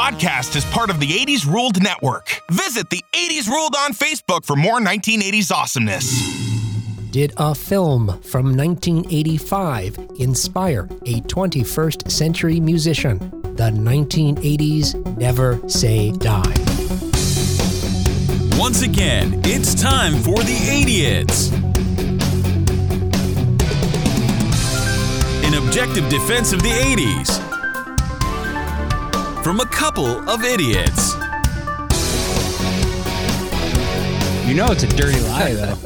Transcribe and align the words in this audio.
podcast 0.00 0.56
is 0.56 0.64
part 0.64 0.88
of 0.88 0.98
the 0.98 1.08
80s 1.08 1.46
Ruled 1.46 1.82
Network. 1.82 2.40
Visit 2.50 2.88
the 2.88 3.04
80s 3.12 3.48
Ruled 3.48 3.74
on 3.76 3.92
Facebook 3.92 4.46
for 4.46 4.56
more 4.56 4.80
1980s 4.80 5.52
awesomeness. 5.52 6.08
Did 7.10 7.34
a 7.36 7.54
film 7.54 8.06
from 8.22 8.56
1985 8.56 9.98
inspire 10.18 10.88
a 11.04 11.20
21st 11.20 12.10
century 12.10 12.60
musician? 12.60 13.18
The 13.56 13.70
1980s 13.70 15.18
Never 15.18 15.60
Say 15.68 16.12
Die. 16.12 16.54
Once 18.58 18.80
again, 18.80 19.38
it's 19.44 19.74
time 19.74 20.14
for 20.14 20.38
the 20.38 20.80
Idiots. 20.80 21.52
An 25.44 25.62
objective 25.62 26.08
defense 26.08 26.54
of 26.54 26.62
the 26.62 26.70
80s. 26.70 27.49
From 29.42 29.58
a 29.58 29.64
couple 29.64 30.06
of 30.28 30.44
idiots. 30.44 31.14
You 34.46 34.54
know 34.54 34.70
it's 34.70 34.82
a 34.82 34.88
dirty 34.88 35.18
lie, 35.20 35.54
though. 35.54 35.78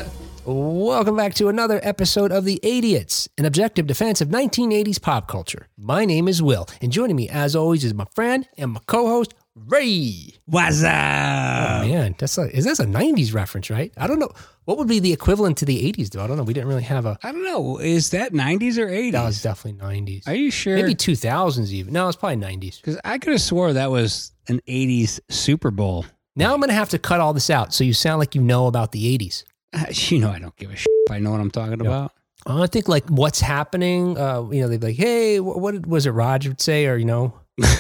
Welcome 0.44 1.16
back 1.16 1.34
to 1.34 1.48
another 1.48 1.78
episode 1.84 2.32
of 2.32 2.44
The 2.44 2.58
Idiots, 2.64 3.28
an 3.38 3.44
objective 3.44 3.86
defense 3.86 4.20
of 4.20 4.28
1980s 4.28 5.00
pop 5.00 5.28
culture. 5.28 5.68
My 5.78 6.04
name 6.04 6.26
is 6.26 6.42
Will, 6.42 6.66
and 6.82 6.90
joining 6.90 7.14
me, 7.14 7.28
as 7.28 7.54
always, 7.54 7.84
is 7.84 7.94
my 7.94 8.06
friend 8.12 8.48
and 8.58 8.72
my 8.72 8.80
co-host, 8.86 9.34
Ray. 9.56 10.34
What's 10.46 10.82
up? 10.82 10.88
Man, 10.90 12.16
that's 12.18 12.36
like, 12.36 12.50
is 12.52 12.64
that 12.64 12.80
a 12.80 12.88
90s 12.88 13.32
reference, 13.32 13.70
right? 13.70 13.92
I 13.96 14.08
don't 14.08 14.18
know. 14.18 14.30
What 14.64 14.78
would 14.78 14.88
be 14.88 14.98
the 14.98 15.12
equivalent 15.12 15.58
to 15.58 15.64
the 15.64 15.92
80s, 15.92 16.10
though? 16.10 16.24
I 16.24 16.26
don't 16.26 16.36
know. 16.36 16.42
We 16.42 16.52
didn't 16.54 16.68
really 16.68 16.82
have 16.82 17.06
a. 17.06 17.16
I 17.22 17.30
don't 17.30 17.44
know. 17.44 17.78
Is 17.78 18.10
that 18.10 18.32
90s 18.32 18.78
or 18.78 18.88
80s? 18.88 19.12
That 19.12 19.24
was 19.24 19.42
definitely 19.42 19.80
90s. 19.80 20.26
Are 20.26 20.34
you 20.34 20.50
sure? 20.50 20.74
Maybe 20.74 20.96
2000s 20.96 21.70
even. 21.70 21.92
No, 21.92 22.08
it's 22.08 22.16
probably 22.16 22.38
90s. 22.44 22.80
Because 22.80 22.98
I 23.04 23.18
could 23.18 23.30
have 23.32 23.40
swore 23.42 23.72
that 23.74 23.92
was 23.92 24.32
an 24.48 24.60
80s 24.66 25.20
Super 25.28 25.70
Bowl. 25.70 26.04
Now 26.34 26.52
I'm 26.52 26.58
going 26.58 26.70
to 26.70 26.74
have 26.74 26.88
to 26.90 26.98
cut 26.98 27.20
all 27.20 27.32
this 27.32 27.48
out 27.48 27.72
so 27.72 27.84
you 27.84 27.92
sound 27.94 28.18
like 28.18 28.34
you 28.34 28.40
know 28.40 28.66
about 28.66 28.90
the 28.90 29.16
80s. 29.16 29.44
Uh, 29.72 29.84
You 29.90 30.18
know 30.18 30.30
I 30.30 30.40
don't 30.40 30.56
give 30.56 30.70
a 30.72 30.76
shit 30.76 30.88
if 31.06 31.12
I 31.12 31.20
know 31.20 31.30
what 31.30 31.40
I'm 31.40 31.50
talking 31.52 31.80
about. 31.80 32.10
I 32.46 32.66
think 32.66 32.88
like 32.88 33.08
what's 33.08 33.40
happening. 33.40 34.18
Uh, 34.18 34.48
you 34.50 34.60
know, 34.62 34.68
they'd 34.68 34.80
be 34.80 34.88
like, 34.88 34.96
"Hey, 34.96 35.40
what, 35.40 35.60
what 35.60 35.86
was 35.86 36.04
it?" 36.06 36.10
Roger 36.10 36.50
would 36.50 36.60
say, 36.60 36.86
or 36.86 36.96
you 36.96 37.06
know, 37.06 37.32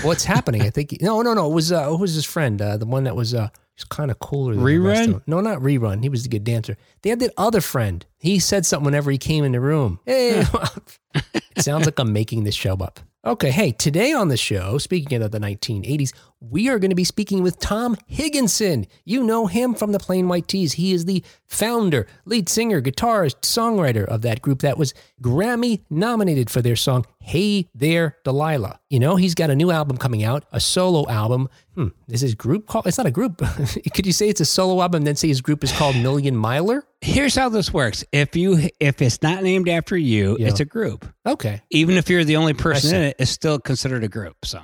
what's 0.02 0.24
happening? 0.24 0.62
I 0.62 0.70
think 0.70 0.96
no, 1.00 1.22
no, 1.22 1.34
no. 1.34 1.50
It 1.50 1.54
was 1.54 1.72
uh, 1.72 1.88
who 1.88 1.98
was 1.98 2.14
his 2.14 2.24
friend? 2.24 2.60
Uh, 2.60 2.76
the 2.76 2.86
one 2.86 3.04
that 3.04 3.16
was 3.16 3.34
uh, 3.34 3.48
he's 3.74 3.84
kind 3.84 4.10
of 4.10 4.18
cooler. 4.18 4.54
Than 4.54 4.64
the 4.64 4.78
rest 4.78 5.08
of 5.08 5.16
Rerun? 5.16 5.22
No, 5.26 5.40
not 5.40 5.58
rerun. 5.58 6.02
He 6.02 6.08
was 6.08 6.22
the 6.22 6.28
good 6.28 6.44
dancer. 6.44 6.76
They 7.02 7.10
had 7.10 7.20
that 7.20 7.32
other 7.36 7.60
friend. 7.60 8.04
He 8.18 8.38
said 8.38 8.66
something 8.66 8.84
whenever 8.84 9.10
he 9.10 9.18
came 9.18 9.44
in 9.44 9.52
the 9.52 9.60
room. 9.60 10.00
Hey, 10.06 10.44
it 11.14 11.62
sounds 11.62 11.86
like 11.86 11.98
I'm 11.98 12.12
making 12.12 12.44
this 12.44 12.54
show 12.54 12.74
up. 12.74 13.00
Okay, 13.26 13.50
hey, 13.50 13.72
today 13.72 14.12
on 14.12 14.28
the 14.28 14.36
show, 14.36 14.76
speaking 14.76 15.22
of 15.22 15.30
the 15.30 15.38
1980s, 15.38 16.12
we 16.50 16.68
are 16.68 16.78
going 16.78 16.90
to 16.90 16.94
be 16.96 17.04
speaking 17.04 17.42
with 17.42 17.58
Tom 17.58 17.96
Higgenson. 18.10 18.86
You 19.04 19.22
know 19.24 19.46
him 19.46 19.74
from 19.74 19.92
the 19.92 19.98
Plain 19.98 20.28
White 20.28 20.48
T's. 20.48 20.74
He 20.74 20.92
is 20.92 21.04
the 21.04 21.22
founder, 21.46 22.06
lead 22.24 22.48
singer, 22.48 22.80
guitarist, 22.82 23.40
songwriter 23.42 24.04
of 24.04 24.22
that 24.22 24.42
group 24.42 24.60
that 24.60 24.76
was 24.78 24.92
Grammy 25.22 25.82
nominated 25.90 26.50
for 26.50 26.60
their 26.62 26.76
song 26.76 27.06
Hey 27.20 27.68
There 27.74 28.16
Delilah. 28.24 28.80
You 28.90 29.00
know, 29.00 29.16
he's 29.16 29.34
got 29.34 29.50
a 29.50 29.54
new 29.56 29.70
album 29.70 29.96
coming 29.96 30.22
out, 30.22 30.44
a 30.52 30.60
solo 30.60 31.08
album. 31.08 31.48
Hmm, 31.74 31.88
is 32.08 32.34
group 32.34 32.66
called? 32.66 32.86
It's 32.86 32.98
not 32.98 33.06
a 33.06 33.10
group. 33.10 33.38
Could 33.94 34.06
you 34.06 34.12
say 34.12 34.28
it's 34.28 34.40
a 34.40 34.44
solo 34.44 34.82
album 34.82 34.98
and 34.98 35.06
then 35.06 35.16
say 35.16 35.28
his 35.28 35.40
group 35.40 35.64
is 35.64 35.72
called 35.72 35.96
Million 35.96 36.36
Miler? 36.36 36.84
Here's 37.00 37.34
how 37.34 37.48
this 37.48 37.72
works. 37.72 38.04
If 38.12 38.36
you 38.36 38.68
if 38.80 39.02
it's 39.02 39.22
not 39.22 39.42
named 39.42 39.68
after 39.68 39.96
you, 39.96 40.36
Yeah. 40.38 40.48
it's 40.48 40.60
a 40.60 40.64
group. 40.64 41.06
Okay. 41.26 41.62
Even 41.70 41.96
if 41.96 42.08
you're 42.08 42.24
the 42.24 42.36
only 42.36 42.54
person 42.54 42.94
in 42.96 43.02
it, 43.02 43.16
it's 43.18 43.30
still 43.30 43.58
considered 43.58 44.04
a 44.04 44.08
group. 44.08 44.36
So 44.44 44.60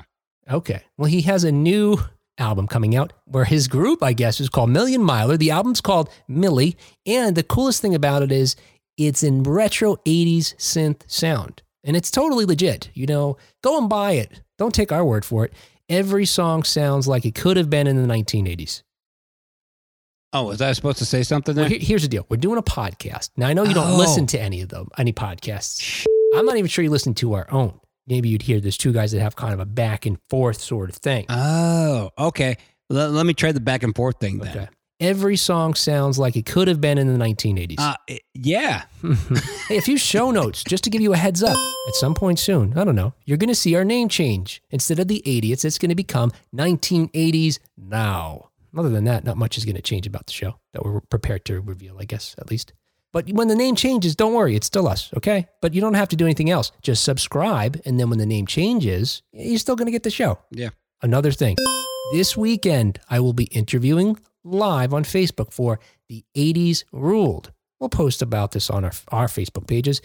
Okay. 0.51 0.83
Well, 0.97 1.11
he 1.11 1.23
has 1.23 1.45
a 1.45 1.51
new 1.53 1.99
album 2.39 2.67
coming 2.67 2.97
out 2.97 3.13
where 3.27 3.45
his 3.45 3.69
group, 3.69 4.03
I 4.03 4.13
guess, 4.13 4.41
is 4.41 4.49
called 4.49 4.71
Million 4.71 5.03
Miler. 5.03 5.37
The 5.37 5.51
album's 5.51 5.81
called 5.81 6.09
Millie. 6.29 6.77
And 7.07 7.37
the 7.37 7.43
coolest 7.43 7.83
thing 7.83 7.95
about 7.95 8.23
it 8.23 8.33
is 8.33 8.57
it's 8.97 9.23
in 9.23 9.43
retro 9.43 9.97
80s 10.07 10.55
synth 10.57 11.03
sound. 11.07 11.63
And 11.85 11.97
it's 11.97 12.11
totally 12.11 12.45
legit. 12.45 12.91
You 12.95 13.07
know, 13.07 13.37
go 13.63 13.79
and 13.79 13.89
buy 13.89 14.13
it. 14.13 14.43
Don't 14.59 14.75
take 14.75 14.93
our 14.93 15.05
word 15.05 15.25
for 15.25 15.45
it. 15.45 15.53
Every 15.89 16.25
song 16.27 16.63
sounds 16.63 17.09
like 17.09 17.25
it 17.25 17.35
could 17.35 17.57
have 17.57 17.69
been 17.71 17.87
in 17.87 17.97
the 18.01 18.13
1980s. 18.13 18.83
Oh, 20.33 20.45
was 20.45 20.63
I 20.63 20.71
supposed 20.73 20.99
to 20.99 21.05
say 21.07 21.23
something 21.25 21.55
there? 21.57 21.65
Well, 21.65 21.71
here- 21.71 21.81
here's 21.81 22.03
the 22.03 22.09
deal. 22.09 22.25
We're 22.29 22.37
doing 22.37 22.59
a 22.59 22.63
podcast. 22.63 23.31
Now, 23.37 23.49
I 23.49 23.53
know 23.53 23.65
you 23.65 23.75
don't 23.75 23.93
Oh. 23.93 23.97
listen 23.97 24.27
to 24.29 24.41
any 24.41 24.61
of 24.61 24.69
them, 24.69 24.89
any 24.97 25.13
podcasts. 25.13 26.05
I'm 26.37 26.47
not 26.47 26.57
even 26.57 26.69
sure 26.69 26.85
you 26.85 26.91
listen 26.91 27.15
to 27.15 27.33
our 27.35 27.51
own. 27.53 27.81
Maybe 28.11 28.29
you'd 28.29 28.43
hear 28.43 28.61
there's 28.61 28.77
two 28.77 28.93
guys 28.93 29.13
that 29.13 29.21
have 29.21 29.37
kind 29.37 29.55
of 29.55 29.61
a 29.61 29.65
back 29.65 30.05
and 30.05 30.19
forth 30.29 30.61
sort 30.61 30.91
of 30.91 30.97
thing. 30.97 31.27
oh, 31.29 32.11
okay. 32.19 32.57
Let, 32.91 33.13
let 33.13 33.25
me 33.25 33.35
try 33.35 33.53
the 33.53 33.61
back 33.61 33.85
and 33.85 33.95
forth 33.95 34.19
thing 34.19 34.39
then. 34.39 34.57
Okay. 34.57 34.69
Every 34.99 35.37
song 35.37 35.73
sounds 35.75 36.19
like 36.19 36.37
it 36.37 36.45
could 36.45 36.69
have 36.69 36.81
been 36.81 36.99
in 36.99 37.07
the 37.07 37.25
1980s. 37.25 37.77
Uh, 37.79 37.95
yeah. 38.35 38.83
hey, 39.69 39.79
a 39.79 39.81
few 39.81 39.97
show 39.97 40.31
notes 40.31 40.63
just 40.63 40.85
to 40.85 40.91
give 40.91 41.01
you 41.01 41.15
a 41.15 41.17
heads 41.17 41.43
up. 41.43 41.57
At 41.89 41.95
some 41.95 42.13
point 42.15 42.39
soon, 42.39 42.77
I 42.77 42.85
don't 42.85 42.97
know, 42.97 43.15
you're 43.25 43.39
going 43.39 43.49
to 43.49 43.55
see 43.55 43.75
our 43.77 43.85
name 43.85 44.09
change. 44.11 44.61
Instead 44.71 44.99
of 44.99 45.09
the 45.09 45.23
80s, 45.25 45.65
it's 45.65 45.79
going 45.79 45.89
to 45.89 45.95
become 45.95 46.33
1980s 46.55 47.61
now. 47.79 48.51
Other 48.77 48.91
than 48.91 49.05
that, 49.05 49.25
not 49.25 49.37
much 49.37 49.57
is 49.57 49.65
going 49.65 49.77
to 49.77 49.83
change 49.83 50.07
about 50.07 50.27
the 50.27 50.33
show 50.33 50.57
that 50.75 50.85
we're 50.85 51.01
prepared 51.01 51.45
to 51.47 51.61
reveal, 51.61 51.97
I 51.99 52.05
guess, 52.05 52.35
at 52.39 52.51
least. 52.51 52.73
But 53.13 53.29
when 53.31 53.49
the 53.49 53.57
name 53.57 53.75
changes, 53.75 54.15
don't 54.15 54.35
worry, 54.35 54.55
it's 54.55 54.67
still 54.67 54.87
us, 54.87 55.11
okay? 55.17 55.49
But 55.61 55.75
you 55.75 55.81
don't 55.81 55.95
have 55.95 56.09
to 56.11 56.17
do 56.17 56.25
anything 56.25 56.51
else. 56.51 56.71
Just 56.81 57.03
subscribe, 57.03 57.81
and 57.85 57.99
then 57.99 58.09
when 58.09 58.19
the 58.19 58.27
name 58.27 58.47
changes, 58.47 59.23
you're 59.33 59.59
still 59.59 59.77
going 59.77 59.87
to 59.87 59.93
get 59.93 60.05
the 60.05 60.11
show. 60.11 60.39
Yeah. 60.51 60.71
Another 61.03 61.33
thing, 61.33 61.57
this 62.13 62.37
weekend 62.37 63.01
I 63.09 63.21
will 63.21 63.33
be 63.33 63.45
interviewing 63.45 64.19
live 64.45 64.95
on 64.95 65.05
Facebook 65.05 65.53
for 65.53 65.81
the 66.09 66.25
80s 66.37 66.85
Ruled. 66.93 67.53
We'll 67.81 67.89
post 67.89 68.23
about 68.23 68.53
this 68.53 68.71
on 68.71 68.85
our, 68.85 68.93
our 69.09 69.27
Facebook 69.27 69.67
pages, 69.67 70.03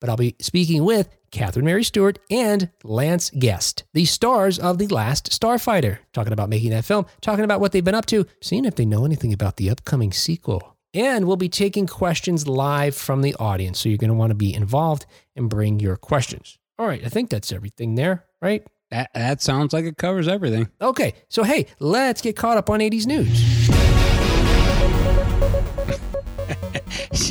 but 0.00 0.10
I'll 0.10 0.16
be 0.16 0.34
speaking 0.40 0.84
with 0.84 1.08
Catherine 1.30 1.64
Mary 1.64 1.84
Stewart 1.84 2.18
and 2.30 2.70
Lance 2.82 3.30
Guest, 3.30 3.84
the 3.94 4.04
stars 4.04 4.58
of 4.58 4.78
The 4.78 4.88
Last 4.88 5.30
Starfighter, 5.30 5.98
talking 6.12 6.32
about 6.32 6.48
making 6.48 6.70
that 6.70 6.84
film, 6.84 7.06
talking 7.20 7.44
about 7.44 7.60
what 7.60 7.72
they've 7.72 7.84
been 7.84 7.94
up 7.94 8.06
to, 8.06 8.26
seeing 8.40 8.64
if 8.64 8.74
they 8.74 8.84
know 8.84 9.04
anything 9.04 9.32
about 9.32 9.58
the 9.58 9.70
upcoming 9.70 10.12
sequel. 10.12 10.71
And 10.94 11.26
we'll 11.26 11.36
be 11.36 11.48
taking 11.48 11.86
questions 11.86 12.46
live 12.46 12.94
from 12.94 13.22
the 13.22 13.34
audience. 13.36 13.80
So 13.80 13.88
you're 13.88 13.96
going 13.98 14.08
to 14.08 14.14
want 14.14 14.30
to 14.30 14.34
be 14.34 14.52
involved 14.52 15.06
and 15.34 15.48
bring 15.48 15.80
your 15.80 15.96
questions. 15.96 16.58
All 16.78 16.86
right, 16.86 17.02
I 17.04 17.08
think 17.08 17.30
that's 17.30 17.50
everything 17.52 17.94
there, 17.94 18.24
right? 18.42 18.66
That, 18.90 19.10
that 19.14 19.40
sounds 19.40 19.72
like 19.72 19.86
it 19.86 19.96
covers 19.96 20.28
everything. 20.28 20.68
Okay, 20.80 21.14
so 21.28 21.44
hey, 21.44 21.66
let's 21.78 22.20
get 22.20 22.36
caught 22.36 22.58
up 22.58 22.68
on 22.68 22.80
80s 22.80 23.06
news. 23.06 23.40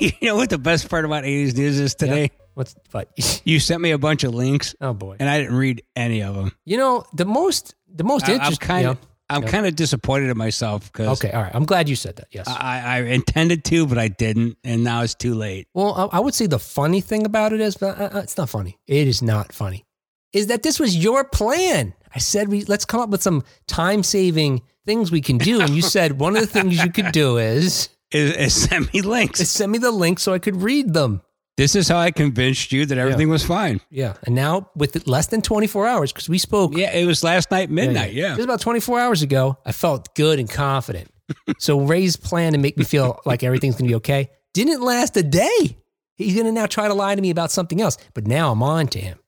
you 0.00 0.12
know 0.22 0.36
what 0.36 0.50
the 0.50 0.58
best 0.58 0.88
part 0.88 1.04
about 1.04 1.24
80s 1.24 1.56
news 1.56 1.78
is 1.78 1.94
today? 1.94 2.30
What's 2.54 2.74
but 2.90 3.10
You 3.44 3.60
sent 3.60 3.82
me 3.82 3.90
a 3.90 3.98
bunch 3.98 4.24
of 4.24 4.34
links 4.34 4.74
oh 4.80 4.94
boy. 4.94 5.16
and 5.20 5.28
I 5.28 5.38
didn't 5.38 5.56
read 5.56 5.82
any 5.94 6.22
of 6.22 6.34
them. 6.34 6.52
You 6.64 6.76
know, 6.78 7.04
the 7.12 7.24
most 7.26 7.74
the 7.92 8.04
most 8.04 8.28
I, 8.28 8.34
interesting 8.34 8.66
kind 8.66 8.84
you 8.84 8.90
of 8.90 9.00
know- 9.00 9.08
I'm 9.28 9.42
Yeah. 9.42 9.48
kind 9.50 9.66
of 9.66 9.74
disappointed 9.74 10.30
in 10.30 10.36
myself 10.38 10.92
because 10.92 11.18
Okay, 11.22 11.32
all 11.34 11.42
right. 11.42 11.52
I'm 11.54 11.64
glad 11.64 11.88
you 11.88 11.96
said 11.96 12.16
that. 12.16 12.28
Yes. 12.30 12.46
I, 12.48 12.80
I 12.84 13.00
intended 13.02 13.64
to, 13.64 13.86
but 13.86 13.98
I 13.98 14.08
didn't, 14.08 14.56
and 14.62 14.84
now 14.84 15.02
it's 15.02 15.14
too 15.14 15.34
late. 15.34 15.66
well, 15.74 16.10
I, 16.12 16.18
I 16.18 16.20
would 16.20 16.34
say 16.34 16.46
the 16.46 16.58
funny 16.60 17.00
thing 17.00 17.26
about 17.26 17.52
it 17.52 17.60
is, 17.60 17.76
but 17.76 17.98
uh, 18.00 18.10
uh, 18.14 18.18
it's 18.20 18.36
not 18.36 18.48
funny. 18.48 18.78
It 18.86 19.08
is 19.08 19.22
not 19.22 19.52
funny. 19.52 19.84
Is 20.32 20.46
that 20.48 20.62
this 20.62 20.78
was 20.78 20.96
your 20.96 21.24
plan? 21.24 21.94
I 22.14 22.18
said 22.18 22.48
we 22.48 22.64
let's 22.64 22.84
come 22.84 23.00
up 23.00 23.08
with 23.10 23.22
some 23.22 23.42
time 23.66 24.02
saving 24.02 24.62
things 24.86 25.10
we 25.10 25.20
can 25.20 25.38
do, 25.38 25.60
and 25.60 25.70
you 25.70 25.82
said 25.82 26.20
one 26.20 26.34
of 26.36 26.42
the 26.42 26.46
things 26.46 26.82
you 26.82 26.90
could 26.92 27.10
do 27.12 27.38
is, 27.38 27.88
Is, 28.12 28.30
is 28.36 28.54
send 28.68 28.92
me 28.94 29.00
links. 29.02 29.40
send 29.48 29.72
me 29.72 29.78
the 29.78 29.90
link 29.90 30.20
so 30.20 30.32
I 30.32 30.38
could 30.38 30.56
read 30.62 30.92
them. 30.94 31.22
This 31.56 31.74
is 31.74 31.88
how 31.88 31.96
I 31.96 32.10
convinced 32.10 32.70
you 32.70 32.84
that 32.86 32.98
everything 32.98 33.30
was 33.30 33.44
fine. 33.44 33.80
Yeah, 33.90 34.14
and 34.24 34.34
now 34.34 34.70
with 34.76 35.06
less 35.06 35.28
than 35.28 35.40
24 35.40 35.86
hours, 35.86 36.12
because 36.12 36.28
we 36.28 36.38
spoke 36.38 36.76
Yeah, 36.76 36.92
it 36.94 37.06
was 37.06 37.24
last 37.24 37.50
night 37.50 37.70
midnight. 37.70 38.10
It 38.10 38.16
Yeah, 38.16 38.36
was 38.36 38.44
about 38.44 38.60
24 38.60 39.00
hours 39.00 39.22
ago. 39.22 39.56
I 39.64 39.72
felt 39.72 40.14
good 40.14 40.38
and 40.38 40.50
confident. 40.50 41.10
so 41.58 41.80
Ray's 41.80 42.16
plan 42.16 42.52
to 42.52 42.58
make 42.58 42.76
me 42.76 42.84
feel 42.84 43.20
like 43.24 43.42
everything's 43.42 43.74
going 43.76 43.86
to 43.88 43.92
be 43.92 43.96
okay 43.96 44.30
didn't 44.56 44.80
last 44.80 45.14
a 45.18 45.22
day. 45.22 45.76
He's 46.14 46.32
going 46.32 46.46
to 46.46 46.52
now 46.52 46.64
try 46.64 46.88
to 46.88 46.94
lie 46.94 47.14
to 47.14 47.20
me 47.20 47.28
about 47.28 47.50
something 47.50 47.78
else. 47.82 47.98
But 48.14 48.26
now 48.26 48.50
I'm 48.52 48.62
on 48.62 48.86
to 48.88 48.98
him. 48.98 49.18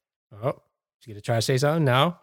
Oh, 0.43 0.55
he's 0.99 1.07
going 1.07 1.17
to 1.17 1.21
try 1.21 1.37
to 1.37 1.43
say 1.43 1.59
something? 1.59 1.85
No. 1.85 2.17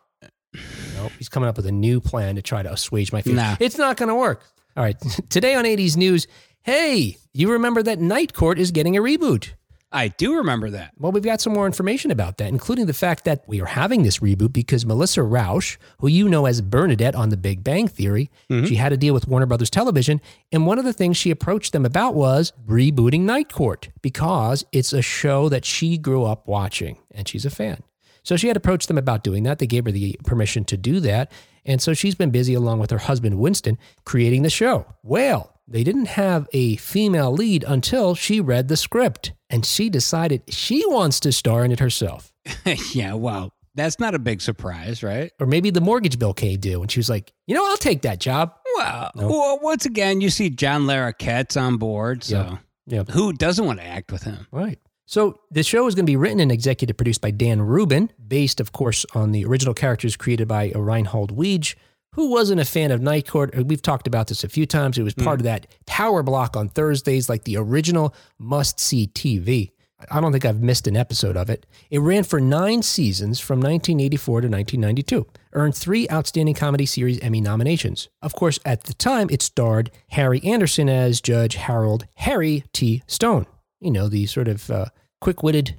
Nope. 0.96 1.12
He's 1.20 1.30
coming 1.30 1.48
up 1.48 1.56
with 1.56 1.68
a 1.68 1.72
new 1.72 2.02
plan 2.02 2.36
to 2.36 2.42
try 2.42 2.64
to 2.64 2.74
assuage 2.74 3.12
my 3.14 3.22
feelings. 3.22 3.44
Nah. 3.44 3.58
It's 3.60 3.78
not 3.78 3.98
going 3.98 4.10
to 4.10 4.16
work. 4.16 4.44
All 4.76 4.84
right. 4.84 5.00
Today 5.30 5.54
on 5.54 5.66
80s 5.66 5.96
News, 5.98 6.26
hey, 6.64 7.18
you 7.32 7.52
remember 7.52 7.84
that 7.84 8.00
Night 8.00 8.34
Court 8.34 8.58
is 8.58 8.72
getting 8.72 8.98
a 8.98 9.02
reboot. 9.02 9.52
I 9.96 10.10
do 10.10 10.36
remember 10.36 10.70
that. 10.72 10.92
Well, 11.00 11.14
we've 11.14 11.24
got 11.24 11.40
some 11.40 11.54
more 11.54 11.66
information 11.66 12.12
about 12.12 12.38
that, 12.40 12.50
including 12.50 12.86
the 12.86 12.94
fact 12.94 13.24
that 13.24 13.46
we 13.48 13.62
are 13.62 13.66
having 13.66 14.04
this 14.04 14.20
reboot 14.20 14.52
because 14.52 14.86
Melissa 14.86 15.22
Rauch, 15.22 15.78
who 16.00 16.10
you 16.10 16.28
know 16.28 16.48
as 16.48 16.60
Bernadette 16.60 17.16
on 17.16 17.30
The 17.30 17.38
Big 17.38 17.64
Bang 17.64 17.88
Theory, 17.88 18.30
mm-hmm. 18.50 18.66
she 18.66 18.76
had 18.76 18.92
a 18.92 18.98
deal 18.98 19.14
with 19.14 19.26
Warner 19.26 19.46
Brothers 19.46 19.70
Television. 19.70 20.20
And 20.52 20.68
one 20.68 20.80
of 20.80 20.84
the 20.84 20.92
things 20.92 21.16
she 21.16 21.32
approached 21.32 21.72
them 21.72 21.86
about 21.86 22.14
was 22.14 22.52
rebooting 22.68 23.22
Night 23.22 23.50
Court 23.50 23.88
because 24.02 24.66
it's 24.74 24.92
a 24.92 25.02
show 25.02 25.48
that 25.48 25.64
she 25.64 25.98
grew 25.98 26.26
up 26.26 26.46
watching 26.46 26.98
and 27.12 27.26
she's 27.26 27.46
a 27.46 27.50
fan. 27.50 27.82
So 28.22 28.36
she 28.36 28.50
had 28.50 28.58
approached 28.58 28.90
them 28.90 28.98
about 28.98 29.24
doing 29.24 29.44
that. 29.44 29.60
They 29.60 29.68
gave 29.68 29.86
her 29.86 29.92
the 29.92 30.20
permission 30.26 30.66
to 30.66 30.76
do 30.76 31.00
that. 31.00 31.32
And 31.64 31.82
so 31.82 31.94
she's 31.94 32.16
been 32.16 32.32
busy 32.32 32.54
along 32.54 32.80
with 32.80 32.92
her 32.92 32.98
husband, 32.98 33.40
Winston, 33.40 33.78
creating 34.04 34.42
the 34.42 34.50
show. 34.50 34.94
Well, 35.04 35.55
they 35.68 35.84
didn't 35.84 36.08
have 36.08 36.48
a 36.54 36.76
female 36.78 37.32
lead 37.32 37.64
until 37.68 38.16
she 38.16 38.40
read 38.40 38.68
the 38.68 38.78
script 38.78 39.34
and 39.50 39.66
she 39.66 39.90
decided 39.90 40.44
she 40.50 40.84
wants 40.88 41.20
to 41.22 41.32
star 41.32 41.66
in 41.66 41.72
it 41.72 41.80
herself. 41.80 42.32
yeah, 42.94 43.14
well, 43.14 43.52
that's 43.74 44.00
not 44.00 44.16
a 44.16 44.20
big 44.20 44.42
surprise, 44.42 45.04
right? 45.04 45.32
Or 45.40 45.48
maybe 45.48 45.70
the 45.72 45.82
mortgage 45.82 46.18
bill 46.20 46.34
came 46.34 46.60
due 46.60 46.82
and 46.82 46.90
she 46.92 47.00
was 47.00 47.10
like, 47.10 47.34
you 47.48 47.56
know, 47.56 47.66
I'll 47.66 47.78
take 47.78 48.04
that 48.04 48.20
job. 48.20 48.54
Well, 48.78 49.12
Nope. 49.16 49.32
well 49.32 49.60
once 49.62 49.86
again, 49.86 50.22
you 50.22 50.30
see 50.30 50.50
John 50.50 50.84
Larroquette's 50.84 51.58
on 51.58 51.78
board, 51.78 52.24
so 52.24 52.38
Yeah. 52.38 52.58
Yeah. 52.88 53.04
who 53.14 53.34
doesn't 53.34 53.66
want 53.66 53.80
to 53.80 53.86
act 53.86 54.12
with 54.12 54.24
him? 54.24 54.48
Right. 54.52 54.80
So 55.08 55.40
the 55.52 55.62
show 55.64 55.86
is 55.88 55.94
going 55.96 56.06
to 56.06 56.10
be 56.12 56.16
written 56.16 56.40
and 56.40 56.52
executive 56.52 56.98
produced 56.98 57.22
by 57.22 57.30
Dan 57.32 57.62
Rubin, 57.62 58.12
based, 58.28 58.60
of 58.60 58.72
course, 58.72 59.06
on 59.14 59.32
the 59.34 59.46
original 59.46 59.74
characters 59.76 60.16
created 60.16 60.48
by 60.48 60.72
Reinhold 60.76 61.36
Weege, 61.36 61.76
who 62.16 62.30
wasn't 62.30 62.60
a 62.62 62.66
fan 62.66 62.92
of 62.92 63.02
Night 63.02 63.28
Court. 63.28 63.54
Uh, 63.58 63.64
We've 63.64 63.82
talked 63.82 64.08
about 64.08 64.28
this 64.28 64.44
a 64.44 64.50
few 64.50 64.66
times. 64.66 64.98
It 64.98 65.04
was 65.04 65.14
part 65.14 65.40
of 65.40 65.44
that 65.44 65.68
power 65.86 66.24
block 66.24 66.56
on 66.58 66.70
Thursdays, 66.70 67.30
like 67.30 67.44
the 67.44 67.58
original 67.58 68.14
must 68.40 68.80
see 68.80 69.08
TV. 69.08 69.72
I 70.12 70.20
don't 70.20 70.32
think 70.32 70.46
I've 70.46 70.62
missed 70.62 70.88
an 70.88 70.98
episode 70.98 71.38
of 71.38 71.50
it. 71.50 71.66
It 71.90 72.00
ran 72.00 72.24
for 72.24 72.42
nine 72.42 72.84
seasons 72.84 73.40
from 73.40 73.60
1984 73.60 74.42
to 74.42 74.48
1992, 74.48 75.26
earned 75.54 75.76
three 75.76 76.08
Outstanding 76.10 76.54
Comedy 76.56 76.86
Series 76.86 77.20
Emmy 77.20 77.40
nominations. 77.42 78.10
Of 78.22 78.34
course, 78.34 78.60
at 78.66 78.84
the 78.84 78.94
time, 78.94 79.28
it 79.32 79.42
starred 79.42 79.92
Harry 80.10 80.42
Anderson 80.44 80.90
as 80.90 81.22
Judge 81.22 81.56
Harold 81.56 82.06
Harry 82.16 82.64
T. 82.74 83.04
Stone. 83.08 83.46
You 83.80 83.92
know, 83.92 84.10
the 84.10 84.26
sort 84.26 84.48
of 84.50 84.70
uh, 84.70 84.86
quick 85.22 85.44
witted, 85.44 85.76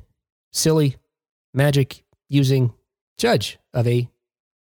silly, 0.52 0.96
magic 1.52 2.02
using 2.28 2.72
judge 3.18 3.58
of 3.74 3.86
a 3.86 4.08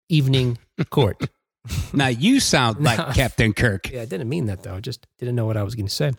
evening 0.10 0.58
court. 0.90 1.30
Now 1.94 2.08
you 2.08 2.40
sound 2.40 2.84
like 2.84 2.98
No. 2.98 3.12
Captain 3.14 3.54
Kirk. 3.54 3.90
Yeah, 3.92 4.02
I 4.02 4.06
didn't 4.06 4.30
mean 4.30 4.46
that 4.48 4.64
though. 4.64 4.76
I 4.76 4.80
just 4.82 5.06
didn't 5.20 5.36
know 5.36 5.46
what 5.46 5.58
I 5.58 5.64
was 5.64 5.76
going 5.76 5.88
to 5.88 5.94
say. 5.94 6.12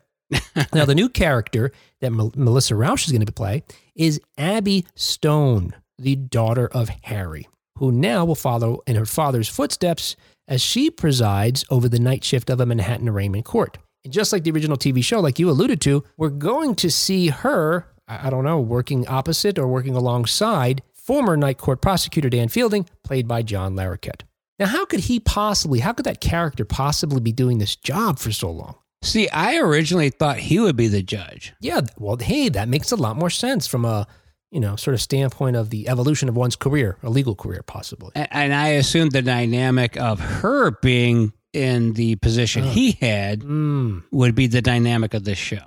now, 0.75 0.85
the 0.85 0.95
new 0.95 1.09
character 1.09 1.71
that 2.01 2.11
Mel- 2.11 2.33
Melissa 2.35 2.75
Rauch 2.75 3.07
is 3.07 3.13
going 3.13 3.25
to 3.25 3.33
play 3.33 3.63
is 3.95 4.21
Abby 4.37 4.85
Stone, 4.97 5.75
the 5.99 6.17
daughter 6.17 6.67
of 6.67 6.89
Harry, 7.03 7.47
who 7.79 7.93
now 7.93 8.25
will 8.25 8.35
follow 8.35 8.81
in 8.89 8.97
her 8.97 9.07
father's 9.07 9.49
footsteps 9.49 10.17
as 10.49 10.61
she 10.61 10.91
presides 10.91 11.65
over 11.71 11.89
the 11.89 12.01
night 12.01 12.25
shift 12.25 12.51
of 12.51 12.61
a 12.61 12.67
Manhattan 12.67 13.09
arraignment 13.09 13.45
court. 13.45 13.79
And 14.05 14.13
just 14.13 14.33
like 14.33 14.43
the 14.45 14.51
original 14.51 14.77
TV 14.77 15.03
show, 15.05 15.21
like 15.21 15.39
you 15.39 15.49
alluded 15.51 15.81
to, 15.83 16.03
we're 16.17 16.31
going 16.31 16.75
to 16.77 16.91
see 16.91 17.29
her, 17.29 17.87
I 18.09 18.27
I 18.27 18.31
don't 18.31 18.45
know, 18.45 18.59
working 18.61 19.07
opposite 19.07 19.59
or 19.61 19.69
working 19.69 19.95
alongside 19.95 20.83
former 20.93 21.37
night 21.37 21.59
court 21.59 21.81
prosecutor 21.81 22.29
Dan 22.29 22.49
Fielding, 22.49 22.89
played 23.05 23.29
by 23.29 23.43
John 23.43 23.75
Larroquette. 23.77 24.23
Now, 24.59 24.67
how 24.67 24.87
could 24.87 25.01
he 25.01 25.21
possibly, 25.21 25.81
how 25.81 25.93
could 25.93 26.07
that 26.07 26.21
character 26.21 26.65
possibly 26.65 27.21
be 27.21 27.33
doing 27.33 27.59
this 27.59 27.77
job 27.77 28.19
for 28.19 28.33
so 28.33 28.51
long? 28.51 28.77
See, 29.03 29.29
I 29.29 29.59
originally 29.59 30.11
thought 30.11 30.39
he 30.39 30.59
would 30.59 30.77
be 30.77 30.89
the 30.89 31.03
judge. 31.03 31.53
Yeah, 31.61 31.83
well, 31.99 32.17
hey, 32.17 32.49
that 32.49 32.69
makes 32.69 32.91
a 32.93 32.97
lot 32.97 33.17
more 33.17 33.29
sense 33.31 33.67
from 33.67 33.85
a, 33.85 34.07
you 34.51 34.59
know, 34.61 34.75
sort 34.77 34.95
of 34.95 35.03
standpoint 35.03 35.57
of 35.57 35.69
the 35.71 35.89
evolution 35.89 36.29
of 36.31 36.37
one's 36.37 36.57
career, 36.57 36.97
a 37.03 37.11
legal 37.11 37.35
career, 37.35 37.63
possibly. 37.63 38.11
A- 38.17 38.35
And 38.35 38.55
I 38.55 38.69
assumed 38.69 39.13
the 39.13 39.21
dynamic 39.23 39.97
of 39.99 40.19
her 40.21 40.71
being 40.81 41.33
in 41.53 41.93
the 41.93 42.17
position 42.17 42.65
Oh. 42.65 42.69
he 42.69 42.93
had 42.93 43.41
Mm. 43.41 44.03
would 44.11 44.35
be 44.35 44.47
the 44.47 44.63
dynamic 44.63 45.13
of 45.15 45.25
this 45.25 45.39
show. 45.39 45.63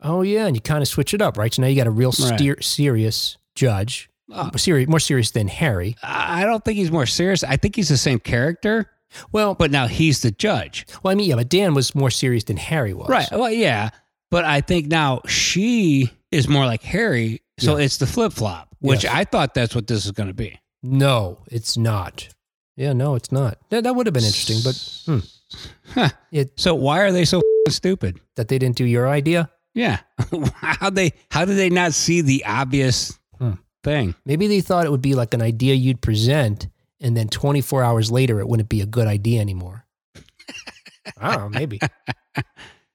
Oh, 0.00 0.22
yeah, 0.22 0.46
and 0.46 0.54
you 0.56 0.60
kind 0.62 0.80
of 0.80 0.86
switch 0.88 1.12
it 1.12 1.20
up, 1.20 1.36
right? 1.36 1.52
So 1.52 1.62
now 1.62 1.68
you 1.68 1.76
got 1.76 1.88
a 1.88 1.90
real 1.90 2.12
Right. 2.18 2.38
steer, 2.38 2.60
serious 2.62 3.36
judge, 3.56 4.08
Uh, 4.32 4.50
serious, 4.56 4.88
more 4.88 5.00
serious 5.00 5.30
than 5.30 5.48
Harry. 5.48 5.96
I 6.02 6.44
don't 6.44 6.64
think 6.64 6.76
he's 6.76 6.90
more 6.90 7.06
serious. 7.06 7.42
I 7.44 7.56
think 7.56 7.76
he's 7.76 7.88
the 7.88 7.96
same 7.96 8.18
character, 8.18 8.90
Well, 9.32 9.54
but 9.54 9.70
now 9.70 9.86
he's 9.86 10.20
the 10.22 10.30
judge. 10.30 10.86
well, 11.02 11.12
I 11.12 11.14
mean, 11.14 11.28
yeah, 11.30 11.36
but 11.36 11.48
Dan 11.48 11.72
was 11.74 11.94
more 11.94 12.10
serious 12.10 12.44
than 12.44 12.56
Harry 12.58 12.92
was. 12.92 13.08
Right. 13.08 13.28
Well, 13.32 13.50
yeah. 13.50 13.90
But 14.30 14.44
I 14.44 14.60
think 14.60 14.88
now 14.88 15.22
she 15.26 16.10
is 16.30 16.46
more 16.48 16.66
like 16.66 16.82
Harry. 16.82 17.40
So 17.58 17.78
Yeah. 17.78 17.84
it's 17.86 17.96
the 17.96 18.06
flip 18.06 18.32
flop, 18.34 18.68
which 18.80 19.04
Yes. 19.04 19.14
I 19.14 19.24
thought 19.24 19.54
that's 19.54 19.74
what 19.74 19.86
this 19.86 20.04
is 20.04 20.12
going 20.12 20.26
to 20.28 20.34
be. 20.34 20.60
No, 20.82 21.38
it's 21.50 21.76
not. 21.78 22.28
Yeah, 22.76 22.92
no, 22.92 23.14
it's 23.14 23.32
not. 23.32 23.58
That, 23.70 23.84
that 23.84 23.96
would 23.96 24.06
have 24.06 24.12
been 24.14 24.22
interesting, 24.24 24.58
but 24.62 24.76
hmm, 25.06 25.18
Huh. 25.94 26.10
It- 26.30 26.52
so 26.60 26.74
why 26.74 27.00
are 27.00 27.10
they 27.12 27.24
so 27.24 27.38
f***ing 27.38 27.72
stupid? 27.72 28.20
that 28.36 28.48
they 28.48 28.58
didn't 28.58 28.76
do 28.76 28.84
your 28.84 29.08
idea. 29.08 29.50
Yeah. 29.74 29.98
how 30.54 30.90
they 30.90 31.12
how 31.30 31.44
did 31.46 31.56
they 31.56 31.70
not 31.70 31.94
see 31.94 32.20
the 32.20 32.44
obvious. 32.44 33.17
Thing? 33.88 34.14
Maybe 34.24 34.46
they 34.46 34.60
thought 34.60 34.84
it 34.86 34.90
would 34.90 35.02
be 35.02 35.14
like 35.14 35.34
an 35.34 35.42
idea 35.42 35.74
you'd 35.74 36.00
present, 36.00 36.68
and 37.00 37.16
then 37.16 37.28
24 37.28 37.82
hours 37.84 38.10
later, 38.10 38.40
it 38.40 38.48
wouldn't 38.48 38.68
be 38.68 38.80
a 38.80 38.86
good 38.86 39.06
idea 39.06 39.40
anymore. 39.40 39.84
I 41.20 41.34
don't 41.36 41.52
know, 41.52 41.58
maybe. 41.58 41.80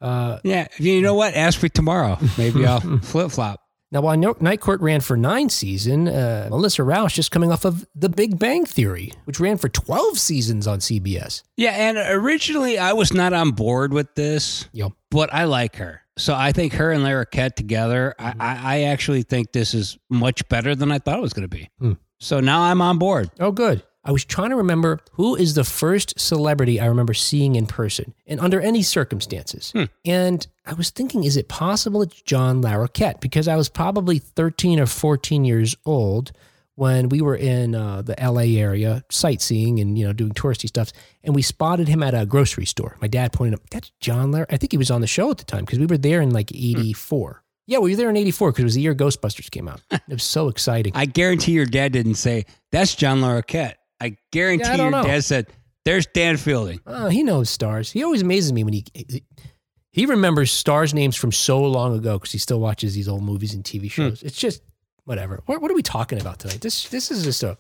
Uh, 0.01 0.37
Yeah. 0.43 0.67
You 0.79 1.01
know 1.01 1.13
what? 1.15 1.33
Ask 1.33 1.63
me 1.63 1.69
tomorrow. 1.69 2.17
Maybe 2.37 2.65
I'll 2.65 2.81
flip 3.01 3.31
flop. 3.31 3.61
now, 3.89 4.01
while 4.01 4.17
Night 4.17 4.59
Court 4.59 4.81
ran 4.81 4.99
for 4.99 5.15
nine 5.15 5.49
seasons, 5.49 6.09
uh, 6.09 6.47
Melissa 6.49 6.83
Rauch 6.83 7.13
just 7.13 7.31
coming 7.31 7.53
off 7.53 7.63
of 7.63 7.87
The 7.95 8.09
Big 8.09 8.37
Bang 8.37 8.65
Theory, 8.65 9.13
which 9.23 9.39
ran 9.39 9.55
for 9.57 9.69
12 9.69 10.19
seasons 10.19 10.67
on 10.67 10.79
CBS. 10.79 11.43
Yeah. 11.55 11.69
And 11.71 11.97
originally 11.97 12.77
I 12.77 12.91
was 12.91 13.13
not 13.13 13.31
on 13.31 13.51
board 13.51 13.93
with 13.93 14.13
this, 14.15 14.67
Yep. 14.73 14.91
but 15.09 15.33
I 15.33 15.45
like 15.45 15.77
her. 15.77 16.01
So 16.17 16.35
I 16.35 16.51
think 16.51 16.73
her 16.73 16.91
and 16.91 17.03
Larroquette 17.03 17.55
together, 17.55 18.13
I, 18.19 18.33
I, 18.39 18.59
I 18.63 18.81
actually 18.83 19.23
think 19.23 19.51
this 19.51 19.73
is 19.73 19.97
much 20.09 20.47
better 20.47 20.75
than 20.75 20.91
I 20.91 20.99
thought 20.99 21.17
it 21.17 21.21
was 21.21 21.33
going 21.33 21.49
to 21.49 21.55
be. 21.55 21.69
Hmm. 21.79 21.93
So 22.19 22.39
now 22.39 22.61
I'm 22.61 22.81
on 22.81 22.99
board. 22.99 23.31
Oh, 23.39 23.51
good. 23.51 23.83
I 24.05 24.11
was 24.11 24.25
trying 24.25 24.49
to 24.49 24.57
remember 24.57 24.99
who 25.13 25.35
is 25.35 25.53
the 25.53 25.63
first 25.63 26.19
celebrity 26.19 26.79
I 26.79 26.85
remember 26.87 27.13
seeing 27.13 27.55
in 27.55 27.67
person 27.67 28.13
and 28.27 28.39
under 28.39 28.59
any 28.59 28.81
circumstances. 28.83 29.71
Hmm. 29.71 29.85
And 30.05 30.45
I 30.65 30.73
was 30.73 30.89
thinking, 30.89 31.23
is 31.23 31.37
it 31.37 31.47
possible 31.47 32.01
it's 32.01 32.21
John 32.21 32.61
Larroquette? 32.61 33.21
Because 33.21 33.47
I 33.47 33.55
was 33.55 33.69
probably 33.69 34.19
13 34.19 34.79
or 34.79 34.85
14 34.85 35.45
years 35.45 35.75
old 35.85 36.31
when 36.75 37.09
we 37.09 37.21
were 37.21 37.35
in 37.35 37.75
uh, 37.75 38.01
the 38.01 38.15
LA 38.19 38.59
area 38.59 39.03
sightseeing 39.11 39.79
and, 39.79 39.97
you 39.97 40.05
know, 40.05 40.13
doing 40.13 40.31
touristy 40.31 40.67
stuff. 40.67 40.91
And 41.23 41.35
we 41.35 41.41
spotted 41.41 41.87
him 41.87 42.01
at 42.01 42.13
a 42.13 42.25
grocery 42.25 42.65
store. 42.65 42.97
My 43.01 43.07
dad 43.07 43.31
pointed 43.33 43.55
up, 43.55 43.69
that's 43.69 43.91
John 43.99 44.31
Larroquette. 44.31 44.53
I 44.53 44.57
think 44.57 44.71
he 44.71 44.77
was 44.77 44.91
on 44.91 45.01
the 45.01 45.07
show 45.07 45.29
at 45.29 45.37
the 45.37 45.43
time 45.43 45.65
because 45.65 45.79
we 45.79 45.85
were 45.85 45.97
there 45.97 46.21
in 46.21 46.31
like 46.31 46.49
hmm. 46.49 46.57
84. 46.57 47.43
Yeah, 47.65 47.79
we 47.79 47.91
were 47.91 47.97
there 47.97 48.09
in 48.09 48.17
84 48.17 48.51
because 48.51 48.61
it 48.61 48.65
was 48.65 48.75
the 48.75 48.81
year 48.81 48.95
Ghostbusters 48.95 49.49
came 49.49 49.67
out. 49.67 49.81
it 49.91 50.01
was 50.09 50.23
so 50.23 50.49
exciting. 50.49 50.93
I 50.95 51.05
guarantee 51.05 51.53
your 51.53 51.65
dad 51.65 51.93
didn't 51.93 52.15
say, 52.15 52.45
that's 52.71 52.95
John 52.95 53.21
Larroquette. 53.21 53.75
I 54.01 54.17
guarantee 54.31 54.65
Yeah, 54.65 54.73
I 54.73 54.75
your 54.77 54.91
know. 54.91 55.03
dad 55.03 55.23
said, 55.23 55.47
there's 55.85 56.05
Dan 56.07 56.37
Fielding. 56.37 56.79
Oh, 56.85 57.07
he 57.07 57.23
knows 57.23 57.49
stars. 57.49 57.91
He 57.91 58.03
always 58.03 58.21
amazes 58.21 58.53
me 58.53 58.63
when 58.63 58.73
he 58.73 58.85
he 59.91 60.07
remembers 60.07 60.51
stars' 60.51 60.93
names 60.93 61.15
from 61.15 61.31
so 61.31 61.61
long 61.61 61.95
ago 61.95 62.17
because 62.17 62.31
he 62.31 62.39
still 62.39 62.59
watches 62.59 62.95
these 62.95 63.07
old 63.07 63.21
movies 63.21 63.53
and 63.53 63.63
TV 63.63 63.81
hmm. 63.81 63.87
shows. 63.87 64.23
It's 64.23 64.37
just 64.37 64.61
whatever. 65.05 65.41
What, 65.45 65.61
what 65.61 65.71
are 65.71 65.75
we 65.75 65.81
talking 65.83 66.19
about 66.19 66.39
tonight? 66.39 66.61
This 66.61 66.87
this 66.89 67.11
is 67.11 67.23
just 67.23 67.43
a 67.43 67.57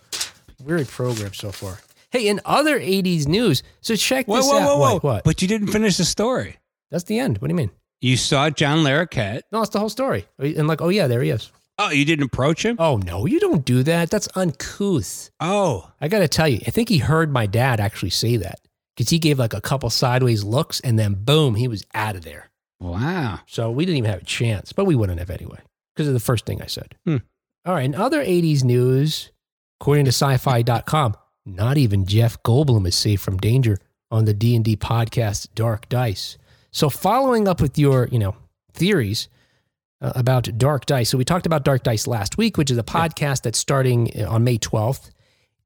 weird 0.63 0.87
program 0.87 1.33
so 1.33 1.51
far. 1.51 1.79
Hey, 2.11 2.27
in 2.27 2.39
other 2.45 2.79
'80s 2.79 3.27
news, 3.27 3.63
so 3.81 3.95
check 3.95 4.27
Whoa, 4.27 4.37
this 4.37 4.47
whoa, 4.47 4.59
out. 4.59 4.65
whoa, 4.65 4.77
whoa. 4.77 4.93
What, 4.93 5.03
what? 5.03 5.23
But 5.23 5.41
you 5.41 5.47
didn't 5.47 5.67
finish 5.67 5.97
the 5.97 6.05
story. 6.05 6.57
That's 6.91 7.05
the 7.05 7.19
end. 7.19 7.39
What 7.39 7.47
do 7.47 7.53
you 7.53 7.57
mean? 7.57 7.71
You 8.01 8.17
saw 8.17 8.49
John 8.49 8.79
Larroquette. 8.79 9.41
No, 9.51 9.61
it's 9.61 9.71
the 9.71 9.79
whole 9.79 9.89
story. 9.89 10.25
And 10.37 10.67
like, 10.67 10.81
oh 10.81 10.89
yeah, 10.89 11.07
there 11.07 11.21
he 11.21 11.29
is. 11.29 11.51
Oh, 11.79 11.89
you 11.89 12.05
didn't 12.05 12.25
approach 12.25 12.63
him? 12.63 12.75
Oh 12.77 12.97
no, 12.97 13.25
you 13.25 13.39
don't 13.39 13.65
do 13.65 13.81
that. 13.83 14.09
That's 14.09 14.27
uncouth. 14.35 15.31
Oh. 15.39 15.89
I 15.99 16.07
got 16.07 16.19
to 16.19 16.27
tell 16.27 16.47
you, 16.47 16.59
I 16.67 16.69
think 16.69 16.89
he 16.89 16.99
heard 16.99 17.31
my 17.31 17.45
dad 17.45 17.79
actually 17.79 18.11
say 18.11 18.37
that 18.37 18.59
because 18.95 19.09
he 19.09 19.17
gave 19.19 19.39
like 19.39 19.53
a 19.53 19.61
couple 19.61 19.89
sideways 19.89 20.43
looks, 20.43 20.79
and 20.81 20.99
then 20.99 21.15
boom, 21.15 21.55
he 21.55 21.67
was 21.67 21.83
out 21.95 22.15
of 22.15 22.23
there. 22.23 22.51
Wow. 22.79 23.39
So 23.47 23.71
we 23.71 23.85
didn't 23.85 23.97
even 23.97 24.11
have 24.11 24.21
a 24.21 24.25
chance, 24.25 24.71
but 24.73 24.85
we 24.85 24.95
wouldn't 24.95 25.19
have 25.19 25.29
anyway 25.29 25.59
because 25.95 26.07
of 26.07 26.13
the 26.13 26.19
first 26.19 26.45
thing 26.45 26.61
I 26.61 26.67
said. 26.67 26.95
Hmm. 27.05 27.17
All 27.65 27.73
right. 27.73 27.85
In 27.85 27.95
other 27.95 28.23
80s 28.23 28.63
news, 28.63 29.31
according 29.79 30.05
to 30.05 30.11
syfy.com, 30.11 31.15
not 31.45 31.77
even 31.77 32.05
Jeff 32.05 32.41
Goldblum 32.43 32.85
is 32.87 32.95
safe 32.95 33.21
from 33.21 33.37
danger 33.37 33.77
on 34.11 34.25
the 34.25 34.33
D&D 34.33 34.75
podcast 34.77 35.47
Dark 35.55 35.87
Dice. 35.89 36.37
So 36.71 36.89
following 36.89 37.47
up 37.47 37.61
with 37.61 37.77
your, 37.77 38.07
you 38.11 38.19
know, 38.19 38.35
theories 38.73 39.29
uh, 40.01 40.11
about 40.15 40.57
Dark 40.57 40.85
Dice. 40.85 41.09
So 41.09 41.17
we 41.17 41.23
talked 41.23 41.45
about 41.45 41.63
Dark 41.63 41.83
Dice 41.83 42.05
last 42.05 42.37
week, 42.37 42.57
which 42.57 42.69
is 42.69 42.77
a 42.77 42.83
podcast 42.83 43.43
that's 43.43 43.59
starting 43.59 44.11
uh, 44.19 44.29
on 44.29 44.43
May 44.43 44.57
12th, 44.57 45.11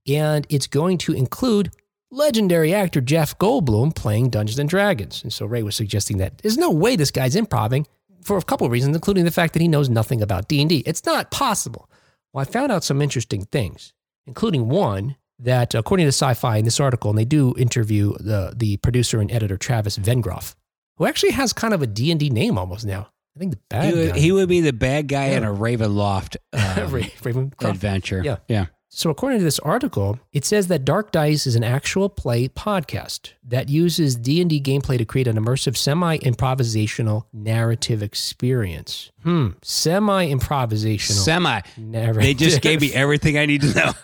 and 0.08 0.46
it's 0.50 0.68
going 0.68 1.00
to 1.00 1.14
include 1.14 1.72
legendary 2.12 2.74
actor 2.74 3.02
Jeff 3.02 3.38
Goldblum 3.40 3.96
playing 3.96 4.30
Dungeons 4.30 4.60
and 4.60 4.70
Dragons. 4.70 5.24
And 5.24 5.34
so 5.34 5.46
Ray 5.46 5.64
was 5.64 5.76
suggesting 5.76 6.18
that 6.18 6.38
there's 6.40 6.58
no 6.58 6.72
way 6.72 6.96
this 6.96 7.12
guy's 7.12 7.36
improving 7.36 7.88
for 8.24 8.38
a 8.38 8.42
couple 8.42 8.66
of 8.66 8.72
reasons, 8.72 8.96
including 8.96 9.26
the 9.26 9.32
fact 9.32 9.54
that 9.54 9.62
he 9.62 9.68
knows 9.68 9.90
nothing 9.90 10.22
about 10.22 10.48
D&D. 10.48 10.84
It's 10.86 11.06
not 11.06 11.32
possible. 11.32 11.90
Well, 12.34 12.42
I 12.42 12.46
found 12.46 12.72
out 12.72 12.84
some 12.84 13.02
interesting 13.02 13.46
things, 13.46 13.94
including 14.26 14.68
one 14.70 15.16
that, 15.40 15.74
according 15.76 16.06
to 16.08 16.12
Syfy 16.12 16.60
in 16.60 16.66
this 16.66 16.80
article, 16.80 17.10
and 17.10 17.18
they 17.18 17.26
do 17.26 17.54
interview 17.58 18.14
the 18.20 18.54
the 18.56 18.78
producer 18.78 19.22
and 19.22 19.32
editor 19.32 19.58
Travis 19.58 19.98
Vengroff, 19.98 20.56
who 20.98 21.06
actually 21.06 21.32
has 21.32 21.54
kind 21.54 21.74
of 21.74 21.82
a 21.82 21.88
D&D 21.88 22.30
name 22.30 22.58
almost 22.58 22.86
now. 22.86 23.10
I 23.36 23.40
think 23.40 23.52
the 23.52 23.60
bad 23.70 23.94
He 23.94 24.00
would, 24.00 24.14
guy. 24.14 24.20
he 24.20 24.32
would 24.32 24.50
be 24.50 24.62
the 24.62 24.74
bad 24.74 25.08
guy 25.08 25.26
in 25.28 25.44
a 25.44 25.54
Ravenloft 25.54 26.38
um, 26.54 26.92
Ra- 26.92 27.02
Ravencroft. 27.22 27.70
adventure. 27.70 28.22
Yeah. 28.26 28.38
Yeah. 28.48 28.66
So, 28.98 29.12
according 29.12 29.38
to 29.38 29.46
this 29.46 29.60
article, 29.60 30.18
it 30.34 30.44
says 30.44 30.70
that 30.70 30.84
Dark 30.84 31.12
Dice 31.12 31.46
is 31.46 31.56
an 31.56 31.64
actual 31.64 32.10
play 32.10 32.48
podcast 32.48 33.34
that 33.44 33.70
uses 33.70 34.16
D&D 34.16 34.60
gameplay 34.60 34.98
to 34.98 35.06
create 35.06 35.28
an 35.28 35.38
immersive 35.38 35.78
semi-improvisational 35.78 37.26
narrative 37.32 38.02
experience. 38.02 39.12
Hmm, 39.22 39.50
semi-improvisational 39.62 41.12
Semi. 41.12 41.62
narrative. 41.78 42.24
They 42.24 42.34
just 42.34 42.62
gave 42.62 42.82
me 42.82 42.92
everything 42.96 43.38
I 43.38 43.46
need 43.46 43.62
to 43.62 43.74
know. 43.76 43.92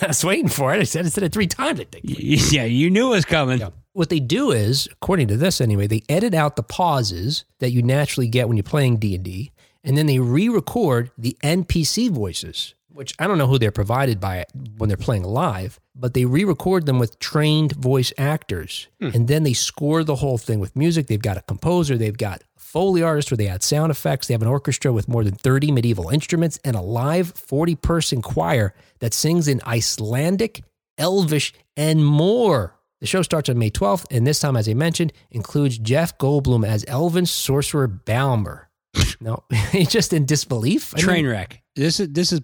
I 0.00 0.06
was 0.06 0.24
waiting 0.24 0.48
for 0.48 0.74
it. 0.74 0.80
I 0.80 0.84
said 0.84 1.04
it 1.04 1.12
said 1.12 1.24
it 1.24 1.32
three 1.34 1.46
times, 1.46 1.78
I 1.78 1.84
think. 1.84 2.04
yeah, 2.50 2.64
you 2.64 2.88
knew 2.88 3.08
it 3.08 3.16
was 3.16 3.26
coming. 3.26 3.60
Yeah. 3.60 3.70
What 3.92 4.08
they 4.08 4.20
do 4.20 4.52
is, 4.52 4.88
according 4.90 5.28
to 5.28 5.36
this 5.36 5.60
anyway, 5.60 5.86
they 5.86 6.02
edit 6.08 6.32
out 6.32 6.56
the 6.56 6.62
pauses 6.62 7.44
that 7.58 7.72
you 7.72 7.82
naturally 7.82 8.28
get 8.28 8.48
when 8.48 8.56
you're 8.56 8.64
playing 8.64 8.96
D&D, 8.96 9.52
and 9.84 9.98
then 9.98 10.06
they 10.06 10.18
re-record 10.18 11.10
the 11.18 11.36
NPC 11.44 12.10
voices, 12.10 12.72
which 12.98 13.14
I 13.20 13.28
don't 13.28 13.38
know 13.38 13.46
who 13.46 13.60
they're 13.60 13.70
provided 13.70 14.18
by 14.18 14.44
when 14.76 14.88
they're 14.88 14.96
playing 14.96 15.22
live, 15.22 15.78
but 15.94 16.14
they 16.14 16.24
re-record 16.24 16.84
them 16.84 16.98
with 16.98 17.20
trained 17.20 17.70
voice 17.76 18.12
actors. 18.18 18.88
Hmm. 19.00 19.10
And 19.14 19.28
then 19.28 19.44
they 19.44 19.52
score 19.52 20.02
the 20.02 20.16
whole 20.16 20.36
thing 20.36 20.58
with 20.58 20.74
music. 20.74 21.06
They've 21.06 21.22
got 21.22 21.36
a 21.36 21.42
composer, 21.42 21.96
they've 21.96 22.18
got 22.18 22.42
Foley 22.56 23.00
artists 23.00 23.30
where 23.30 23.38
they 23.38 23.46
add 23.46 23.62
sound 23.62 23.92
effects. 23.92 24.26
They 24.26 24.34
have 24.34 24.42
an 24.42 24.48
orchestra 24.48 24.92
with 24.92 25.06
more 25.06 25.22
than 25.22 25.36
30 25.36 25.70
medieval 25.70 26.10
instruments 26.10 26.58
and 26.64 26.74
a 26.74 26.80
live 26.80 27.32
40 27.36 27.76
person 27.76 28.20
choir 28.20 28.74
that 28.98 29.14
sings 29.14 29.46
in 29.46 29.60
Icelandic, 29.64 30.64
Elvish, 30.98 31.54
and 31.76 32.04
more. 32.04 32.74
The 33.00 33.06
show 33.06 33.22
starts 33.22 33.48
on 33.48 33.58
May 33.58 33.70
12th, 33.70 34.06
and 34.10 34.26
this 34.26 34.40
time, 34.40 34.56
as 34.56 34.68
I 34.68 34.74
mentioned, 34.74 35.12
includes 35.30 35.78
Jeff 35.78 36.18
Goldblum 36.18 36.66
as 36.66 36.84
Elven 36.88 37.26
sorcerer 37.26 37.86
Balmer. 37.86 38.68
no, 39.20 39.44
he's 39.70 39.88
just 39.88 40.12
in 40.12 40.26
disbelief. 40.26 40.92
I 40.94 40.96
mean, 40.96 41.04
Train 41.04 41.26
wreck. 41.28 41.62
This 41.76 42.00
is 42.00 42.08
this 42.12 42.32
is. 42.32 42.40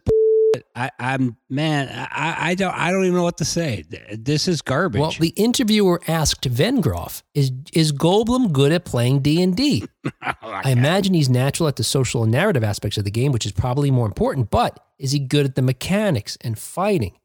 I, 0.76 0.90
I'm 0.98 1.36
man. 1.48 1.88
I, 1.88 2.50
I 2.50 2.54
don't. 2.54 2.74
I 2.74 2.90
don't 2.90 3.04
even 3.04 3.14
know 3.14 3.22
what 3.22 3.38
to 3.38 3.44
say. 3.44 3.84
This 4.12 4.48
is 4.48 4.60
garbage. 4.60 5.00
well, 5.00 5.12
the 5.18 5.28
interviewer 5.30 6.00
asked 6.08 6.50
Vengroff, 6.50 7.22
"Is 7.32 7.52
is 7.72 7.92
Goldblum 7.92 8.52
good 8.52 8.72
at 8.72 8.84
playing 8.84 9.20
D 9.20 9.40
and 9.40 9.56
D?" 9.56 9.84
I 10.22 10.70
imagine 10.70 11.14
he's 11.14 11.28
natural 11.28 11.68
at 11.68 11.76
the 11.76 11.84
social 11.84 12.24
and 12.24 12.32
narrative 12.32 12.64
aspects 12.64 12.98
of 12.98 13.04
the 13.04 13.10
game, 13.12 13.30
which 13.30 13.46
is 13.46 13.52
probably 13.52 13.90
more 13.90 14.06
important. 14.06 14.50
But 14.50 14.80
is 14.98 15.12
he 15.12 15.20
good 15.20 15.46
at 15.46 15.54
the 15.54 15.62
mechanics 15.62 16.36
and 16.40 16.58
fighting? 16.58 17.16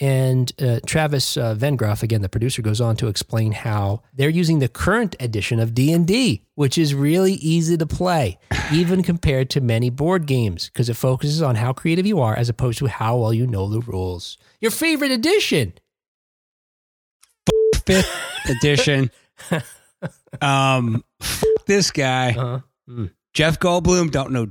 And 0.00 0.52
uh, 0.60 0.80
Travis 0.86 1.36
uh, 1.36 1.54
Vengroff, 1.54 2.02
again, 2.02 2.20
the 2.20 2.28
producer, 2.28 2.62
goes 2.62 2.80
on 2.80 2.96
to 2.96 3.06
explain 3.06 3.52
how 3.52 4.02
they're 4.12 4.28
using 4.28 4.58
the 4.58 4.68
current 4.68 5.14
edition 5.20 5.60
of 5.60 5.72
D 5.72 5.92
and 5.92 6.04
D, 6.04 6.42
which 6.56 6.76
is 6.76 6.94
really 6.94 7.34
easy 7.34 7.76
to 7.76 7.86
play, 7.86 8.38
even 8.72 9.04
compared 9.04 9.50
to 9.50 9.60
many 9.60 9.90
board 9.90 10.26
games, 10.26 10.68
because 10.68 10.88
it 10.88 10.94
focuses 10.96 11.42
on 11.42 11.54
how 11.54 11.72
creative 11.72 12.06
you 12.06 12.20
are 12.20 12.34
as 12.34 12.48
opposed 12.48 12.78
to 12.80 12.86
how 12.86 13.16
well 13.18 13.32
you 13.32 13.46
know 13.46 13.68
the 13.68 13.80
rules. 13.80 14.36
Your 14.60 14.72
favorite 14.72 15.12
edition? 15.12 15.74
fifth 17.86 18.10
edition. 18.48 19.10
um, 20.40 21.04
this 21.66 21.90
guy, 21.90 22.32
Uh-huh. 22.36 23.06
Jeff 23.32 23.58
Goldblum, 23.58 24.10
don't 24.10 24.32
know 24.32 24.48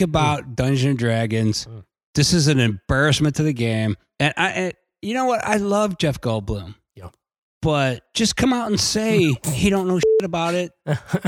about 0.00 0.56
Dungeons 0.56 0.84
and 0.84 0.98
Dragons. 0.98 1.66
Mm. 1.66 1.84
This 2.14 2.32
is 2.32 2.48
an 2.48 2.60
embarrassment 2.60 3.36
to 3.36 3.42
the 3.42 3.52
game. 3.52 3.96
And 4.20 4.34
I, 4.36 4.72
you 5.06 5.14
know 5.14 5.24
what? 5.26 5.44
I 5.46 5.56
love 5.56 5.98
Jeff 5.98 6.20
Goldblum. 6.20 6.74
Yeah. 6.94 7.10
But 7.62 8.02
just 8.14 8.36
come 8.36 8.52
out 8.52 8.68
and 8.68 8.80
say 8.80 9.34
he 9.52 9.70
don't 9.70 9.86
know 9.88 9.98
shit 9.98 10.24
about 10.24 10.54
it. 10.54 10.72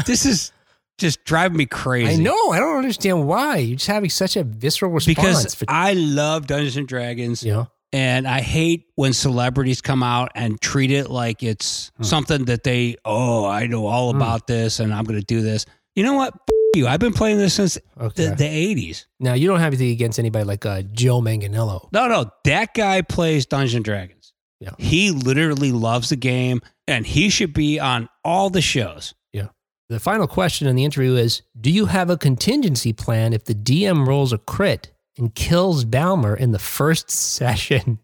This 0.06 0.26
is 0.26 0.52
just 0.98 1.24
driving 1.24 1.56
me 1.56 1.66
crazy. 1.66 2.12
I 2.14 2.16
know. 2.16 2.50
I 2.50 2.58
don't 2.58 2.76
understand 2.76 3.26
why 3.26 3.58
you're 3.58 3.76
just 3.76 3.86
having 3.86 4.10
such 4.10 4.36
a 4.36 4.42
visceral 4.44 4.90
response. 4.90 5.14
because 5.16 5.54
for, 5.54 5.64
I 5.68 5.92
love 5.92 6.46
Dungeons 6.48 6.76
and 6.76 6.88
Dragons. 6.88 7.44
know, 7.44 7.68
And 7.92 8.26
I 8.26 8.40
hate 8.40 8.86
when 8.96 9.12
celebrities 9.12 9.80
come 9.80 10.02
out 10.02 10.32
and 10.34 10.60
treat 10.60 10.90
it 10.90 11.08
like 11.08 11.42
it's 11.44 11.92
Hmm. 11.98 12.02
something 12.02 12.44
that 12.46 12.64
they, 12.64 12.96
oh, 13.04 13.46
I 13.46 13.66
know 13.68 13.86
all 13.86 14.10
Hmm. 14.10 14.16
about 14.16 14.46
this 14.48 14.80
and 14.80 14.92
I'm 14.92 15.04
going 15.04 15.20
to 15.20 15.24
do 15.24 15.40
this. 15.40 15.66
You 15.94 16.02
know 16.02 16.14
what? 16.14 16.34
You. 16.74 16.86
I've 16.86 17.00
been 17.00 17.14
playing 17.14 17.38
this 17.38 17.54
since 17.54 17.78
okay. 17.98 18.28
the, 18.28 18.34
the 18.34 18.44
80s. 18.44 19.06
now 19.18 19.34
you 19.34 19.48
don't 19.48 19.60
have 19.60 19.72
anything 19.72 19.90
against 19.90 20.18
anybody 20.18 20.44
like 20.44 20.66
uh, 20.66 20.82
Joe 20.82 21.20
Manganiello. 21.20 21.88
No, 21.92 22.08
no, 22.08 22.30
that 22.44 22.74
guy 22.74 23.02
plays 23.02 23.46
Dungeons 23.46 23.74
and 23.74 23.84
Dragons. 23.84 24.32
Yeah. 24.60 24.70
He 24.78 25.10
literally 25.10 25.72
loves 25.72 26.08
the 26.10 26.16
game 26.16 26.60
and 26.86 27.06
he 27.06 27.30
should 27.30 27.54
be 27.54 27.78
on 27.78 28.08
all 28.24 28.50
the 28.50 28.60
shows. 28.60 29.14
Yeah. 29.32 29.48
The 29.88 30.00
final 30.00 30.26
question 30.26 30.66
in 30.66 30.76
the 30.76 30.84
interview 30.84 31.14
is 31.14 31.42
Do 31.58 31.70
you 31.70 31.86
have 31.86 32.10
a 32.10 32.16
contingency 32.16 32.92
plan 32.92 33.32
if 33.32 33.44
the 33.44 33.54
DM 33.54 34.06
rolls 34.06 34.32
a 34.32 34.38
crit 34.38 34.92
and 35.16 35.34
kills 35.34 35.84
Balmer 35.84 36.34
in 36.34 36.52
the 36.52 36.58
first 36.58 37.10
session? 37.10 38.00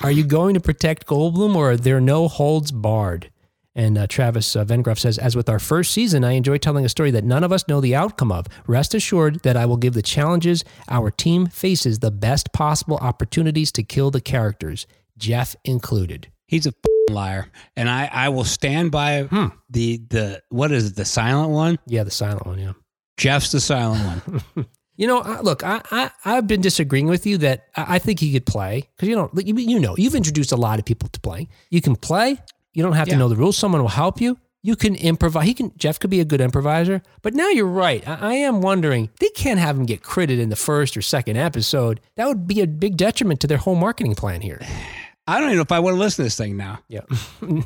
Are 0.00 0.10
you 0.10 0.24
going 0.24 0.54
to 0.54 0.60
protect 0.60 1.06
Goldblum 1.06 1.54
or 1.54 1.72
are 1.72 1.76
there 1.76 2.00
no 2.00 2.28
holds 2.28 2.70
barred? 2.72 3.30
And 3.76 3.98
uh, 3.98 4.06
Travis 4.06 4.54
uh, 4.54 4.64
Vengroff 4.64 4.98
says, 4.98 5.18
As 5.18 5.34
with 5.34 5.48
our 5.48 5.58
first 5.58 5.92
season, 5.92 6.22
I 6.22 6.32
enjoy 6.32 6.58
telling 6.58 6.84
a 6.84 6.88
story 6.88 7.10
that 7.10 7.24
none 7.24 7.42
of 7.42 7.52
us 7.52 7.66
know 7.66 7.80
the 7.80 7.94
outcome 7.94 8.30
of. 8.30 8.46
Rest 8.66 8.94
assured 8.94 9.40
that 9.42 9.56
I 9.56 9.66
will 9.66 9.76
give 9.76 9.94
the 9.94 10.02
challenges 10.02 10.64
our 10.88 11.10
team 11.10 11.46
faces 11.46 11.98
the 11.98 12.10
best 12.12 12.52
possible 12.52 12.96
opportunities 12.98 13.72
to 13.72 13.82
kill 13.82 14.10
the 14.12 14.20
characters, 14.20 14.86
Jeff 15.18 15.56
included. 15.64 16.28
He's 16.46 16.66
a 16.66 16.74
liar. 17.10 17.50
And 17.76 17.88
I, 17.88 18.08
I 18.12 18.28
will 18.28 18.44
stand 18.44 18.92
by 18.92 19.22
Hmm. 19.24 19.46
the, 19.70 20.00
the, 20.08 20.42
what 20.50 20.70
is 20.70 20.90
it, 20.90 20.96
the 20.96 21.04
silent 21.04 21.50
one? 21.50 21.78
Yeah, 21.86 22.04
the 22.04 22.10
silent 22.12 22.46
one, 22.46 22.58
yeah. 22.60 22.72
Jeff's 23.16 23.50
the 23.52 23.60
silent 23.60 24.26
one. 24.54 24.66
You 24.96 25.08
know, 25.08 25.18
I, 25.22 25.40
look, 25.40 25.64
I, 25.64 25.82
I 25.90 26.10
I've 26.24 26.46
been 26.46 26.60
disagreeing 26.60 27.08
with 27.08 27.26
you 27.26 27.36
that 27.38 27.64
I, 27.76 27.96
I 27.96 27.98
think 27.98 28.20
he 28.20 28.32
could 28.32 28.46
play 28.46 28.88
because 28.94 29.08
you 29.08 29.16
know 29.16 29.28
you, 29.34 29.52
you 29.56 29.80
know 29.80 29.96
you've 29.98 30.14
introduced 30.14 30.52
a 30.52 30.56
lot 30.56 30.78
of 30.78 30.84
people 30.84 31.08
to 31.08 31.18
play. 31.18 31.48
You 31.68 31.80
can 31.80 31.96
play. 31.96 32.38
You 32.74 32.82
don't 32.82 32.92
have 32.92 33.08
Yeah. 33.08 33.14
to 33.14 33.18
know 33.18 33.28
the 33.28 33.36
rules. 33.36 33.56
Someone 33.56 33.80
will 33.80 33.88
help 33.88 34.20
you. 34.20 34.36
You 34.62 34.76
can 34.76 34.94
improvise. 34.94 35.46
He 35.46 35.54
can. 35.54 35.72
Jeff 35.76 35.98
could 36.00 36.10
be 36.10 36.20
a 36.20 36.24
good 36.24 36.40
improviser. 36.40 37.02
But 37.22 37.34
now 37.34 37.48
you're 37.50 37.66
right. 37.66 38.06
I, 38.08 38.14
I 38.14 38.34
am 38.34 38.60
wondering 38.62 39.10
they 39.20 39.28
can't 39.30 39.60
have 39.60 39.76
him 39.76 39.84
get 39.86 40.02
critted 40.02 40.38
in 40.40 40.48
the 40.48 40.56
first 40.56 40.96
or 40.96 41.02
second 41.02 41.36
episode. 41.36 42.00
That 42.16 42.28
would 42.28 42.46
be 42.46 42.60
a 42.62 42.66
big 42.66 42.96
detriment 42.96 43.40
to 43.40 43.46
their 43.46 43.58
whole 43.58 43.74
marketing 43.74 44.14
plan 44.14 44.40
here. 44.40 44.60
I 45.26 45.38
don't 45.38 45.48
even 45.48 45.56
know 45.56 45.62
if 45.62 45.72
I 45.72 45.80
want 45.80 45.94
to 45.94 45.98
listen 45.98 46.16
to 46.16 46.22
this 46.24 46.36
thing 46.36 46.56
now. 46.56 46.80
Yeah. 46.88 47.00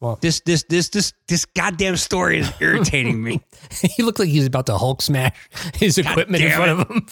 Well, 0.00 0.16
this, 0.22 0.38
this, 0.46 0.62
this, 0.68 0.90
this, 0.90 1.12
this 1.26 1.44
goddamn 1.44 1.96
story 1.96 2.38
is 2.38 2.52
irritating 2.60 3.20
me. 3.20 3.40
he 3.96 4.04
looked 4.04 4.20
like 4.20 4.28
he 4.28 4.38
was 4.38 4.46
about 4.46 4.66
to 4.66 4.78
Hulk 4.78 5.02
smash 5.02 5.34
his 5.74 5.98
equipment 5.98 6.44
in 6.44 6.52
front 6.52 6.70
of 6.70 6.88
him. 6.88 7.06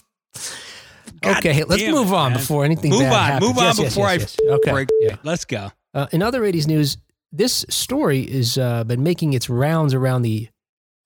God 1.20 1.38
okay, 1.38 1.64
let's 1.64 1.82
move 1.82 2.12
it, 2.12 2.14
on 2.14 2.30
man. 2.32 2.38
before 2.40 2.64
anything 2.64 2.92
Move 2.92 3.00
bad 3.00 3.12
on, 3.12 3.24
happens. 3.24 3.48
move 3.48 3.58
on 3.58 3.64
Yes, 3.64 3.78
before 3.80 4.06
yes, 4.12 4.36
I 4.40 4.44
yes. 4.44 4.52
Okay. 4.58 4.70
break. 4.70 4.88
Yeah. 5.00 5.16
Let's 5.24 5.44
go. 5.44 5.72
Uh, 5.94 6.06
in 6.12 6.22
other 6.22 6.42
80s 6.42 6.68
news, 6.68 6.96
this 7.32 7.64
story 7.68 8.26
has 8.32 8.56
uh, 8.58 8.84
been 8.84 9.02
making 9.02 9.32
its 9.34 9.48
rounds 9.50 9.92
around 9.94 10.22
the, 10.22 10.48